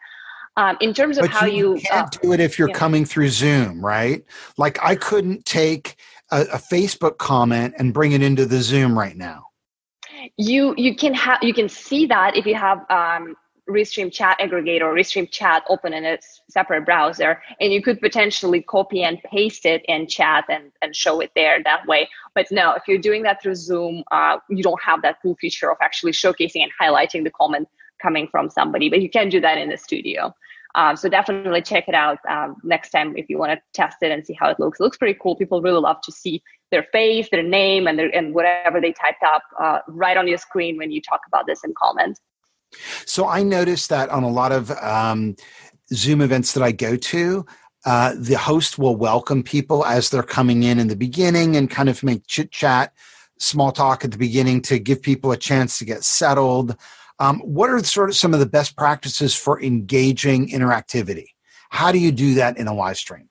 Um, 0.57 0.77
in 0.81 0.93
terms 0.93 1.17
of 1.17 1.23
but 1.23 1.31
how 1.31 1.45
you, 1.45 1.75
you 1.75 1.81
can't 1.81 2.13
uh, 2.13 2.19
do 2.21 2.33
it 2.33 2.39
if 2.41 2.59
you're 2.59 2.69
yeah. 2.69 2.75
coming 2.75 3.05
through 3.05 3.29
Zoom, 3.29 3.83
right? 3.83 4.23
Like 4.57 4.77
I 4.83 4.95
couldn't 4.95 5.45
take 5.45 5.95
a, 6.29 6.41
a 6.41 6.57
Facebook 6.57 7.17
comment 7.17 7.75
and 7.77 7.93
bring 7.93 8.11
it 8.11 8.21
into 8.21 8.45
the 8.45 8.61
Zoom 8.61 8.97
right 8.97 9.15
now. 9.15 9.45
You 10.37 10.75
you 10.77 10.95
can 10.95 11.13
have 11.13 11.39
you 11.41 11.53
can 11.53 11.69
see 11.69 12.05
that 12.07 12.35
if 12.35 12.45
you 12.45 12.55
have 12.55 12.79
um, 12.89 13.35
Restream 13.69 14.11
Chat 14.11 14.39
aggregator 14.39 14.81
or 14.81 14.93
Restream 14.93 15.29
Chat 15.31 15.63
open 15.69 15.93
in 15.93 16.05
a 16.05 16.17
separate 16.49 16.85
browser, 16.85 17.41
and 17.59 17.71
you 17.71 17.81
could 17.81 17.99
potentially 18.01 18.61
copy 18.61 19.03
and 19.03 19.19
paste 19.23 19.65
it 19.65 19.83
in 19.87 20.07
chat 20.07 20.45
and, 20.49 20.71
and 20.81 20.95
show 20.95 21.19
it 21.21 21.31
there 21.35 21.63
that 21.63 21.87
way. 21.87 22.09
But 22.35 22.47
no, 22.51 22.73
if 22.73 22.83
you're 22.87 22.97
doing 22.97 23.23
that 23.23 23.41
through 23.41 23.55
Zoom, 23.55 24.03
uh, 24.11 24.37
you 24.49 24.63
don't 24.63 24.81
have 24.83 25.01
that 25.03 25.17
cool 25.21 25.35
feature 25.35 25.71
of 25.71 25.77
actually 25.81 26.11
showcasing 26.11 26.61
and 26.61 26.71
highlighting 26.79 27.23
the 27.23 27.31
comment 27.31 27.67
coming 28.01 28.27
from 28.27 28.49
somebody, 28.49 28.89
but 28.89 29.01
you 29.01 29.09
can 29.09 29.29
do 29.29 29.39
that 29.41 29.57
in 29.57 29.69
the 29.69 29.77
studio. 29.77 30.33
Um, 30.75 30.95
so 30.95 31.09
definitely 31.09 31.61
check 31.61 31.87
it 31.87 31.95
out 31.95 32.19
um, 32.29 32.55
next 32.63 32.91
time 32.91 33.15
if 33.17 33.29
you 33.29 33.37
want 33.37 33.51
to 33.51 33.61
test 33.73 33.97
it 34.01 34.11
and 34.11 34.25
see 34.25 34.33
how 34.33 34.49
it 34.49 34.59
looks. 34.59 34.79
It 34.79 34.83
looks 34.83 34.97
pretty 34.97 35.17
cool. 35.21 35.35
People 35.35 35.61
really 35.61 35.81
love 35.81 35.99
to 36.03 36.11
see 36.11 36.41
their 36.71 36.87
face, 36.93 37.27
their 37.29 37.43
name, 37.43 37.87
and 37.87 37.99
their 37.99 38.15
and 38.15 38.33
whatever 38.33 38.79
they 38.79 38.93
typed 38.93 39.23
up 39.23 39.43
uh, 39.61 39.79
right 39.87 40.15
on 40.15 40.27
your 40.27 40.37
screen 40.37 40.77
when 40.77 40.91
you 40.91 41.01
talk 41.01 41.19
about 41.27 41.45
this 41.45 41.63
in 41.63 41.73
comments. 41.77 42.21
So 43.05 43.27
I 43.27 43.43
noticed 43.43 43.89
that 43.89 44.09
on 44.09 44.23
a 44.23 44.29
lot 44.29 44.53
of 44.53 44.71
um, 44.71 45.35
Zoom 45.93 46.21
events 46.21 46.53
that 46.53 46.63
I 46.63 46.71
go 46.71 46.95
to, 46.95 47.45
uh, 47.85 48.13
the 48.17 48.37
host 48.37 48.77
will 48.77 48.95
welcome 48.95 49.43
people 49.43 49.85
as 49.85 50.09
they're 50.09 50.23
coming 50.23 50.63
in 50.63 50.79
in 50.79 50.87
the 50.87 50.95
beginning 50.95 51.55
and 51.55 51.69
kind 51.69 51.89
of 51.89 52.01
make 52.03 52.27
chit 52.27 52.51
chat, 52.51 52.93
small 53.39 53.71
talk 53.71 54.05
at 54.05 54.11
the 54.11 54.17
beginning 54.17 54.61
to 54.61 54.79
give 54.79 55.01
people 55.01 55.31
a 55.31 55.37
chance 55.37 55.79
to 55.79 55.85
get 55.85 56.03
settled. 56.03 56.77
Um, 57.21 57.39
what 57.41 57.69
are 57.69 57.83
sort 57.83 58.09
of 58.09 58.15
some 58.15 58.33
of 58.33 58.39
the 58.39 58.47
best 58.47 58.75
practices 58.75 59.35
for 59.35 59.61
engaging 59.61 60.49
interactivity? 60.49 61.27
How 61.69 61.91
do 61.91 61.99
you 61.99 62.11
do 62.11 62.33
that 62.33 62.57
in 62.57 62.65
a 62.65 62.73
live 62.73 62.97
stream? 62.97 63.29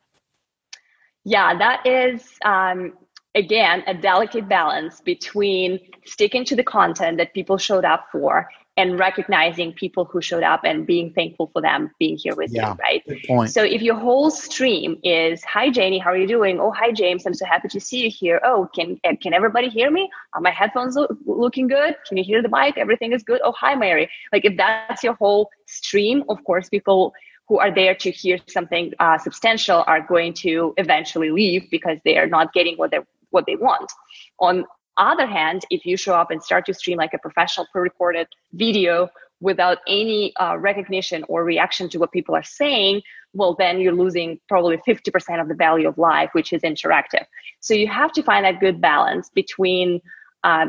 Yeah, 1.24 1.58
that 1.58 1.84
is 1.84 2.22
um, 2.44 2.92
again 3.34 3.82
a 3.88 3.94
delicate 3.94 4.48
balance 4.48 5.00
between 5.00 5.80
sticking 6.06 6.44
to 6.44 6.54
the 6.54 6.62
content 6.62 7.18
that 7.18 7.34
people 7.34 7.58
showed 7.58 7.84
up 7.84 8.06
for 8.12 8.48
and 8.80 8.98
recognizing 8.98 9.72
people 9.74 10.04
who 10.06 10.20
showed 10.22 10.42
up 10.42 10.62
and 10.64 10.86
being 10.86 11.12
thankful 11.12 11.50
for 11.52 11.60
them 11.60 11.90
being 11.98 12.16
here 12.16 12.34
with 12.34 12.50
yeah, 12.52 12.74
you, 12.74 12.76
right? 12.86 13.50
So 13.50 13.62
if 13.62 13.82
your 13.82 13.96
whole 13.96 14.30
stream 14.30 14.98
is, 15.04 15.44
"Hi 15.44 15.70
Janie, 15.70 15.98
how 15.98 16.10
are 16.10 16.16
you 16.16 16.26
doing? 16.26 16.58
Oh, 16.58 16.70
hi 16.70 16.90
James, 16.90 17.26
I'm 17.26 17.34
so 17.34 17.44
happy 17.44 17.68
to 17.68 17.80
see 17.80 18.00
you 18.04 18.10
here. 18.10 18.40
Oh, 18.42 18.68
can 18.74 18.98
can 19.22 19.34
everybody 19.34 19.68
hear 19.68 19.90
me? 19.90 20.08
Are 20.34 20.40
my 20.40 20.50
headphones 20.50 20.96
lo- 20.96 21.08
looking 21.26 21.68
good? 21.68 21.94
Can 22.06 22.16
you 22.16 22.24
hear 22.24 22.42
the 22.42 22.48
mic? 22.48 22.78
Everything 22.78 23.12
is 23.12 23.22
good. 23.22 23.40
Oh, 23.44 23.52
hi 23.52 23.74
Mary. 23.74 24.08
Like 24.32 24.44
if 24.44 24.56
that's 24.56 25.04
your 25.04 25.14
whole 25.14 25.50
stream, 25.66 26.24
of 26.28 26.42
course, 26.44 26.68
people 26.68 27.12
who 27.48 27.58
are 27.58 27.72
there 27.74 27.94
to 27.96 28.10
hear 28.10 28.38
something 28.48 28.92
uh, 29.00 29.18
substantial 29.18 29.84
are 29.86 30.00
going 30.00 30.32
to 30.32 30.72
eventually 30.78 31.30
leave 31.30 31.68
because 31.70 31.98
they 32.04 32.16
are 32.16 32.28
not 32.28 32.52
getting 32.52 32.76
what 32.76 32.90
they 32.92 33.00
what 33.30 33.44
they 33.46 33.56
want. 33.56 33.92
On 34.38 34.64
other 35.02 35.26
hand, 35.26 35.62
if 35.70 35.86
you 35.86 35.96
show 35.96 36.14
up 36.14 36.30
and 36.30 36.42
start 36.42 36.66
to 36.66 36.74
stream 36.74 36.98
like 36.98 37.14
a 37.14 37.18
professional 37.18 37.66
pre-recorded 37.72 38.28
video 38.52 39.08
without 39.40 39.78
any 39.86 40.34
uh, 40.36 40.56
recognition 40.58 41.24
or 41.28 41.44
reaction 41.44 41.88
to 41.88 41.98
what 41.98 42.12
people 42.12 42.34
are 42.34 42.42
saying, 42.42 43.00
well, 43.32 43.54
then 43.58 43.80
you're 43.80 43.94
losing 43.94 44.38
probably 44.48 44.76
50% 44.86 45.40
of 45.40 45.48
the 45.48 45.54
value 45.54 45.88
of 45.88 45.96
live, 45.96 46.28
which 46.32 46.52
is 46.52 46.62
interactive. 46.62 47.24
So 47.60 47.74
you 47.74 47.88
have 47.88 48.12
to 48.12 48.22
find 48.22 48.44
that 48.44 48.60
good 48.60 48.80
balance 48.80 49.30
between 49.34 50.00
uh, 50.44 50.66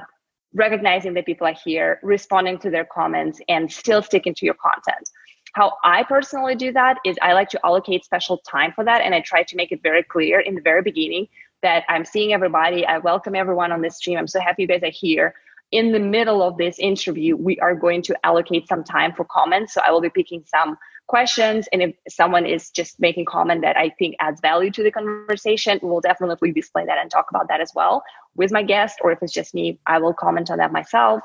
recognizing 0.53 1.13
that 1.15 1.25
people 1.25 1.47
are 1.47 1.55
here, 1.65 1.99
responding 2.03 2.59
to 2.59 2.69
their 2.69 2.85
comments, 2.85 3.39
and 3.47 3.71
still 3.71 4.01
sticking 4.01 4.35
to 4.35 4.45
your 4.45 4.55
content. 4.55 5.09
How 5.53 5.73
I 5.83 6.03
personally 6.03 6.55
do 6.55 6.71
that 6.71 6.97
is 7.05 7.17
I 7.21 7.33
like 7.33 7.49
to 7.49 7.59
allocate 7.65 8.05
special 8.05 8.37
time 8.49 8.71
for 8.73 8.85
that. 8.85 9.01
And 9.01 9.13
I 9.13 9.21
try 9.21 9.43
to 9.43 9.55
make 9.57 9.71
it 9.71 9.81
very 9.83 10.03
clear 10.03 10.39
in 10.39 10.55
the 10.55 10.61
very 10.61 10.81
beginning 10.81 11.27
that 11.61 11.83
I'm 11.89 12.05
seeing 12.05 12.33
everybody. 12.33 12.85
I 12.85 12.97
welcome 12.97 13.35
everyone 13.35 13.71
on 13.71 13.81
this 13.81 13.97
stream. 13.97 14.17
I'm 14.17 14.27
so 14.27 14.39
happy 14.39 14.63
you 14.63 14.67
guys 14.67 14.83
are 14.83 14.91
here. 14.91 15.35
In 15.71 15.93
the 15.93 15.99
middle 15.99 16.41
of 16.41 16.57
this 16.57 16.79
interview, 16.79 17.37
we 17.37 17.57
are 17.59 17.75
going 17.75 18.01
to 18.03 18.25
allocate 18.25 18.67
some 18.67 18.83
time 18.83 19.13
for 19.13 19.25
comments. 19.25 19.73
So 19.73 19.81
I 19.85 19.91
will 19.91 20.01
be 20.01 20.09
picking 20.09 20.43
some 20.45 20.77
questions. 21.07 21.67
And 21.71 21.81
if 21.81 21.95
someone 22.09 22.45
is 22.45 22.69
just 22.71 22.99
making 22.99 23.25
comment 23.25 23.61
that 23.61 23.77
I 23.77 23.89
think 23.99 24.15
adds 24.19 24.41
value 24.41 24.71
to 24.71 24.83
the 24.83 24.91
conversation, 24.91 25.79
we'll 25.81 26.01
definitely 26.01 26.51
display 26.51 26.85
that 26.85 26.97
and 26.97 27.09
talk 27.09 27.27
about 27.29 27.47
that 27.49 27.61
as 27.61 27.71
well 27.75 28.03
with 28.35 28.51
my 28.51 28.63
guest. 28.63 28.99
Or 29.01 29.11
if 29.11 29.19
it's 29.21 29.33
just 29.33 29.53
me, 29.53 29.79
I 29.85 29.99
will 29.99 30.13
comment 30.13 30.49
on 30.49 30.57
that 30.57 30.71
myself. 30.71 31.21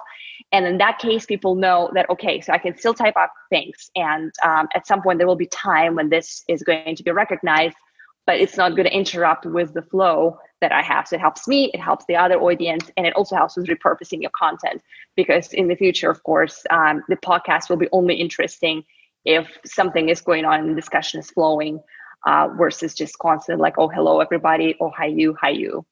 And 0.52 0.66
in 0.66 0.78
that 0.78 0.98
case, 0.98 1.26
people 1.26 1.54
know 1.54 1.90
that, 1.94 2.08
okay, 2.10 2.40
so 2.40 2.52
I 2.52 2.58
can 2.58 2.76
still 2.76 2.94
type 2.94 3.16
up 3.16 3.32
things. 3.50 3.90
And 3.96 4.32
um, 4.44 4.68
at 4.74 4.86
some 4.86 5.02
point, 5.02 5.18
there 5.18 5.26
will 5.26 5.36
be 5.36 5.46
time 5.46 5.96
when 5.96 6.08
this 6.08 6.44
is 6.48 6.62
going 6.62 6.94
to 6.94 7.02
be 7.02 7.10
recognized, 7.10 7.76
but 8.26 8.40
it's 8.40 8.56
not 8.56 8.70
going 8.76 8.88
to 8.88 8.94
interrupt 8.94 9.46
with 9.46 9.72
the 9.74 9.82
flow 9.82 10.38
that 10.60 10.72
I 10.72 10.82
have. 10.82 11.06
So 11.06 11.16
it 11.16 11.20
helps 11.20 11.46
me, 11.46 11.70
it 11.72 11.80
helps 11.80 12.04
the 12.06 12.16
other 12.16 12.40
audience, 12.40 12.90
and 12.96 13.06
it 13.06 13.14
also 13.14 13.36
helps 13.36 13.56
with 13.56 13.66
repurposing 13.66 14.22
your 14.22 14.32
content. 14.36 14.82
Because 15.16 15.52
in 15.52 15.68
the 15.68 15.76
future, 15.76 16.10
of 16.10 16.22
course, 16.22 16.64
um, 16.70 17.02
the 17.08 17.16
podcast 17.16 17.68
will 17.68 17.76
be 17.76 17.88
only 17.92 18.14
interesting 18.14 18.84
if 19.26 19.58
something 19.66 20.08
is 20.08 20.20
going 20.20 20.44
on 20.44 20.60
and 20.60 20.70
the 20.70 20.74
discussion 20.74 21.20
is 21.20 21.30
flowing 21.30 21.80
uh, 22.24 22.48
versus 22.56 22.94
just 22.94 23.18
constant 23.18 23.60
like 23.60 23.74
oh 23.78 23.88
hello 23.88 24.20
everybody 24.20 24.74
oh 24.80 24.90
hi 24.96 25.06
you 25.06 25.36
hi 25.40 25.50
you 25.50 25.84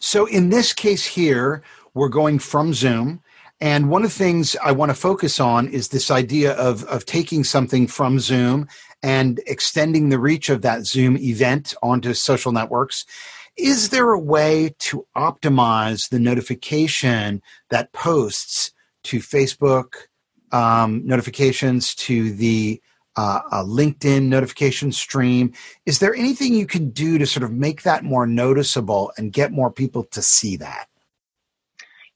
so 0.00 0.26
in 0.26 0.50
this 0.50 0.72
case 0.72 1.06
here 1.06 1.62
we're 1.94 2.08
going 2.08 2.38
from 2.38 2.74
zoom 2.74 3.22
and 3.60 3.88
one 3.88 4.04
of 4.04 4.10
the 4.10 4.18
things 4.18 4.56
i 4.62 4.70
want 4.70 4.90
to 4.90 4.94
focus 4.94 5.40
on 5.40 5.68
is 5.68 5.88
this 5.88 6.10
idea 6.10 6.52
of, 6.54 6.84
of 6.84 7.06
taking 7.06 7.42
something 7.44 7.86
from 7.86 8.18
zoom 8.18 8.68
and 9.04 9.38
extending 9.46 10.08
the 10.08 10.18
reach 10.18 10.48
of 10.48 10.62
that 10.62 10.86
zoom 10.86 11.18
event 11.18 11.74
onto 11.82 12.14
social 12.14 12.52
networks 12.52 13.04
is 13.56 13.90
there 13.90 14.10
a 14.10 14.18
way 14.18 14.74
to 14.78 15.06
optimize 15.14 16.08
the 16.08 16.18
notification 16.18 17.42
that 17.68 17.92
posts 17.92 18.72
to 19.02 19.18
facebook 19.18 19.94
um, 20.52 21.06
notifications 21.06 21.94
to 21.94 22.32
the 22.32 22.80
uh, 23.16 23.62
LinkedIn 23.62 24.24
notification 24.24 24.90
stream. 24.90 25.52
Is 25.86 26.00
there 26.00 26.14
anything 26.14 26.54
you 26.54 26.66
can 26.66 26.90
do 26.90 27.18
to 27.18 27.26
sort 27.26 27.44
of 27.44 27.52
make 27.52 27.82
that 27.82 28.02
more 28.02 28.26
noticeable 28.26 29.12
and 29.16 29.32
get 29.32 29.52
more 29.52 29.70
people 29.70 30.04
to 30.04 30.22
see 30.22 30.56
that? 30.56 30.88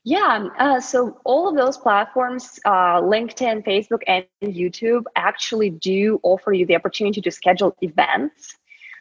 Yeah, 0.08 0.48
uh, 0.58 0.80
so 0.80 1.20
all 1.24 1.50
of 1.50 1.54
those 1.54 1.76
platforms, 1.76 2.58
uh, 2.64 3.02
LinkedIn, 3.02 3.62
Facebook, 3.62 4.00
and 4.06 4.24
YouTube, 4.42 5.02
actually 5.16 5.68
do 5.68 6.18
offer 6.22 6.50
you 6.50 6.64
the 6.64 6.76
opportunity 6.76 7.20
to 7.20 7.30
schedule 7.30 7.76
events. 7.82 8.56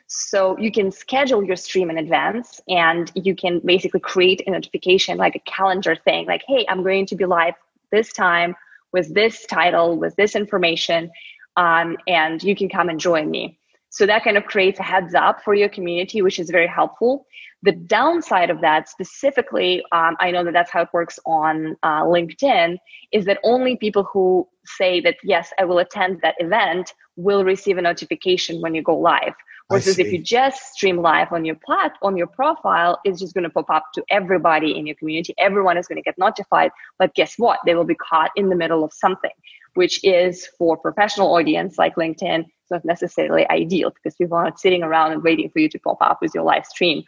So 0.07 0.57
you 0.57 0.69
can 0.69 0.91
schedule 0.91 1.41
your 1.45 1.55
stream 1.55 1.89
in 1.89 1.97
advance 1.97 2.59
and 2.67 3.09
you 3.15 3.37
can 3.37 3.61
basically 3.63 4.01
create 4.01 4.41
a 4.47 4.51
notification 4.51 5.17
like 5.17 5.37
a 5.37 5.39
calendar 5.49 5.95
thing, 5.95 6.25
like, 6.27 6.43
hey, 6.45 6.65
I'm 6.67 6.83
going 6.83 7.05
to 7.05 7.15
be 7.15 7.23
live 7.23 7.53
this 7.89 8.11
time 8.11 8.53
with 8.91 9.13
this 9.13 9.45
title, 9.45 9.97
with 9.97 10.13
this 10.17 10.35
information, 10.35 11.09
um, 11.55 11.95
and 12.05 12.43
you 12.43 12.53
can 12.53 12.67
come 12.67 12.89
and 12.89 12.99
join 12.99 13.31
me. 13.31 13.57
So 13.89 14.05
that 14.05 14.23
kind 14.23 14.37
of 14.37 14.45
creates 14.45 14.79
a 14.79 14.83
heads 14.83 15.15
up 15.15 15.43
for 15.43 15.53
your 15.53 15.69
community, 15.69 16.21
which 16.21 16.39
is 16.39 16.49
very 16.49 16.67
helpful. 16.67 17.25
The 17.63 17.71
downside 17.71 18.49
of 18.49 18.61
that, 18.61 18.87
specifically, 18.89 19.83
um, 19.91 20.15
I 20.19 20.29
know 20.31 20.43
that 20.43 20.53
that's 20.53 20.71
how 20.71 20.81
it 20.83 20.89
works 20.93 21.19
on 21.25 21.75
uh, 21.81 22.03
LinkedIn, 22.03 22.77
is 23.11 23.25
that 23.25 23.39
only 23.43 23.77
people 23.77 24.03
who 24.03 24.47
say 24.65 24.99
that, 25.01 25.15
yes, 25.23 25.51
I 25.59 25.65
will 25.65 25.79
attend 25.79 26.19
that 26.21 26.35
event 26.39 26.93
will 27.15 27.43
receive 27.43 27.77
a 27.77 27.81
notification 27.81 28.61
when 28.61 28.75
you 28.75 28.83
go 28.83 28.97
live. 28.97 29.33
Versus 29.69 29.99
if 29.99 30.13
you 30.13 30.19
just 30.19 30.61
stream 30.75 30.97
live 30.97 31.33
on 31.33 31.43
your 31.43 31.55
plat 31.65 31.91
on 32.01 32.15
your 32.15 32.27
profile, 32.27 33.01
it's 33.03 33.19
just 33.19 33.33
going 33.33 33.43
to 33.43 33.49
pop 33.49 33.69
up 33.69 33.83
to 33.95 34.03
everybody 34.09 34.77
in 34.77 34.87
your 34.87 34.95
community. 34.95 35.33
Everyone 35.37 35.77
is 35.77 35.87
going 35.87 35.97
to 35.97 36.01
get 36.01 36.17
notified. 36.17 36.71
But 36.99 37.13
guess 37.15 37.33
what? 37.37 37.59
They 37.65 37.75
will 37.75 37.83
be 37.83 37.95
caught 37.95 38.31
in 38.37 38.47
the 38.47 38.55
middle 38.55 38.85
of 38.85 38.93
something, 38.93 39.31
which 39.73 39.99
is 40.05 40.47
for 40.57 40.77
professional 40.77 41.33
audience 41.33 41.77
like 41.77 41.95
LinkedIn. 41.95 42.45
It's 42.69 42.71
not 42.71 42.85
necessarily 42.85 43.49
ideal 43.49 43.91
because 43.91 44.15
people 44.15 44.37
are 44.37 44.43
not 44.43 44.59
sitting 44.59 44.83
around 44.83 45.13
and 45.13 45.23
waiting 45.23 45.49
for 45.49 45.59
you 45.59 45.69
to 45.69 45.79
pop 45.79 45.97
up 46.01 46.19
with 46.21 46.35
your 46.35 46.43
live 46.43 46.65
stream. 46.65 47.03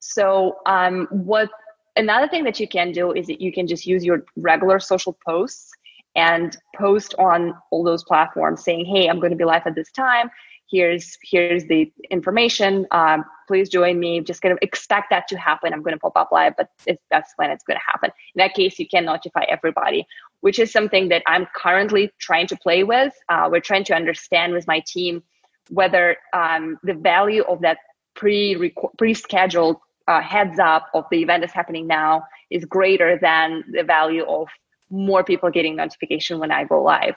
So 0.00 0.56
um, 0.66 1.06
what 1.10 1.48
another 1.94 2.26
thing 2.26 2.42
that 2.42 2.58
you 2.58 2.66
can 2.66 2.90
do 2.90 3.12
is 3.12 3.28
that 3.28 3.40
you 3.40 3.52
can 3.52 3.68
just 3.68 3.86
use 3.86 4.04
your 4.04 4.24
regular 4.36 4.80
social 4.80 5.16
posts 5.24 5.70
and 6.16 6.56
post 6.76 7.14
on 7.18 7.54
all 7.70 7.84
those 7.84 8.02
platforms 8.02 8.64
saying, 8.64 8.86
hey, 8.86 9.06
I'm 9.08 9.20
going 9.20 9.30
to 9.30 9.36
be 9.36 9.44
live 9.44 9.62
at 9.66 9.76
this 9.76 9.92
time 9.92 10.28
here's 10.70 11.16
here's 11.22 11.64
the 11.66 11.92
information 12.10 12.86
um, 12.90 13.24
please 13.48 13.68
join 13.68 14.00
me. 14.00 14.20
Just 14.20 14.42
kind 14.42 14.52
of 14.52 14.58
expect 14.60 15.10
that 15.10 15.28
to 15.28 15.36
happen. 15.36 15.72
I'm 15.72 15.82
going 15.82 15.94
to 15.94 16.00
pop 16.00 16.16
up 16.16 16.32
live 16.32 16.54
but 16.56 16.70
that's 17.10 17.32
when 17.36 17.50
it's 17.50 17.62
going 17.62 17.76
to 17.76 17.84
happen. 17.84 18.10
In 18.34 18.38
that 18.38 18.54
case 18.54 18.78
you 18.78 18.88
can 18.88 19.04
notify 19.04 19.44
everybody 19.48 20.06
which 20.40 20.58
is 20.58 20.70
something 20.70 21.08
that 21.08 21.22
i'm 21.26 21.46
currently 21.54 22.10
trying 22.18 22.46
to 22.46 22.56
play 22.56 22.84
with. 22.84 23.12
Uh, 23.28 23.48
we're 23.50 23.60
trying 23.60 23.84
to 23.84 23.94
understand 23.94 24.52
with 24.52 24.66
my 24.66 24.80
team 24.86 25.22
whether 25.70 26.16
um, 26.32 26.78
the 26.82 26.94
value 26.94 27.42
of 27.44 27.60
that 27.62 27.78
pre 28.14 28.72
pre-scheduled 28.98 29.76
uh, 30.08 30.20
heads 30.20 30.58
up 30.58 30.86
of 30.94 31.04
the 31.10 31.20
event 31.20 31.42
is 31.42 31.52
happening 31.52 31.86
now 31.86 32.24
is 32.50 32.64
greater 32.64 33.18
than 33.20 33.64
the 33.72 33.82
value 33.82 34.24
of 34.24 34.46
more 34.88 35.24
people 35.24 35.50
getting 35.50 35.74
notification 35.74 36.38
when 36.38 36.52
i 36.52 36.62
go 36.62 36.80
live 36.80 37.16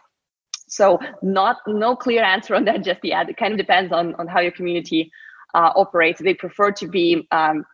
so 0.70 1.00
not 1.22 1.58
no 1.68 1.96
clear 1.96 2.24
answer 2.24 2.56
on 2.56 2.66
that 2.66 2.84
just 2.84 3.04
yet. 3.04 3.30
It 3.30 3.38
kind 3.38 3.54
of 3.54 3.58
depends 3.58 3.92
on 3.92 4.16
on 4.16 4.28
how 4.28 4.40
your 4.40 4.52
community 4.52 5.12
uh, 5.54 5.72
operates. 5.76 6.22
They 6.22 6.34
prefer 6.34 6.72
to 6.74 6.88
be 6.88 7.28
um, 7.32 7.66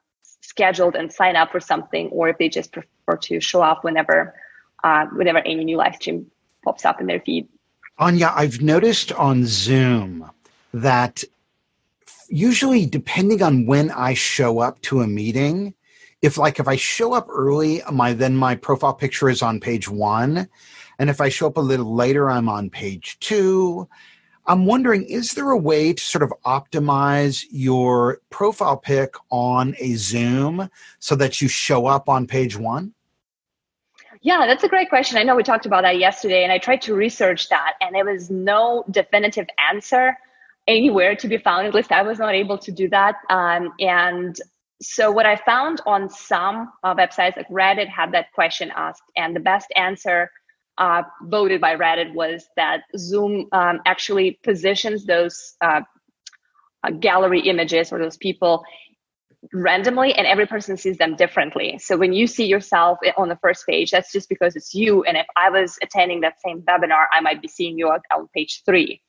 scheduled 0.41 0.95
and 0.95 1.11
sign 1.11 1.35
up 1.35 1.51
for 1.51 1.59
something, 1.59 2.09
or 2.09 2.29
if 2.29 2.37
they 2.37 2.49
just 2.49 2.71
prefer 2.71 3.17
to 3.17 3.39
show 3.39 3.61
up 3.61 3.83
whenever 3.83 4.35
uh, 4.83 5.05
whenever 5.07 5.39
any 5.39 5.63
new 5.63 5.77
live 5.77 5.95
stream 5.95 6.25
pops 6.63 6.85
up 6.85 7.01
in 7.01 7.07
their 7.07 7.19
feed. 7.19 7.47
Anya, 7.97 8.31
I've 8.35 8.61
noticed 8.61 9.11
on 9.13 9.45
Zoom 9.45 10.29
that 10.73 11.23
usually 12.27 12.85
depending 12.85 13.41
on 13.41 13.65
when 13.65 13.91
I 13.91 14.13
show 14.13 14.59
up 14.59 14.81
to 14.83 15.01
a 15.01 15.07
meeting, 15.07 15.73
if 16.21 16.37
like 16.37 16.59
if 16.59 16.67
I 16.67 16.75
show 16.75 17.13
up 17.13 17.27
early, 17.29 17.81
my 17.91 18.13
then 18.13 18.35
my 18.35 18.55
profile 18.55 18.93
picture 18.93 19.29
is 19.29 19.41
on 19.41 19.59
page 19.59 19.89
one. 19.89 20.49
And 20.99 21.09
if 21.09 21.19
I 21.19 21.29
show 21.29 21.47
up 21.47 21.57
a 21.57 21.61
little 21.61 21.95
later, 21.95 22.29
I'm 22.29 22.49
on 22.49 22.69
page 22.69 23.17
two. 23.19 23.87
I'm 24.47 24.65
wondering, 24.65 25.03
is 25.03 25.33
there 25.33 25.49
a 25.49 25.57
way 25.57 25.93
to 25.93 26.01
sort 26.01 26.23
of 26.23 26.31
optimize 26.45 27.45
your 27.49 28.19
profile 28.29 28.77
pic 28.77 29.15
on 29.31 29.75
a 29.79 29.95
Zoom 29.95 30.69
so 30.99 31.15
that 31.15 31.41
you 31.41 31.47
show 31.47 31.87
up 31.87 32.07
on 32.07 32.27
page 32.27 32.55
one? 32.55 32.93
Yeah, 34.21 34.45
that's 34.47 34.63
a 34.63 34.67
great 34.67 34.89
question. 34.89 35.17
I 35.17 35.23
know 35.23 35.35
we 35.35 35.43
talked 35.43 35.65
about 35.65 35.81
that 35.83 35.97
yesterday, 35.99 36.43
and 36.43 36.51
I 36.51 36.57
tried 36.57 36.81
to 36.83 36.95
research 36.95 37.49
that, 37.49 37.73
and 37.81 37.93
there 37.93 38.05
was 38.05 38.29
no 38.29 38.83
definitive 38.89 39.47
answer. 39.71 40.15
anywhere 40.67 41.15
to 41.15 41.27
be 41.27 41.37
found. 41.37 41.67
At 41.67 41.73
least 41.73 41.91
I 41.91 42.01
was 42.01 42.19
not 42.19 42.33
able 42.33 42.57
to 42.59 42.71
do 42.71 42.89
that. 42.89 43.15
Um, 43.29 43.73
and 43.79 44.35
so 44.81 45.11
what 45.11 45.25
I 45.25 45.35
found 45.35 45.81
on 45.85 46.09
some 46.09 46.71
uh, 46.83 46.95
websites 46.95 47.37
like 47.37 47.47
Reddit 47.49 47.87
had 47.87 48.11
that 48.13 48.31
question 48.33 48.71
asked, 48.75 49.03
and 49.15 49.35
the 49.35 49.39
best 49.39 49.67
answer 49.75 50.31
uh, 50.77 51.03
voted 51.23 51.61
by 51.61 51.75
Reddit 51.75 52.13
was 52.13 52.45
that 52.55 52.81
Zoom 52.97 53.47
um, 53.51 53.79
actually 53.85 54.39
positions 54.43 55.05
those 55.05 55.55
uh, 55.61 55.81
uh 56.83 56.91
gallery 56.91 57.41
images 57.41 57.91
or 57.91 57.99
those 57.99 58.17
people 58.17 58.63
randomly 59.53 60.13
and 60.13 60.27
every 60.27 60.45
person 60.45 60.77
sees 60.77 60.97
them 60.97 61.15
differently. 61.15 61.77
So 61.77 61.97
when 61.97 62.13
you 62.13 62.27
see 62.27 62.45
yourself 62.45 62.97
on 63.17 63.29
the 63.29 63.37
first 63.37 63.65
page, 63.65 63.91
that's 63.91 64.11
just 64.11 64.29
because 64.29 64.55
it's 64.55 64.73
you. 64.73 65.03
And 65.03 65.17
if 65.17 65.27
I 65.35 65.49
was 65.49 65.77
attending 65.81 66.21
that 66.21 66.41
same 66.41 66.61
webinar, 66.61 67.05
I 67.11 67.21
might 67.21 67.41
be 67.41 67.47
seeing 67.47 67.77
you 67.77 67.89
on 67.89 68.27
page 68.33 68.63
three. 68.65 69.01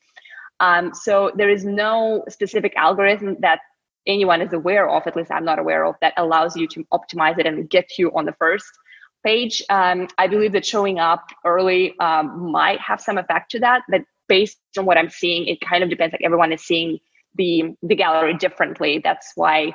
Um, 0.61 0.95
so 0.95 1.33
there 1.37 1.51
is 1.51 1.65
no 1.65 2.25
specific 2.29 2.75
algorithm 2.77 3.37
that 3.41 3.61
anyone 4.07 4.41
is 4.41 4.53
aware 4.53 4.89
of, 4.89 5.07
at 5.07 5.17
least 5.17 5.31
I'm 5.31 5.45
not 5.45 5.59
aware 5.59 5.85
of, 5.85 5.97
that 6.01 6.15
allows 6.17 6.57
you 6.57 6.67
to 6.69 6.85
optimize 6.93 7.39
it 7.39 7.47
and 7.47 7.69
get 7.69 7.99
you 7.99 8.11
on 8.15 8.25
the 8.25 8.35
first 8.39 8.71
page. 9.27 9.63
Um, 9.69 10.07
I 10.19 10.29
believe 10.29 10.53
that 10.53 10.65
showing 10.65 11.01
up 11.01 11.31
early 11.45 11.99
um, 11.99 12.53
might 12.53 12.81
have 12.81 13.01
some 13.01 13.19
effect 13.19 13.51
to 13.51 13.61
that, 13.61 13.83
but 13.89 14.03
based 14.29 14.59
on 14.79 14.87
what 14.87 14.97
I'm 14.97 15.11
seeing, 15.11 15.47
it 15.49 15.61
kind 15.61 15.83
of 15.83 15.91
depends. 15.91 16.13
Like 16.13 16.23
everyone 16.25 16.53
is 16.53 16.63
seeing 16.63 16.99
the 17.35 17.75
the 17.83 17.97
gallery 17.97 18.35
differently. 18.35 19.01
That's 19.03 19.33
why 19.35 19.75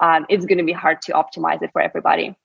um, 0.00 0.24
it's 0.28 0.46
going 0.46 0.58
to 0.58 0.64
be 0.64 0.72
hard 0.72 1.02
to 1.02 1.12
optimize 1.12 1.62
it 1.62 1.70
for 1.72 1.82
everybody. 1.82 2.36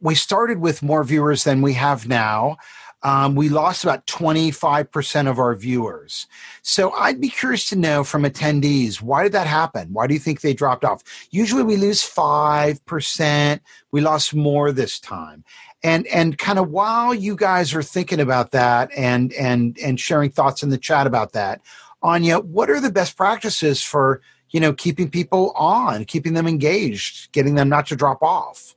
We 0.00 0.14
started 0.14 0.60
with 0.60 0.82
more 0.82 1.02
viewers 1.02 1.44
than 1.44 1.62
we 1.62 1.72
have 1.74 2.06
now. 2.06 2.58
Um, 3.04 3.34
we 3.34 3.48
lost 3.50 3.84
about 3.84 4.06
25% 4.06 5.30
of 5.30 5.38
our 5.38 5.54
viewers. 5.54 6.26
So 6.62 6.90
I'd 6.92 7.20
be 7.20 7.28
curious 7.28 7.68
to 7.68 7.76
know 7.76 8.02
from 8.02 8.24
attendees, 8.24 9.02
why 9.02 9.22
did 9.22 9.32
that 9.32 9.46
happen? 9.46 9.92
Why 9.92 10.06
do 10.06 10.14
you 10.14 10.20
think 10.20 10.40
they 10.40 10.54
dropped 10.54 10.84
off? 10.84 11.02
Usually 11.30 11.62
we 11.62 11.76
lose 11.76 12.02
5%. 12.02 13.60
We 13.92 14.00
lost 14.00 14.34
more 14.34 14.72
this 14.72 14.98
time. 14.98 15.44
And, 15.82 16.06
and 16.06 16.38
kind 16.38 16.58
of 16.58 16.70
while 16.70 17.14
you 17.14 17.36
guys 17.36 17.74
are 17.74 17.82
thinking 17.82 18.20
about 18.20 18.52
that 18.52 18.90
and, 18.96 19.34
and, 19.34 19.78
and 19.78 20.00
sharing 20.00 20.30
thoughts 20.30 20.62
in 20.62 20.70
the 20.70 20.78
chat 20.78 21.06
about 21.06 21.32
that, 21.34 21.60
Anya, 22.04 22.38
what 22.38 22.70
are 22.70 22.80
the 22.80 22.92
best 22.92 23.16
practices 23.16 23.82
for 23.82 24.20
you 24.50 24.60
know 24.60 24.74
keeping 24.74 25.10
people 25.10 25.52
on, 25.56 26.04
keeping 26.04 26.34
them 26.34 26.46
engaged, 26.46 27.32
getting 27.32 27.54
them 27.54 27.70
not 27.70 27.86
to 27.86 27.96
drop 27.96 28.22
off? 28.22 28.76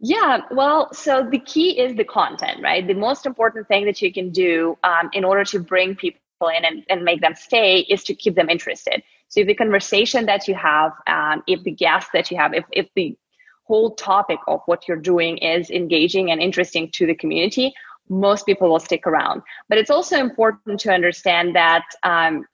Yeah, 0.00 0.42
well, 0.52 0.92
so 0.92 1.26
the 1.28 1.40
key 1.40 1.78
is 1.78 1.96
the 1.96 2.04
content, 2.04 2.62
right? 2.62 2.86
The 2.86 2.94
most 2.94 3.26
important 3.26 3.66
thing 3.66 3.84
that 3.86 4.00
you 4.00 4.12
can 4.12 4.30
do 4.30 4.78
um, 4.84 5.10
in 5.12 5.24
order 5.24 5.44
to 5.46 5.58
bring 5.58 5.96
people 5.96 6.20
in 6.56 6.64
and, 6.64 6.84
and 6.88 7.02
make 7.02 7.20
them 7.20 7.34
stay 7.34 7.80
is 7.80 8.04
to 8.04 8.14
keep 8.14 8.36
them 8.36 8.48
interested. 8.48 9.02
So 9.28 9.40
if 9.40 9.48
the 9.48 9.54
conversation 9.54 10.26
that 10.26 10.46
you 10.46 10.54
have, 10.54 10.92
um, 11.08 11.42
if 11.48 11.64
the 11.64 11.72
guests 11.72 12.10
that 12.12 12.30
you 12.30 12.36
have, 12.36 12.54
if, 12.54 12.64
if 12.72 12.88
the 12.94 13.16
whole 13.64 13.96
topic 13.96 14.38
of 14.46 14.60
what 14.66 14.86
you're 14.86 14.96
doing 14.96 15.38
is 15.38 15.68
engaging 15.68 16.30
and 16.30 16.40
interesting 16.40 16.90
to 16.92 17.06
the 17.06 17.14
community, 17.14 17.74
most 18.08 18.46
people 18.46 18.70
will 18.70 18.80
stick 18.80 19.06
around. 19.06 19.42
But 19.68 19.78
it's 19.78 19.90
also 19.90 20.16
important 20.16 20.80
to 20.80 20.92
understand 20.92 21.56
that 21.56 21.84
um, 22.04 22.46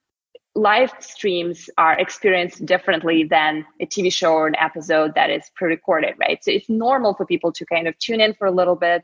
live 0.54 0.92
streams 1.00 1.68
are 1.78 1.98
experienced 1.98 2.64
differently 2.64 3.24
than 3.24 3.66
a 3.80 3.86
TV 3.86 4.12
show 4.12 4.32
or 4.32 4.46
an 4.46 4.54
episode 4.56 5.14
that 5.14 5.30
is 5.30 5.50
pre 5.56 5.68
recorded, 5.68 6.14
right? 6.20 6.42
So 6.42 6.50
it's 6.52 6.68
normal 6.68 7.14
for 7.14 7.26
people 7.26 7.52
to 7.52 7.66
kind 7.66 7.88
of 7.88 7.98
tune 7.98 8.20
in 8.20 8.34
for 8.34 8.46
a 8.46 8.52
little 8.52 8.76
bit, 8.76 9.02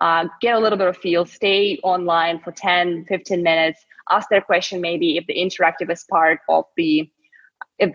uh, 0.00 0.26
get 0.40 0.54
a 0.54 0.58
little 0.58 0.78
bit 0.78 0.86
of 0.86 0.96
feel, 0.96 1.26
stay 1.26 1.78
online 1.82 2.40
for 2.40 2.52
10, 2.52 3.06
15 3.08 3.42
minutes, 3.42 3.84
ask 4.10 4.28
their 4.28 4.40
question 4.40 4.80
maybe 4.80 5.16
if 5.16 5.26
the 5.26 5.34
interactive 5.34 5.90
is 5.90 6.04
part 6.04 6.40
of 6.48 6.64
the 6.76 7.10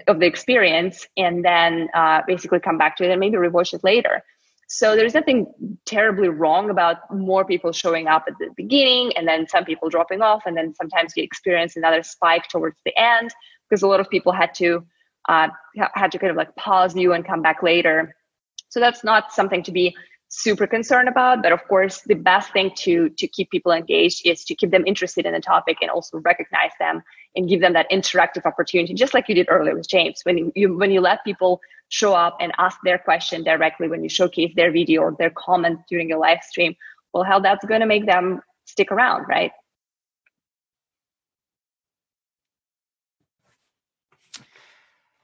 of 0.07 0.19
the 0.19 0.25
experience 0.25 1.07
and 1.15 1.43
then 1.45 1.87
uh, 1.93 2.21
basically 2.27 2.59
come 2.59 2.77
back 2.77 2.97
to 2.97 3.05
it 3.05 3.11
and 3.11 3.19
maybe 3.19 3.37
rewatch 3.37 3.73
it 3.73 3.81
later. 3.81 4.21
So 4.71 4.95
there's 4.95 5.15
nothing 5.15 5.51
terribly 5.85 6.29
wrong 6.29 6.69
about 6.69 6.97
more 7.13 7.43
people 7.43 7.71
showing 7.71 8.07
up 8.07 8.25
at 8.27 8.35
the 8.39 8.49
beginning 8.55 9.11
and 9.17 9.27
then 9.27 9.47
some 9.47 9.65
people 9.65 9.89
dropping 9.89 10.21
off. 10.21 10.43
And 10.45 10.55
then 10.55 10.75
sometimes 10.75 11.13
you 11.17 11.23
experience 11.23 11.75
another 11.75 12.03
spike 12.03 12.47
towards 12.49 12.77
the 12.85 12.95
end 12.95 13.33
because 13.67 13.81
a 13.81 13.87
lot 13.87 13.99
of 13.99 14.07
people 14.09 14.31
had 14.31 14.53
to 14.55 14.85
uh, 15.27 15.49
had 15.95 16.11
to 16.11 16.19
kind 16.19 16.29
of 16.29 16.37
like 16.37 16.55
pause 16.55 16.95
you 16.95 17.13
and 17.13 17.25
come 17.25 17.41
back 17.41 17.63
later. 17.63 18.15
So 18.69 18.79
that's 18.79 19.03
not 19.03 19.33
something 19.33 19.63
to 19.63 19.71
be 19.71 19.95
super 20.31 20.67
concerned 20.67 21.09
about 21.09 21.41
but 21.41 21.51
of 21.51 21.67
course 21.67 22.01
the 22.01 22.13
best 22.13 22.53
thing 22.53 22.71
to 22.75 23.09
to 23.09 23.27
keep 23.27 23.49
people 23.49 23.71
engaged 23.71 24.21
is 24.27 24.45
to 24.45 24.53
keep 24.53 24.69
them 24.69 24.85
interested 24.85 25.25
in 25.25 25.33
the 25.33 25.39
topic 25.39 25.77
and 25.81 25.89
also 25.89 26.19
recognize 26.19 26.69
them 26.79 27.01
and 27.35 27.49
give 27.49 27.61
them 27.61 27.73
that 27.73 27.89
interactive 27.91 28.45
opportunity 28.45 28.93
just 28.93 29.15
like 29.15 29.27
you 29.27 29.33
did 29.33 29.47
earlier 29.49 29.75
with 29.75 29.89
james. 29.89 30.21
When 30.23 30.51
you 30.55 30.77
when 30.77 30.91
you 30.91 31.01
let 31.01 31.23
people 31.23 31.59
show 31.89 32.13
up 32.13 32.37
and 32.39 32.51
ask 32.59 32.77
their 32.83 32.99
question 32.99 33.43
directly 33.43 33.87
when 33.87 34.03
you 34.03 34.09
showcase 34.09 34.53
their 34.55 34.71
video 34.71 35.01
or 35.01 35.15
their 35.17 35.31
comment 35.31 35.79
during 35.89 36.07
your 36.09 36.19
live 36.19 36.43
stream 36.43 36.75
well 37.11 37.23
how 37.23 37.39
that's 37.39 37.65
going 37.65 37.81
to 37.81 37.87
make 37.87 38.05
them 38.05 38.39
stick 38.65 38.91
around 38.91 39.25
right? 39.27 39.51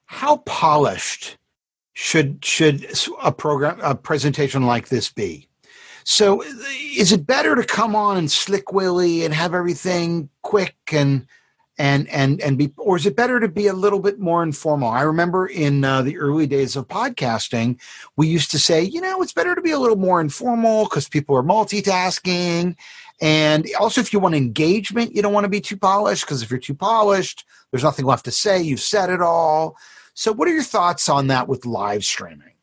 How 0.08 0.38
polished 0.38 1.38
should 1.96 2.43
should 2.43 2.86
a 3.24 3.32
program 3.32 3.80
a 3.82 3.96
presentation 3.96 4.66
like 4.66 4.89
this 4.89 5.10
be? 5.10 5.48
So 6.04 6.43
is 6.43 7.12
it 7.12 7.26
better 7.26 7.56
to 7.56 7.64
come 7.64 7.96
on 7.96 8.18
and 8.18 8.30
slick 8.30 8.72
willy 8.72 9.26
and 9.26 9.34
have 9.34 9.56
everything 9.56 10.30
quick 10.43 10.76
and 10.91 11.26
and 11.78 12.08
and 12.10 12.41
and 12.41 12.58
be 12.58 12.72
or 12.78 12.98
is 12.98 13.06
it 13.06 13.16
better 13.16 13.39
to 13.39 13.48
be 13.48 13.68
a 13.68 13.74
little 13.74 14.00
bit 14.00 14.20
more 14.20 14.43
informal? 14.43 14.89
I 14.89 15.02
remember 15.02 15.48
in 15.48 15.86
uh, 15.86 16.02
the 16.02 16.18
early 16.18 16.46
days 16.48 16.76
of 16.76 16.89
podcasting 16.89 17.80
we 18.18 18.28
used 18.28 18.52
to 18.52 18.60
say 18.60 18.84
you 18.84 19.00
know 19.00 19.22
it's 19.22 19.34
better 19.34 19.56
to 19.56 19.62
be 19.62 19.72
a 19.72 19.80
little 19.80 19.98
more 19.98 20.20
informal 20.20 20.84
because 20.84 21.08
people 21.08 21.36
are 21.36 21.43
multitasking. 21.43 22.76
And 23.22 23.66
also 23.80 24.02
if 24.02 24.12
you 24.12 24.20
want 24.20 24.36
engagement 24.36 25.16
you 25.16 25.22
don't 25.22 25.34
want 25.34 25.46
to 25.46 25.50
be 25.50 25.62
too 25.62 25.78
polished 25.78 26.26
because 26.26 26.43
if 26.43 26.52
you're 26.52 26.60
too 26.60 26.76
polished 26.76 27.46
there's 27.72 27.84
nothing 27.84 28.06
left 28.06 28.26
to 28.26 28.32
say 28.32 28.62
you've 28.62 28.82
said 28.82 29.10
it 29.10 29.22
all 29.22 29.78
so, 30.16 30.32
what 30.32 30.47
are 30.47 30.53
your 30.53 30.63
thoughts 30.63 31.09
on 31.09 31.28
that 31.28 31.49
with 31.49 31.66
live 31.66 32.05
streaming? 32.05 32.53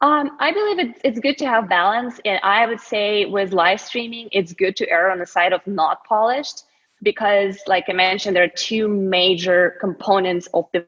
Um, 0.00 0.30
I 0.40 0.52
believe 0.52 0.78
it's, 0.80 1.00
it's 1.04 1.20
good 1.20 1.38
to 1.38 1.46
have 1.46 1.68
balance. 1.68 2.20
And 2.24 2.40
I 2.42 2.66
would 2.66 2.80
say 2.80 3.26
with 3.26 3.52
live 3.52 3.80
streaming, 3.80 4.28
it's 4.32 4.52
good 4.52 4.74
to 4.76 4.90
err 4.90 5.10
on 5.10 5.18
the 5.18 5.26
side 5.26 5.52
of 5.52 5.64
not 5.66 6.04
polished 6.04 6.64
because, 7.02 7.60
like 7.68 7.84
I 7.88 7.92
mentioned, 7.92 8.34
there 8.34 8.42
are 8.42 8.56
two 8.56 8.88
major 8.88 9.76
components 9.80 10.48
of 10.52 10.64
the 10.72 10.84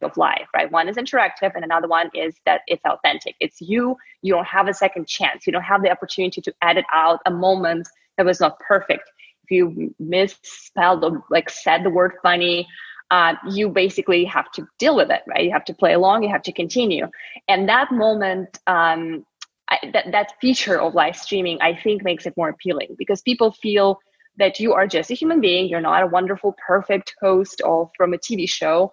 of 0.00 0.16
life, 0.16 0.46
right? 0.54 0.70
One 0.70 0.88
is 0.88 0.96
interactive, 0.96 1.52
and 1.54 1.64
another 1.64 1.88
one 1.88 2.10
is 2.14 2.34
that 2.46 2.60
it's 2.68 2.84
authentic. 2.84 3.34
It's 3.40 3.60
you. 3.60 3.96
You 4.22 4.34
don't 4.34 4.46
have 4.46 4.68
a 4.68 4.74
second 4.74 5.08
chance. 5.08 5.46
You 5.46 5.52
don't 5.52 5.62
have 5.62 5.82
the 5.82 5.90
opportunity 5.90 6.40
to 6.40 6.54
edit 6.62 6.84
out 6.92 7.20
a 7.26 7.30
moment 7.30 7.88
that 8.16 8.24
was 8.26 8.40
not 8.40 8.58
perfect. 8.60 9.10
If 9.44 9.50
you 9.50 9.94
misspelled 9.98 11.04
or 11.04 11.24
like 11.30 11.50
said 11.50 11.84
the 11.84 11.90
word 11.90 12.12
funny, 12.22 12.68
uh, 13.10 13.34
you 13.50 13.68
basically 13.68 14.24
have 14.24 14.50
to 14.52 14.66
deal 14.78 14.94
with 14.96 15.10
it, 15.10 15.22
right? 15.26 15.44
You 15.44 15.52
have 15.52 15.64
to 15.66 15.74
play 15.74 15.94
along, 15.94 16.22
you 16.22 16.28
have 16.28 16.42
to 16.42 16.52
continue. 16.52 17.06
And 17.48 17.68
that 17.68 17.90
moment, 17.90 18.58
um, 18.66 19.24
I, 19.70 19.78
that, 19.92 20.12
that 20.12 20.32
feature 20.40 20.80
of 20.80 20.94
live 20.94 21.16
streaming, 21.16 21.58
I 21.60 21.74
think 21.74 22.02
makes 22.02 22.26
it 22.26 22.34
more 22.36 22.48
appealing 22.48 22.96
because 22.98 23.22
people 23.22 23.52
feel 23.52 23.98
that 24.38 24.60
you 24.60 24.72
are 24.72 24.86
just 24.86 25.10
a 25.10 25.14
human 25.14 25.40
being. 25.40 25.68
You're 25.68 25.80
not 25.80 26.02
a 26.02 26.06
wonderful, 26.06 26.54
perfect 26.66 27.14
host 27.20 27.60
of 27.62 27.90
from 27.96 28.14
a 28.14 28.18
TV 28.18 28.48
show. 28.48 28.92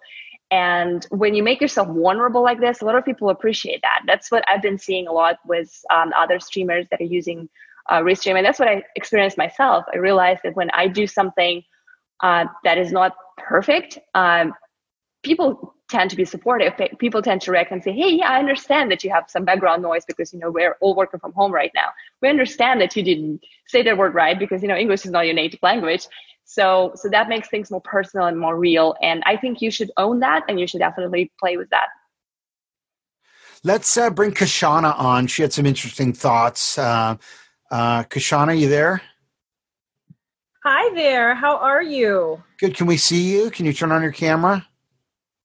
And 0.50 1.06
when 1.10 1.34
you 1.34 1.42
make 1.42 1.60
yourself 1.60 1.88
vulnerable 1.88 2.42
like 2.42 2.60
this, 2.60 2.80
a 2.80 2.84
lot 2.84 2.96
of 2.96 3.04
people 3.04 3.30
appreciate 3.30 3.82
that. 3.82 4.02
That's 4.06 4.30
what 4.30 4.44
I've 4.48 4.62
been 4.62 4.78
seeing 4.78 5.08
a 5.08 5.12
lot 5.12 5.38
with 5.44 5.72
um, 5.92 6.12
other 6.16 6.38
streamers 6.38 6.86
that 6.90 7.00
are 7.00 7.04
using 7.04 7.48
uh, 7.88 8.00
Restream. 8.00 8.36
And 8.36 8.46
that's 8.46 8.58
what 8.58 8.68
I 8.68 8.82
experienced 8.94 9.38
myself. 9.38 9.84
I 9.92 9.98
realized 9.98 10.40
that 10.44 10.56
when 10.56 10.70
I 10.70 10.88
do 10.88 11.06
something 11.06 11.62
uh, 12.20 12.46
that 12.64 12.78
is 12.78 12.92
not 12.92 13.16
perfect, 13.36 13.98
um, 14.14 14.54
people 15.22 15.74
tend 15.88 16.10
to 16.10 16.16
be 16.16 16.24
supportive. 16.24 16.72
People 16.98 17.22
tend 17.22 17.40
to 17.42 17.52
react 17.52 17.70
and 17.70 17.82
say, 17.82 17.92
"Hey, 17.92 18.10
yeah, 18.10 18.30
I 18.30 18.38
understand 18.38 18.90
that 18.90 19.04
you 19.04 19.10
have 19.10 19.24
some 19.28 19.44
background 19.44 19.82
noise 19.82 20.04
because 20.04 20.32
you 20.32 20.38
know 20.38 20.50
we're 20.50 20.76
all 20.80 20.96
working 20.96 21.20
from 21.20 21.32
home 21.32 21.52
right 21.52 21.70
now. 21.74 21.88
We 22.22 22.28
understand 22.28 22.80
that 22.80 22.96
you 22.96 23.02
didn't 23.02 23.40
say 23.66 23.82
that 23.82 23.96
word 23.96 24.14
right 24.14 24.38
because 24.38 24.62
you 24.62 24.68
know 24.68 24.76
English 24.76 25.04
is 25.04 25.10
not 25.10 25.26
your 25.26 25.34
native 25.34 25.60
language." 25.62 26.06
So, 26.48 26.92
so 26.94 27.08
that 27.08 27.28
makes 27.28 27.48
things 27.48 27.72
more 27.72 27.80
personal 27.80 28.26
and 28.26 28.38
more 28.38 28.56
real. 28.56 28.94
And 29.02 29.22
I 29.26 29.36
think 29.36 29.60
you 29.60 29.70
should 29.70 29.90
own 29.96 30.20
that, 30.20 30.44
and 30.48 30.60
you 30.60 30.66
should 30.66 30.78
definitely 30.78 31.32
play 31.40 31.56
with 31.56 31.68
that. 31.70 31.88
Let's 33.64 33.96
uh, 33.96 34.10
bring 34.10 34.30
Kashana 34.32 34.96
on. 34.96 35.26
She 35.26 35.42
had 35.42 35.52
some 35.52 35.66
interesting 35.66 36.12
thoughts. 36.12 36.78
Uh, 36.78 37.16
uh, 37.70 38.04
Kashana, 38.04 38.58
you 38.58 38.68
there? 38.68 39.02
Hi 40.68 40.92
there. 40.96 41.36
How 41.36 41.58
are 41.58 41.80
you? 41.80 42.42
Good. 42.58 42.74
Can 42.74 42.88
we 42.88 42.96
see 42.96 43.22
you? 43.32 43.52
Can 43.52 43.66
you 43.66 43.72
turn 43.72 43.92
on 43.92 44.02
your 44.02 44.10
camera? 44.10 44.66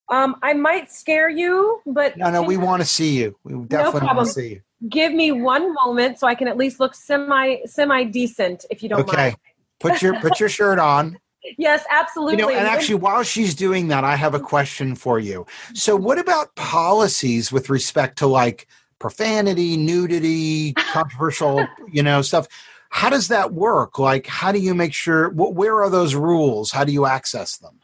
Um, 0.10 0.36
I 0.42 0.54
might 0.54 0.92
scare 0.92 1.30
you, 1.30 1.80
but 1.86 2.18
no, 2.18 2.32
no, 2.32 2.42
we 2.42 2.58
want 2.58 2.82
to 2.82 2.88
see 2.88 3.20
you. 3.20 3.38
We 3.44 3.54
definitely 3.66 4.08
no 4.08 4.16
want 4.16 4.28
to 4.30 4.34
see 4.34 4.50
you. 4.50 4.62
give 4.90 5.14
me 5.14 5.32
one 5.32 5.76
moment 5.76 6.18
so 6.18 6.26
I 6.26 6.34
can 6.34 6.48
at 6.48 6.58
least 6.58 6.80
look 6.80 6.96
semi 6.96 7.58
semi 7.66 8.06
decent, 8.06 8.66
if 8.72 8.82
you 8.82 8.90
don't 8.90 9.02
okay. 9.02 9.16
mind. 9.16 9.36
Put 9.80 10.02
your 10.02 10.20
put 10.22 10.40
your 10.40 10.50
shirt 10.50 10.80
on. 10.80 11.20
Yes, 11.58 11.84
absolutely. 11.90 12.38
You 12.38 12.44
know, 12.44 12.50
and 12.50 12.68
actually, 12.68 12.96
while 12.96 13.24
she's 13.24 13.56
doing 13.56 13.88
that, 13.88 14.04
I 14.04 14.16
have 14.16 14.36
a 14.36 14.40
question 14.40 14.94
for 14.94 15.18
you. 15.18 15.48
So, 15.74 15.96
what 15.96 16.20
about 16.20 16.56
policies 16.56 17.52
with 17.52 17.68
respect 17.68 18.20
to 18.20 18.28
like 18.28 18.68
profanity, 19.00 19.76
nudity, 19.76 20.74
controversial, 20.74 21.68
you 21.92 22.04
know, 22.04 22.22
stuff? 22.22 22.48
How 22.92 23.10
does 23.10 23.30
that 23.30 23.54
work? 23.54 23.98
Like, 23.98 24.28
how 24.28 24.52
do 24.52 24.60
you 24.60 24.76
make 24.76 24.94
sure? 24.94 25.30
Where 25.30 25.82
are 25.82 25.90
those 25.90 26.14
rules? 26.14 26.72
How 26.72 26.84
do 26.84 26.92
you 26.92 27.06
access 27.06 27.58
them? 27.58 27.80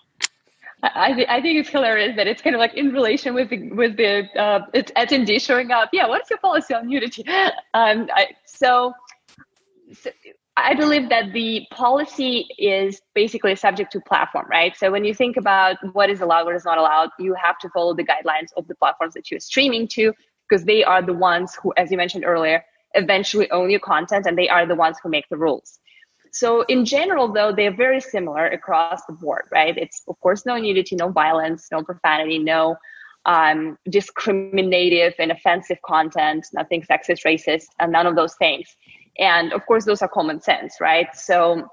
I, 0.84 1.14
th- 1.14 1.28
I 1.30 1.42
think 1.42 1.60
it's 1.60 1.70
hilarious 1.70 2.16
that 2.18 2.28
it's 2.28 2.42
kind 2.42 2.56
of 2.56 2.60
like 2.60 2.76
in 2.76 2.92
relation 2.92 3.34
with 3.34 3.50
the 3.50 3.72
with 3.72 3.98
the 3.98 4.28
uh, 4.38 4.60
attendee 4.74 5.42
showing 5.42 5.72
up. 5.72 5.90
Yeah, 5.92 6.08
what's 6.08 6.30
your 6.30 6.40
policy 6.40 6.74
on 6.74 6.88
nudity? 6.88 7.24
Um, 7.74 8.10
I, 8.14 8.28
so, 8.46 8.94
so 9.94 10.12
I 10.58 10.76
believe 10.76 11.10
that 11.10 11.34
the 11.34 11.66
policy 11.72 12.48
is 12.60 13.02
basically 13.16 13.56
subject 13.56 13.94
to 13.94 14.02
platform, 14.02 14.46
right? 14.52 14.76
So 14.76 14.92
when 14.92 15.06
you 15.06 15.14
think 15.14 15.38
about 15.38 15.78
what 15.94 16.10
is 16.10 16.20
allowed, 16.20 16.46
what 16.46 16.56
is 16.56 16.66
not 16.66 16.78
allowed, 16.78 17.10
you 17.18 17.34
have 17.42 17.58
to 17.60 17.70
follow 17.70 17.96
the 17.96 18.04
guidelines 18.04 18.50
of 18.58 18.68
the 18.68 18.76
platforms 18.76 19.14
that 19.14 19.32
you're 19.32 19.40
streaming 19.40 19.88
to, 19.94 20.14
because 20.50 20.66
they 20.66 20.84
are 20.84 21.02
the 21.02 21.14
ones 21.14 21.58
who, 21.62 21.74
as 21.78 21.92
you 21.92 21.98
mentioned 21.98 22.26
earlier, 22.26 22.64
eventually 22.94 23.50
own 23.52 23.70
your 23.70 23.80
content 23.80 24.26
and 24.26 24.38
they 24.38 24.50
are 24.50 24.66
the 24.66 24.76
ones 24.76 24.98
who 25.02 25.10
make 25.10 25.26
the 25.30 25.38
rules. 25.38 25.80
So 26.32 26.64
in 26.64 26.86
general, 26.86 27.32
though, 27.32 27.52
they're 27.52 27.76
very 27.76 28.02
similar 28.02 28.48
across 28.48 29.02
the 29.08 29.14
board, 29.14 29.46
right? 29.52 29.78
It's 29.78 30.04
of 30.08 30.20
course 30.20 30.46
no 30.46 30.58
nudity, 30.58 30.96
no 30.96 31.10
violence, 31.10 31.68
no 31.72 31.84
profanity, 31.84 32.40
no 32.40 32.78
um, 33.26 33.78
discriminative 33.90 35.14
and 35.20 35.32
offensive 35.32 35.78
content, 35.86 36.48
nothing 36.54 36.82
sexist, 36.82 37.26
racist, 37.26 37.66
and 37.80 37.92
none 37.92 38.08
of 38.08 38.16
those 38.16 38.36
things. 38.36 38.76
And 39.20 39.52
of 39.52 39.66
course, 39.66 39.86
those 39.86 40.02
are 40.02 40.08
common 40.08 40.42
sense, 40.42 40.76
right? 40.80 41.08
So 41.16 41.68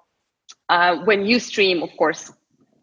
uh, 0.68 0.96
when 1.04 1.24
you 1.26 1.38
stream, 1.38 1.82
of 1.82 1.90
course, 1.96 2.32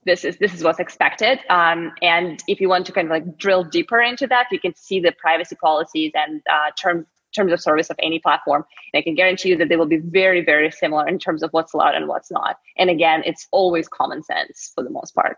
this 0.05 0.23
is 0.23 0.38
this 0.38 0.53
is 0.53 0.63
what's 0.63 0.79
expected. 0.79 1.39
Um, 1.49 1.91
and 2.01 2.41
if 2.47 2.59
you 2.59 2.69
want 2.69 2.86
to 2.88 2.91
kind 2.91 3.07
of 3.07 3.11
like 3.11 3.38
drill 3.38 3.63
deeper 3.63 4.01
into 4.01 4.25
that, 4.27 4.47
you 4.51 4.59
can 4.59 4.75
see 4.75 4.99
the 4.99 5.11
privacy 5.11 5.55
policies 5.61 6.11
and 6.15 6.41
uh, 6.49 6.71
terms 6.79 7.05
terms 7.34 7.51
of 7.51 7.61
service 7.61 7.89
of 7.89 7.97
any 7.99 8.19
platform. 8.19 8.65
And 8.93 8.99
I 8.99 9.03
can 9.03 9.15
guarantee 9.15 9.49
you 9.49 9.57
that 9.57 9.69
they 9.69 9.75
will 9.75 9.86
be 9.86 9.97
very, 9.97 10.43
very 10.43 10.71
similar 10.71 11.07
in 11.07 11.19
terms 11.19 11.43
of 11.43 11.51
what's 11.51 11.73
allowed 11.73 11.95
and 11.95 12.07
what's 12.07 12.32
not. 12.32 12.57
And 12.77 12.89
again, 12.89 13.23
it's 13.25 13.47
always 13.51 13.88
common 13.88 14.23
sense 14.23 14.71
for 14.75 14.84
the 14.84 14.89
most 14.89 15.15
part. 15.15 15.38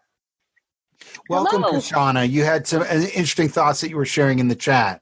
Welcome, 1.29 1.63
Hello. 1.63 1.77
Kashana. 1.77 2.29
You 2.29 2.43
had 2.43 2.67
some 2.67 2.81
uh, 2.81 2.85
interesting 2.85 3.49
thoughts 3.49 3.81
that 3.81 3.89
you 3.89 3.97
were 3.97 4.05
sharing 4.05 4.39
in 4.39 4.47
the 4.47 4.55
chat. 4.55 5.01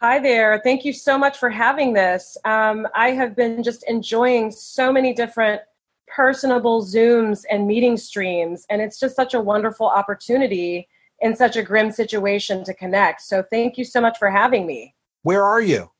Hi 0.00 0.20
there. 0.20 0.60
Thank 0.62 0.84
you 0.84 0.92
so 0.92 1.18
much 1.18 1.38
for 1.38 1.50
having 1.50 1.92
this. 1.92 2.36
Um, 2.44 2.86
I 2.94 3.10
have 3.10 3.34
been 3.34 3.64
just 3.64 3.82
enjoying 3.88 4.52
so 4.52 4.92
many 4.92 5.12
different 5.12 5.60
personable 6.06 6.84
Zooms 6.84 7.44
and 7.50 7.66
meeting 7.66 7.96
streams, 7.96 8.64
and 8.70 8.80
it's 8.80 9.00
just 9.00 9.16
such 9.16 9.34
a 9.34 9.40
wonderful 9.40 9.86
opportunity 9.86 10.88
in 11.20 11.34
such 11.34 11.56
a 11.56 11.64
grim 11.64 11.90
situation 11.90 12.62
to 12.64 12.74
connect. 12.74 13.22
So, 13.22 13.42
thank 13.50 13.76
you 13.76 13.84
so 13.84 14.00
much 14.00 14.18
for 14.18 14.30
having 14.30 14.66
me. 14.66 14.94
Where 15.22 15.42
are 15.42 15.60
you? 15.60 15.90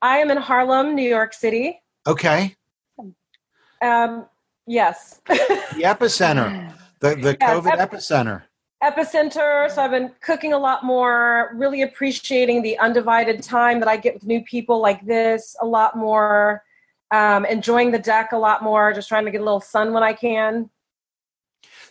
I 0.00 0.18
am 0.18 0.30
in 0.30 0.36
Harlem, 0.36 0.94
New 0.94 1.08
York 1.08 1.32
City. 1.32 1.80
Okay. 2.06 2.54
Um, 3.80 4.26
yes. 4.66 5.20
the 5.26 5.82
epicenter, 5.82 6.72
the, 7.00 7.16
the 7.16 7.36
yes, 7.40 7.50
COVID 7.50 7.78
ep- 7.78 7.90
epicenter 7.90 8.42
epicenter 8.82 9.70
so 9.70 9.80
i've 9.80 9.92
been 9.92 10.10
cooking 10.20 10.52
a 10.52 10.58
lot 10.58 10.84
more 10.84 11.52
really 11.54 11.82
appreciating 11.82 12.62
the 12.62 12.76
undivided 12.78 13.40
time 13.42 13.78
that 13.78 13.88
i 13.88 13.96
get 13.96 14.14
with 14.14 14.26
new 14.26 14.42
people 14.42 14.82
like 14.82 15.04
this 15.06 15.54
a 15.62 15.66
lot 15.66 15.96
more 15.96 16.62
um, 17.12 17.44
enjoying 17.44 17.92
the 17.92 17.98
deck 17.98 18.32
a 18.32 18.36
lot 18.36 18.62
more 18.62 18.92
just 18.92 19.08
trying 19.08 19.24
to 19.24 19.30
get 19.30 19.40
a 19.40 19.44
little 19.44 19.60
sun 19.60 19.92
when 19.92 20.02
i 20.02 20.12
can 20.12 20.68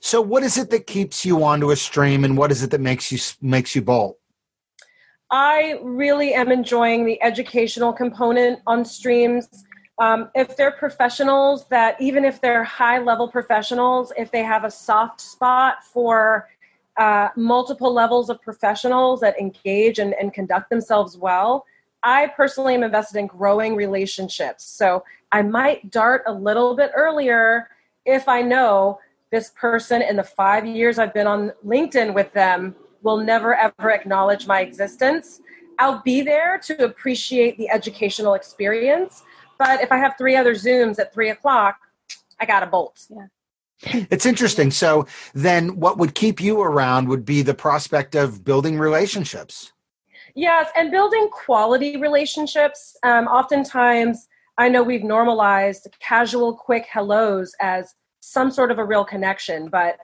so 0.01 0.19
what 0.19 0.43
is 0.43 0.57
it 0.57 0.69
that 0.69 0.85
keeps 0.85 1.23
you 1.23 1.41
onto 1.43 1.71
a 1.71 1.75
stream 1.75 2.25
and 2.25 2.37
what 2.37 2.51
is 2.51 2.61
it 2.61 2.71
that 2.71 2.81
makes 2.81 3.09
you 3.09 3.17
makes 3.41 3.73
you 3.73 3.81
bolt 3.81 4.17
i 5.31 5.79
really 5.81 6.33
am 6.33 6.51
enjoying 6.51 7.05
the 7.05 7.21
educational 7.23 7.93
component 7.93 8.59
on 8.67 8.85
streams 8.85 9.47
um, 9.99 10.29
if 10.33 10.55
they're 10.57 10.71
professionals 10.71 11.67
that 11.67 11.99
even 12.01 12.25
if 12.25 12.41
they're 12.41 12.63
high 12.63 12.99
level 12.99 13.27
professionals 13.27 14.11
if 14.17 14.31
they 14.31 14.43
have 14.43 14.63
a 14.63 14.71
soft 14.71 15.21
spot 15.21 15.83
for 15.83 16.47
uh, 16.97 17.29
multiple 17.35 17.93
levels 17.93 18.29
of 18.29 18.41
professionals 18.41 19.21
that 19.21 19.39
engage 19.39 19.99
and, 19.99 20.13
and 20.15 20.33
conduct 20.33 20.69
themselves 20.69 21.17
well. 21.17 21.65
I 22.03 22.27
personally 22.35 22.75
am 22.75 22.83
invested 22.83 23.17
in 23.17 23.27
growing 23.27 23.75
relationships. 23.75 24.65
So 24.65 25.03
I 25.31 25.41
might 25.41 25.91
dart 25.91 26.23
a 26.27 26.33
little 26.33 26.75
bit 26.75 26.91
earlier 26.95 27.69
if 28.05 28.27
I 28.27 28.41
know 28.41 28.99
this 29.31 29.51
person 29.55 30.01
in 30.01 30.17
the 30.17 30.23
five 30.23 30.65
years 30.65 30.99
I've 30.99 31.13
been 31.13 31.27
on 31.27 31.53
LinkedIn 31.65 32.13
with 32.13 32.33
them 32.33 32.75
will 33.03 33.17
never 33.17 33.55
ever 33.55 33.91
acknowledge 33.91 34.47
my 34.47 34.61
existence. 34.61 35.41
I'll 35.79 36.01
be 36.03 36.21
there 36.21 36.59
to 36.65 36.83
appreciate 36.83 37.57
the 37.57 37.69
educational 37.69 38.33
experience. 38.35 39.23
But 39.57 39.81
if 39.81 39.91
I 39.91 39.97
have 39.97 40.15
three 40.17 40.35
other 40.35 40.53
Zooms 40.53 40.99
at 40.99 41.13
three 41.13 41.29
o'clock, 41.29 41.77
I 42.39 42.45
got 42.45 42.63
a 42.63 42.67
bolt. 42.67 43.05
Yeah. 43.09 43.27
It's 44.11 44.25
interesting. 44.25 44.69
So 44.69 45.07
then 45.33 45.79
what 45.79 45.97
would 45.97 46.13
keep 46.13 46.39
you 46.39 46.61
around 46.61 47.07
would 47.07 47.25
be 47.25 47.41
the 47.41 47.53
prospect 47.53 48.15
of 48.15 48.43
building 48.43 48.77
relationships. 48.77 49.73
Yes, 50.35 50.69
and 50.75 50.91
building 50.91 51.29
quality 51.31 51.97
relationships. 51.97 52.95
Um, 53.03 53.27
oftentimes, 53.27 54.27
I 54.57 54.69
know 54.69 54.83
we've 54.83 55.03
normalized 55.03 55.87
casual, 55.99 56.53
quick 56.53 56.85
hellos 56.85 57.53
as 57.59 57.95
some 58.21 58.51
sort 58.51 58.71
of 58.71 58.77
a 58.77 58.85
real 58.85 59.03
connection, 59.03 59.67
but 59.67 59.97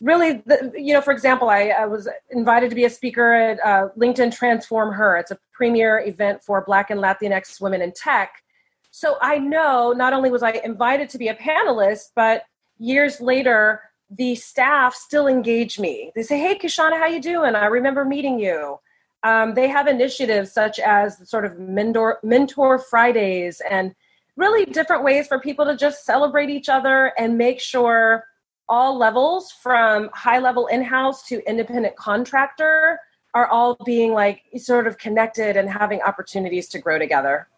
really, 0.00 0.42
the, 0.46 0.72
you 0.76 0.92
know, 0.92 1.00
for 1.00 1.12
example, 1.12 1.48
I, 1.48 1.68
I, 1.68 1.86
was 1.86 2.08
invited 2.30 2.70
to 2.70 2.76
be 2.76 2.84
a 2.84 2.90
speaker 2.90 3.32
at 3.32 3.58
uh, 3.64 3.88
LinkedIn 3.96 4.34
Transform 4.34 4.92
Her. 4.92 5.16
It's 5.16 5.30
a 5.30 5.38
premier 5.52 6.00
event 6.00 6.42
for 6.42 6.64
Black 6.64 6.90
and 6.90 7.00
Latinx 7.00 7.60
women 7.60 7.80
in 7.80 7.92
tech. 7.92 8.42
So 8.90 9.16
I 9.20 9.38
know 9.38 9.92
not 9.92 10.12
only 10.12 10.30
was 10.30 10.42
I 10.42 10.52
invited 10.64 11.08
to 11.10 11.18
be 11.18 11.28
a 11.28 11.34
panelist, 11.34 12.10
but 12.14 12.44
years 12.78 13.20
later, 13.20 13.82
the 14.10 14.34
staff 14.34 14.94
still 14.94 15.26
engage 15.26 15.78
me. 15.78 16.12
They 16.14 16.22
say, 16.22 16.38
"Hey, 16.38 16.56
Kishana, 16.56 16.98
how 16.98 17.06
you 17.06 17.20
doing? 17.20 17.54
I 17.54 17.66
remember 17.66 18.04
meeting 18.04 18.38
you." 18.38 18.78
Um, 19.24 19.54
they 19.54 19.68
have 19.68 19.88
initiatives 19.88 20.52
such 20.52 20.78
as 20.78 21.28
sort 21.28 21.44
of 21.44 21.58
mentor 21.58 22.18
mentor 22.22 22.78
Fridays 22.78 23.60
and 23.68 23.94
really 24.36 24.64
different 24.66 25.02
ways 25.02 25.26
for 25.26 25.40
people 25.40 25.64
to 25.64 25.76
just 25.76 26.04
celebrate 26.04 26.50
each 26.50 26.68
other 26.68 27.12
and 27.18 27.38
make 27.38 27.60
sure 27.60 28.24
all 28.68 28.96
levels 28.96 29.52
from 29.52 30.10
high 30.12 30.38
level 30.38 30.66
in-house 30.66 31.26
to 31.28 31.46
independent 31.48 31.96
contractor 31.96 32.98
are 33.34 33.48
all 33.48 33.76
being 33.84 34.12
like 34.12 34.42
sort 34.56 34.86
of 34.86 34.96
connected 34.98 35.56
and 35.56 35.68
having 35.68 36.00
opportunities 36.02 36.68
to 36.68 36.78
grow 36.78 36.98
together. 36.98 37.48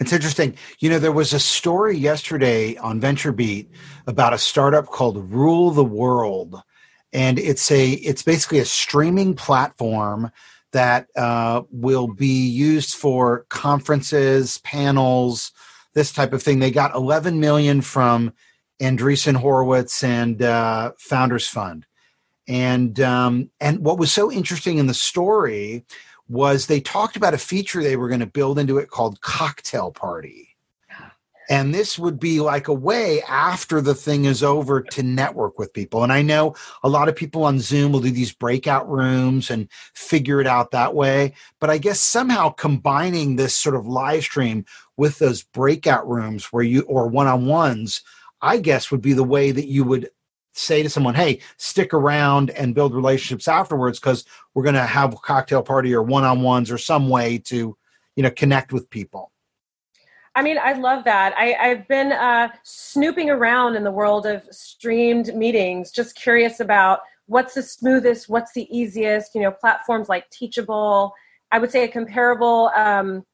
It's 0.00 0.12
interesting. 0.12 0.56
You 0.80 0.90
know, 0.90 0.98
there 0.98 1.12
was 1.12 1.32
a 1.32 1.38
story 1.38 1.96
yesterday 1.96 2.76
on 2.76 3.00
VentureBeat 3.00 3.68
about 4.06 4.32
a 4.32 4.38
startup 4.38 4.86
called 4.86 5.32
Run 5.32 5.74
the 5.74 5.84
World, 5.84 6.60
and 7.12 7.38
it's 7.38 7.70
a 7.70 7.92
it's 7.92 8.22
basically 8.22 8.58
a 8.58 8.64
streaming 8.64 9.34
platform 9.34 10.32
that 10.72 11.06
uh, 11.16 11.62
will 11.70 12.08
be 12.08 12.48
used 12.48 12.96
for 12.96 13.46
conferences, 13.48 14.58
panels, 14.58 15.52
this 15.94 16.12
type 16.12 16.32
of 16.32 16.42
thing. 16.42 16.58
They 16.58 16.72
got 16.72 16.96
11 16.96 17.38
million 17.38 17.80
from 17.80 18.32
Andreessen 18.80 19.36
Horowitz 19.36 20.02
and 20.02 20.42
uh, 20.42 20.92
Founders 20.98 21.48
Fund, 21.48 21.86
and 22.48 22.98
um, 23.00 23.50
and 23.60 23.80
what 23.80 23.98
was 23.98 24.12
so 24.12 24.30
interesting 24.30 24.78
in 24.78 24.86
the 24.86 24.94
story 24.94 25.84
was 26.28 26.66
they 26.66 26.80
talked 26.80 27.16
about 27.16 27.34
a 27.34 27.38
feature 27.38 27.82
they 27.82 27.96
were 27.96 28.08
going 28.08 28.20
to 28.20 28.26
build 28.26 28.58
into 28.58 28.78
it 28.78 28.88
called 28.88 29.20
cocktail 29.20 29.90
party. 29.90 30.54
And 31.50 31.74
this 31.74 31.98
would 31.98 32.18
be 32.18 32.40
like 32.40 32.68
a 32.68 32.72
way 32.72 33.20
after 33.22 33.80
the 33.80 33.94
thing 33.94 34.24
is 34.24 34.42
over 34.42 34.80
to 34.80 35.02
network 35.02 35.58
with 35.58 35.74
people. 35.74 36.02
And 36.02 36.12
I 36.12 36.22
know 36.22 36.54
a 36.82 36.88
lot 36.88 37.08
of 37.08 37.16
people 37.16 37.44
on 37.44 37.60
Zoom 37.60 37.92
will 37.92 38.00
do 38.00 38.10
these 38.10 38.32
breakout 38.32 38.88
rooms 38.88 39.50
and 39.50 39.68
figure 39.92 40.40
it 40.40 40.46
out 40.46 40.70
that 40.70 40.94
way. 40.94 41.34
But 41.60 41.68
I 41.68 41.76
guess 41.76 42.00
somehow 42.00 42.48
combining 42.48 43.36
this 43.36 43.54
sort 43.54 43.76
of 43.76 43.86
live 43.86 44.22
stream 44.22 44.64
with 44.96 45.18
those 45.18 45.42
breakout 45.42 46.08
rooms 46.08 46.46
where 46.46 46.62
you, 46.62 46.80
or 46.82 47.08
one 47.08 47.26
on 47.26 47.46
ones, 47.46 48.02
I 48.44 48.58
guess 48.58 48.90
would 48.90 49.00
be 49.00 49.14
the 49.14 49.24
way 49.24 49.50
that 49.50 49.66
you 49.66 49.84
would 49.84 50.10
say 50.52 50.82
to 50.82 50.90
someone, 50.90 51.14
hey, 51.14 51.40
stick 51.56 51.94
around 51.94 52.50
and 52.50 52.74
build 52.74 52.94
relationships 52.94 53.48
afterwards 53.48 53.98
because 53.98 54.24
we're 54.52 54.62
going 54.62 54.74
to 54.74 54.82
have 54.82 55.14
a 55.14 55.16
cocktail 55.16 55.62
party 55.62 55.94
or 55.94 56.02
one 56.02 56.24
on 56.24 56.42
ones 56.42 56.70
or 56.70 56.78
some 56.78 57.08
way 57.08 57.38
to, 57.38 57.76
you 58.16 58.22
know, 58.22 58.30
connect 58.30 58.72
with 58.72 58.88
people. 58.90 59.32
I 60.36 60.42
mean, 60.42 60.58
I 60.62 60.72
love 60.72 61.04
that. 61.04 61.32
I, 61.38 61.68
have 61.68 61.88
been 61.88 62.12
uh, 62.12 62.48
snooping 62.64 63.30
around 63.30 63.76
in 63.76 63.84
the 63.84 63.90
world 63.90 64.26
of 64.26 64.42
streamed 64.50 65.34
meetings, 65.34 65.90
just 65.90 66.14
curious 66.14 66.60
about 66.60 67.00
what's 67.26 67.54
the 67.54 67.62
smoothest, 67.62 68.28
what's 68.28 68.52
the 68.52 68.68
easiest, 68.76 69.34
you 69.34 69.40
know, 69.40 69.52
platforms 69.52 70.08
like 70.08 70.28
Teachable. 70.30 71.14
I 71.50 71.58
would 71.58 71.70
say 71.70 71.84
a 71.84 71.88
comparable 71.88 72.70
um, 72.76 73.24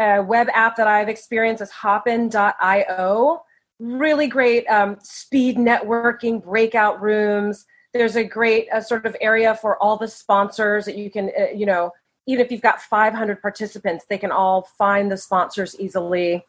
a 0.00 0.22
web 0.22 0.48
app 0.52 0.76
that 0.76 0.88
I've 0.88 1.08
experienced 1.08 1.62
is 1.62 1.70
hopin.io. 1.70 3.42
Really 3.78 4.28
great 4.28 4.66
um, 4.66 4.98
speed 5.02 5.56
networking, 5.56 6.42
breakout 6.42 7.00
rooms. 7.02 7.66
There's 7.92 8.16
a 8.16 8.24
great 8.24 8.68
uh, 8.70 8.80
sort 8.80 9.06
of 9.06 9.16
area 9.20 9.54
for 9.54 9.76
all 9.82 9.96
the 9.96 10.08
sponsors 10.08 10.84
that 10.84 10.96
you 10.96 11.10
can, 11.10 11.30
uh, 11.38 11.46
you 11.54 11.66
know, 11.66 11.90
even 12.26 12.44
if 12.44 12.52
you've 12.52 12.62
got 12.62 12.80
500 12.80 13.42
participants, 13.42 14.04
they 14.08 14.18
can 14.18 14.30
all 14.30 14.62
find 14.62 15.10
the 15.10 15.16
sponsors 15.16 15.78
easily. 15.78 16.44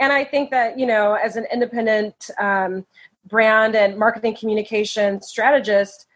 And 0.00 0.12
I 0.12 0.24
think 0.24 0.50
that, 0.50 0.78
you 0.78 0.86
know, 0.86 1.14
as 1.14 1.36
an 1.36 1.46
independent 1.52 2.30
um, 2.38 2.86
brand 3.26 3.74
and 3.74 3.98
marketing 3.98 4.36
communication 4.36 5.20
strategist, 5.20 6.06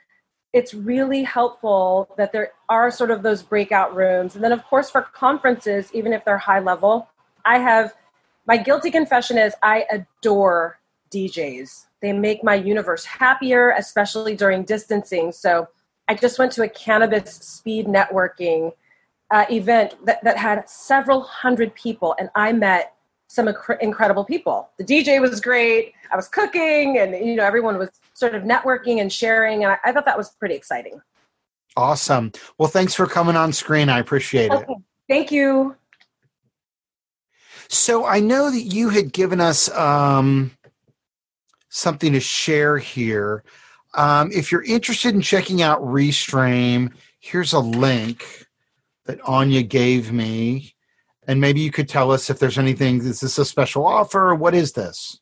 it's 0.52 0.74
really 0.74 1.22
helpful 1.22 2.08
that 2.16 2.32
there 2.32 2.52
are 2.68 2.90
sort 2.90 3.10
of 3.10 3.22
those 3.22 3.42
breakout 3.42 3.94
rooms. 3.94 4.34
And 4.34 4.44
then, 4.44 4.52
of 4.52 4.64
course, 4.64 4.90
for 4.90 5.02
conferences, 5.02 5.90
even 5.92 6.12
if 6.12 6.24
they're 6.24 6.38
high 6.38 6.60
level, 6.60 7.08
I 7.44 7.58
have 7.58 7.94
my 8.46 8.56
guilty 8.56 8.90
confession 8.90 9.38
is 9.38 9.54
I 9.62 9.86
adore 9.90 10.78
DJs. 11.10 11.86
They 12.00 12.12
make 12.12 12.42
my 12.42 12.54
universe 12.54 13.04
happier, 13.04 13.70
especially 13.78 14.34
during 14.34 14.64
distancing. 14.64 15.30
So 15.32 15.68
I 16.08 16.14
just 16.14 16.38
went 16.38 16.52
to 16.52 16.62
a 16.62 16.68
cannabis 16.68 17.34
speed 17.36 17.86
networking 17.86 18.72
uh, 19.30 19.46
event 19.50 19.94
that, 20.04 20.22
that 20.24 20.36
had 20.36 20.68
several 20.68 21.22
hundred 21.22 21.74
people, 21.74 22.14
and 22.18 22.28
I 22.34 22.52
met 22.52 22.94
some 23.28 23.46
inc- 23.46 23.80
incredible 23.80 24.24
people. 24.24 24.68
The 24.76 24.84
DJ 24.84 25.20
was 25.20 25.40
great. 25.40 25.94
I 26.12 26.16
was 26.16 26.28
cooking, 26.28 26.98
and 26.98 27.12
you 27.12 27.36
know 27.36 27.44
everyone 27.44 27.78
was 27.78 27.88
sort 28.12 28.34
of 28.34 28.42
networking 28.42 29.00
and 29.00 29.10
sharing, 29.10 29.64
and 29.64 29.72
I, 29.72 29.78
I 29.84 29.92
thought 29.92 30.04
that 30.04 30.18
was 30.18 30.30
pretty 30.30 30.54
exciting. 30.54 31.00
Awesome. 31.76 32.32
Well, 32.58 32.68
thanks 32.68 32.94
for 32.94 33.06
coming 33.06 33.36
on 33.36 33.52
screen. 33.52 33.88
I 33.88 34.00
appreciate 34.00 34.50
okay. 34.50 34.64
it. 34.68 34.78
Thank 35.08 35.32
you. 35.32 35.76
So 37.72 38.04
I 38.04 38.20
know 38.20 38.50
that 38.50 38.60
you 38.60 38.90
had 38.90 39.14
given 39.14 39.40
us 39.40 39.70
um, 39.70 40.50
something 41.70 42.12
to 42.12 42.20
share 42.20 42.76
here. 42.76 43.44
Um, 43.94 44.30
if 44.30 44.52
you're 44.52 44.62
interested 44.62 45.14
in 45.14 45.22
checking 45.22 45.62
out 45.62 45.80
Restream, 45.80 46.92
here's 47.18 47.54
a 47.54 47.58
link 47.58 48.46
that 49.06 49.22
Anya 49.22 49.62
gave 49.62 50.12
me. 50.12 50.74
And 51.26 51.40
maybe 51.40 51.60
you 51.60 51.70
could 51.70 51.88
tell 51.88 52.10
us 52.10 52.28
if 52.28 52.38
there's 52.38 52.58
anything, 52.58 52.98
is 52.98 53.20
this 53.20 53.38
a 53.38 53.44
special 53.44 53.86
offer? 53.86 54.34
What 54.34 54.54
is 54.54 54.72
this? 54.72 55.18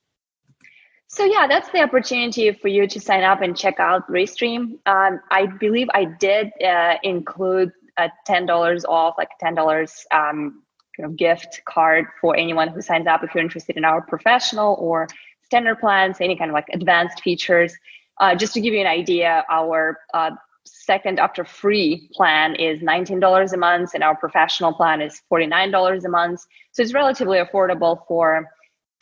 So 1.06 1.24
yeah, 1.24 1.46
that's 1.46 1.70
the 1.70 1.82
opportunity 1.82 2.50
for 2.50 2.66
you 2.66 2.88
to 2.88 3.00
sign 3.00 3.22
up 3.22 3.42
and 3.42 3.56
check 3.56 3.78
out 3.78 4.08
Restream. 4.08 4.78
Um, 4.86 5.20
I 5.30 5.46
believe 5.46 5.86
I 5.94 6.04
did 6.04 6.50
uh, 6.64 6.96
include 7.04 7.70
a 7.96 8.10
ten 8.26 8.44
dollars 8.44 8.84
off, 8.84 9.14
like 9.18 9.30
ten 9.38 9.54
dollars 9.54 10.04
um, 10.10 10.64
gift 11.08 11.62
card 11.64 12.06
for 12.20 12.36
anyone 12.36 12.68
who 12.68 12.80
signs 12.80 13.06
up. 13.06 13.22
If 13.22 13.34
you're 13.34 13.42
interested 13.42 13.76
in 13.76 13.84
our 13.84 14.02
professional 14.02 14.76
or 14.78 15.08
standard 15.42 15.80
plans, 15.80 16.18
any 16.20 16.36
kind 16.36 16.50
of 16.50 16.54
like 16.54 16.68
advanced 16.72 17.22
features. 17.22 17.74
Uh, 18.18 18.34
just 18.34 18.52
to 18.52 18.60
give 18.60 18.74
you 18.74 18.80
an 18.80 18.86
idea, 18.86 19.44
our 19.48 19.98
uh, 20.12 20.30
second 20.64 21.18
after 21.18 21.44
free 21.44 22.08
plan 22.12 22.54
is 22.54 22.80
$19 22.80 23.52
a 23.52 23.56
month 23.56 23.94
and 23.94 24.04
our 24.04 24.16
professional 24.16 24.72
plan 24.72 25.00
is 25.00 25.22
$49 25.32 26.04
a 26.04 26.08
month 26.08 26.40
so 26.72 26.82
it's 26.82 26.94
relatively 26.94 27.38
affordable 27.38 28.06
for 28.06 28.46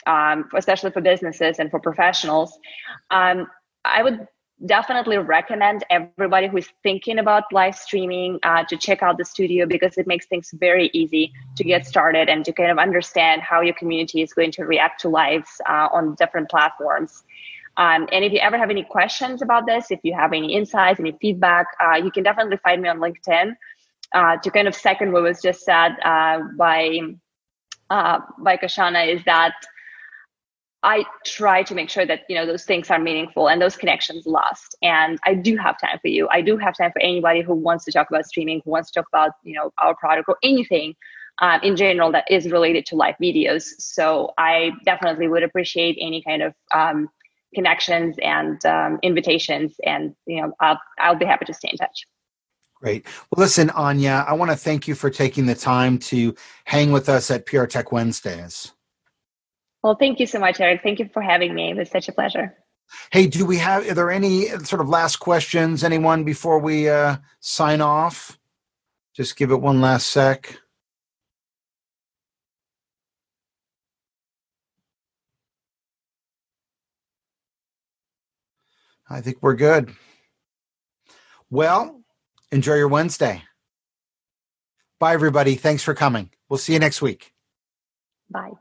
um, 0.07 0.49
especially 0.57 0.91
for 0.91 1.01
businesses 1.01 1.59
and 1.59 1.71
for 1.71 1.81
professionals 1.81 2.59
um, 3.11 3.47
i 3.85 4.03
would 4.03 4.27
definitely 4.67 5.19
recommend 5.19 5.85
everybody 5.91 6.49
who 6.49 6.57
is 6.57 6.69
thinking 6.83 7.19
about 7.19 7.45
live 7.53 7.77
streaming 7.77 8.39
uh, 8.43 8.65
to 8.65 8.77
check 8.77 9.03
out 9.03 9.17
the 9.17 9.25
studio 9.25 9.67
because 9.67 9.97
it 9.97 10.07
makes 10.07 10.27
things 10.27 10.51
very 10.55 10.91
easy 10.93 11.33
to 11.57 11.65
get 11.65 11.87
started 11.87 12.29
and 12.29 12.45
to 12.45 12.53
kind 12.53 12.71
of 12.71 12.79
understand 12.79 13.41
how 13.43 13.61
your 13.61 13.75
community 13.75 14.21
is 14.21 14.33
going 14.33 14.51
to 14.51 14.65
react 14.65 15.01
to 15.01 15.09
lives 15.09 15.61
uh, 15.69 15.89
on 15.93 16.15
different 16.17 16.51
platforms 16.51 17.23
um, 17.79 18.09
and 18.11 18.25
if 18.25 18.33
you 18.33 18.41
ever 18.41 18.59
have 18.59 18.71
any 18.71 18.83
questions 18.83 19.41
about 19.41 19.65
this, 19.65 19.93
if 19.93 20.01
you 20.03 20.13
have 20.13 20.33
any 20.33 20.53
insights, 20.55 20.99
any 20.99 21.13
feedback, 21.21 21.67
uh, 21.81 21.95
you 21.95 22.11
can 22.11 22.25
definitely 22.25 22.57
find 22.59 22.83
me 22.83 22.89
on 22.89 22.99
LinkedIn. 22.99 23.55
Uh, 24.13 24.37
to 24.39 24.51
kind 24.51 24.67
of 24.67 24.75
second 24.75 25.13
what 25.13 25.23
was 25.23 25.41
just 25.41 25.61
said 25.61 25.91
uh, 26.03 26.41
by 26.57 26.99
uh, 27.91 28.19
by 28.39 28.57
Kashana 28.57 29.15
is 29.15 29.23
that 29.27 29.53
I 30.83 31.05
try 31.27 31.65
to 31.65 31.75
make 31.75 31.91
sure 31.91 32.07
that 32.07 32.21
you 32.29 32.37
know 32.37 32.47
those 32.47 32.65
things 32.65 32.91
are 32.91 32.99
meaningful 32.99 33.49
and 33.49 33.61
those 33.61 33.77
connections 33.77 34.27
last. 34.27 34.77
And 34.83 35.19
I 35.25 35.35
do 35.35 35.57
have 35.57 35.79
time 35.81 35.99
for 36.01 36.09
you. 36.09 36.29
I 36.31 36.41
do 36.41 36.57
have 36.57 36.77
time 36.77 36.93
for 36.93 37.01
anybody 37.03 37.43
who 37.43 37.55
wants 37.55 37.85
to 37.87 37.93
talk 37.93 38.09
about 38.11 38.27
streaming, 38.27 38.63
who 38.65 38.71
wants 38.71 38.91
to 38.91 39.01
talk 39.01 39.09
about 39.13 39.33
you 39.43 39.55
know 39.55 39.73
our 39.79 39.95
product 39.97 40.29
or 40.29 40.39
anything 40.43 40.95
um, 41.41 41.61
in 41.63 41.77
general 41.77 42.13
that 42.13 42.25
is 42.31 42.51
related 42.51 42.87
to 42.87 42.97
live 42.97 43.15
videos. 43.23 43.69
So 43.79 44.33
I 44.39 44.73
definitely 44.85 45.29
would 45.29 45.43
appreciate 45.43 45.97
any 46.01 46.23
kind 46.23 46.43
of 46.43 46.55
um, 46.75 47.09
connections 47.55 48.17
and 48.23 48.65
um, 48.67 48.99
invitations. 49.03 49.77
And, 49.85 50.15
you 50.27 50.43
know, 50.43 50.53
I'll, 50.61 50.81
I'll 50.99 51.17
be 51.17 51.25
happy 51.25 51.45
to 51.47 51.55
stay 51.55 51.71
in 51.71 51.77
touch. 51.77 52.05
Great. 52.75 53.07
Well, 53.31 53.43
listen, 53.43 53.71
Anya, 53.71 54.25
I 54.29 54.35
want 54.35 54.51
to 54.51 54.57
thank 54.57 54.87
you 54.87 54.95
for 54.95 55.11
taking 55.11 55.47
the 55.47 55.55
time 55.55 55.99
to 55.99 56.35
hang 56.65 56.93
with 56.93 57.09
us 57.09 57.31
at 57.31 57.47
PR 57.47 57.65
Tech 57.65 57.91
Wednesdays. 57.91 58.73
Well, 59.83 59.97
thank 59.97 60.21
you 60.21 60.27
so 60.27 60.39
much, 60.39 60.61
Eric. 60.61 60.83
Thank 60.83 60.99
you 60.99 61.09
for 61.13 61.23
having 61.23 61.55
me. 61.55 61.71
It 61.71 61.77
was 61.77 61.91
such 61.91 62.09
a 62.09 62.13
pleasure. 62.13 62.57
Hey, 63.13 63.27
do 63.27 63.45
we 63.45 63.59
have, 63.59 63.89
are 63.89 63.95
there 63.95 64.11
any 64.11 64.49
sort 64.65 64.81
of 64.81 64.89
last 64.89 65.17
questions, 65.17 65.85
anyone, 65.85 66.25
before 66.25 66.59
we 66.59 66.89
uh, 66.89 67.19
sign 67.41 67.81
off? 67.81 68.39
Just 69.15 69.37
give 69.37 69.51
it 69.51 69.61
one 69.61 69.81
last 69.81 70.09
sec. 70.09 70.59
I 79.11 79.21
think 79.21 79.39
we're 79.41 79.55
good. 79.55 79.93
Well, 81.51 82.03
enjoy 82.53 82.75
your 82.75 82.89
Wednesday. 82.89 83.43
Bye, 84.99 85.15
everybody. 85.15 85.55
Thanks 85.55 85.83
for 85.83 85.95
coming. 85.95 86.31
We'll 86.49 86.59
see 86.59 86.75
you 86.75 86.79
next 86.79 87.01
week. 87.01 87.33
Bye. 88.31 88.53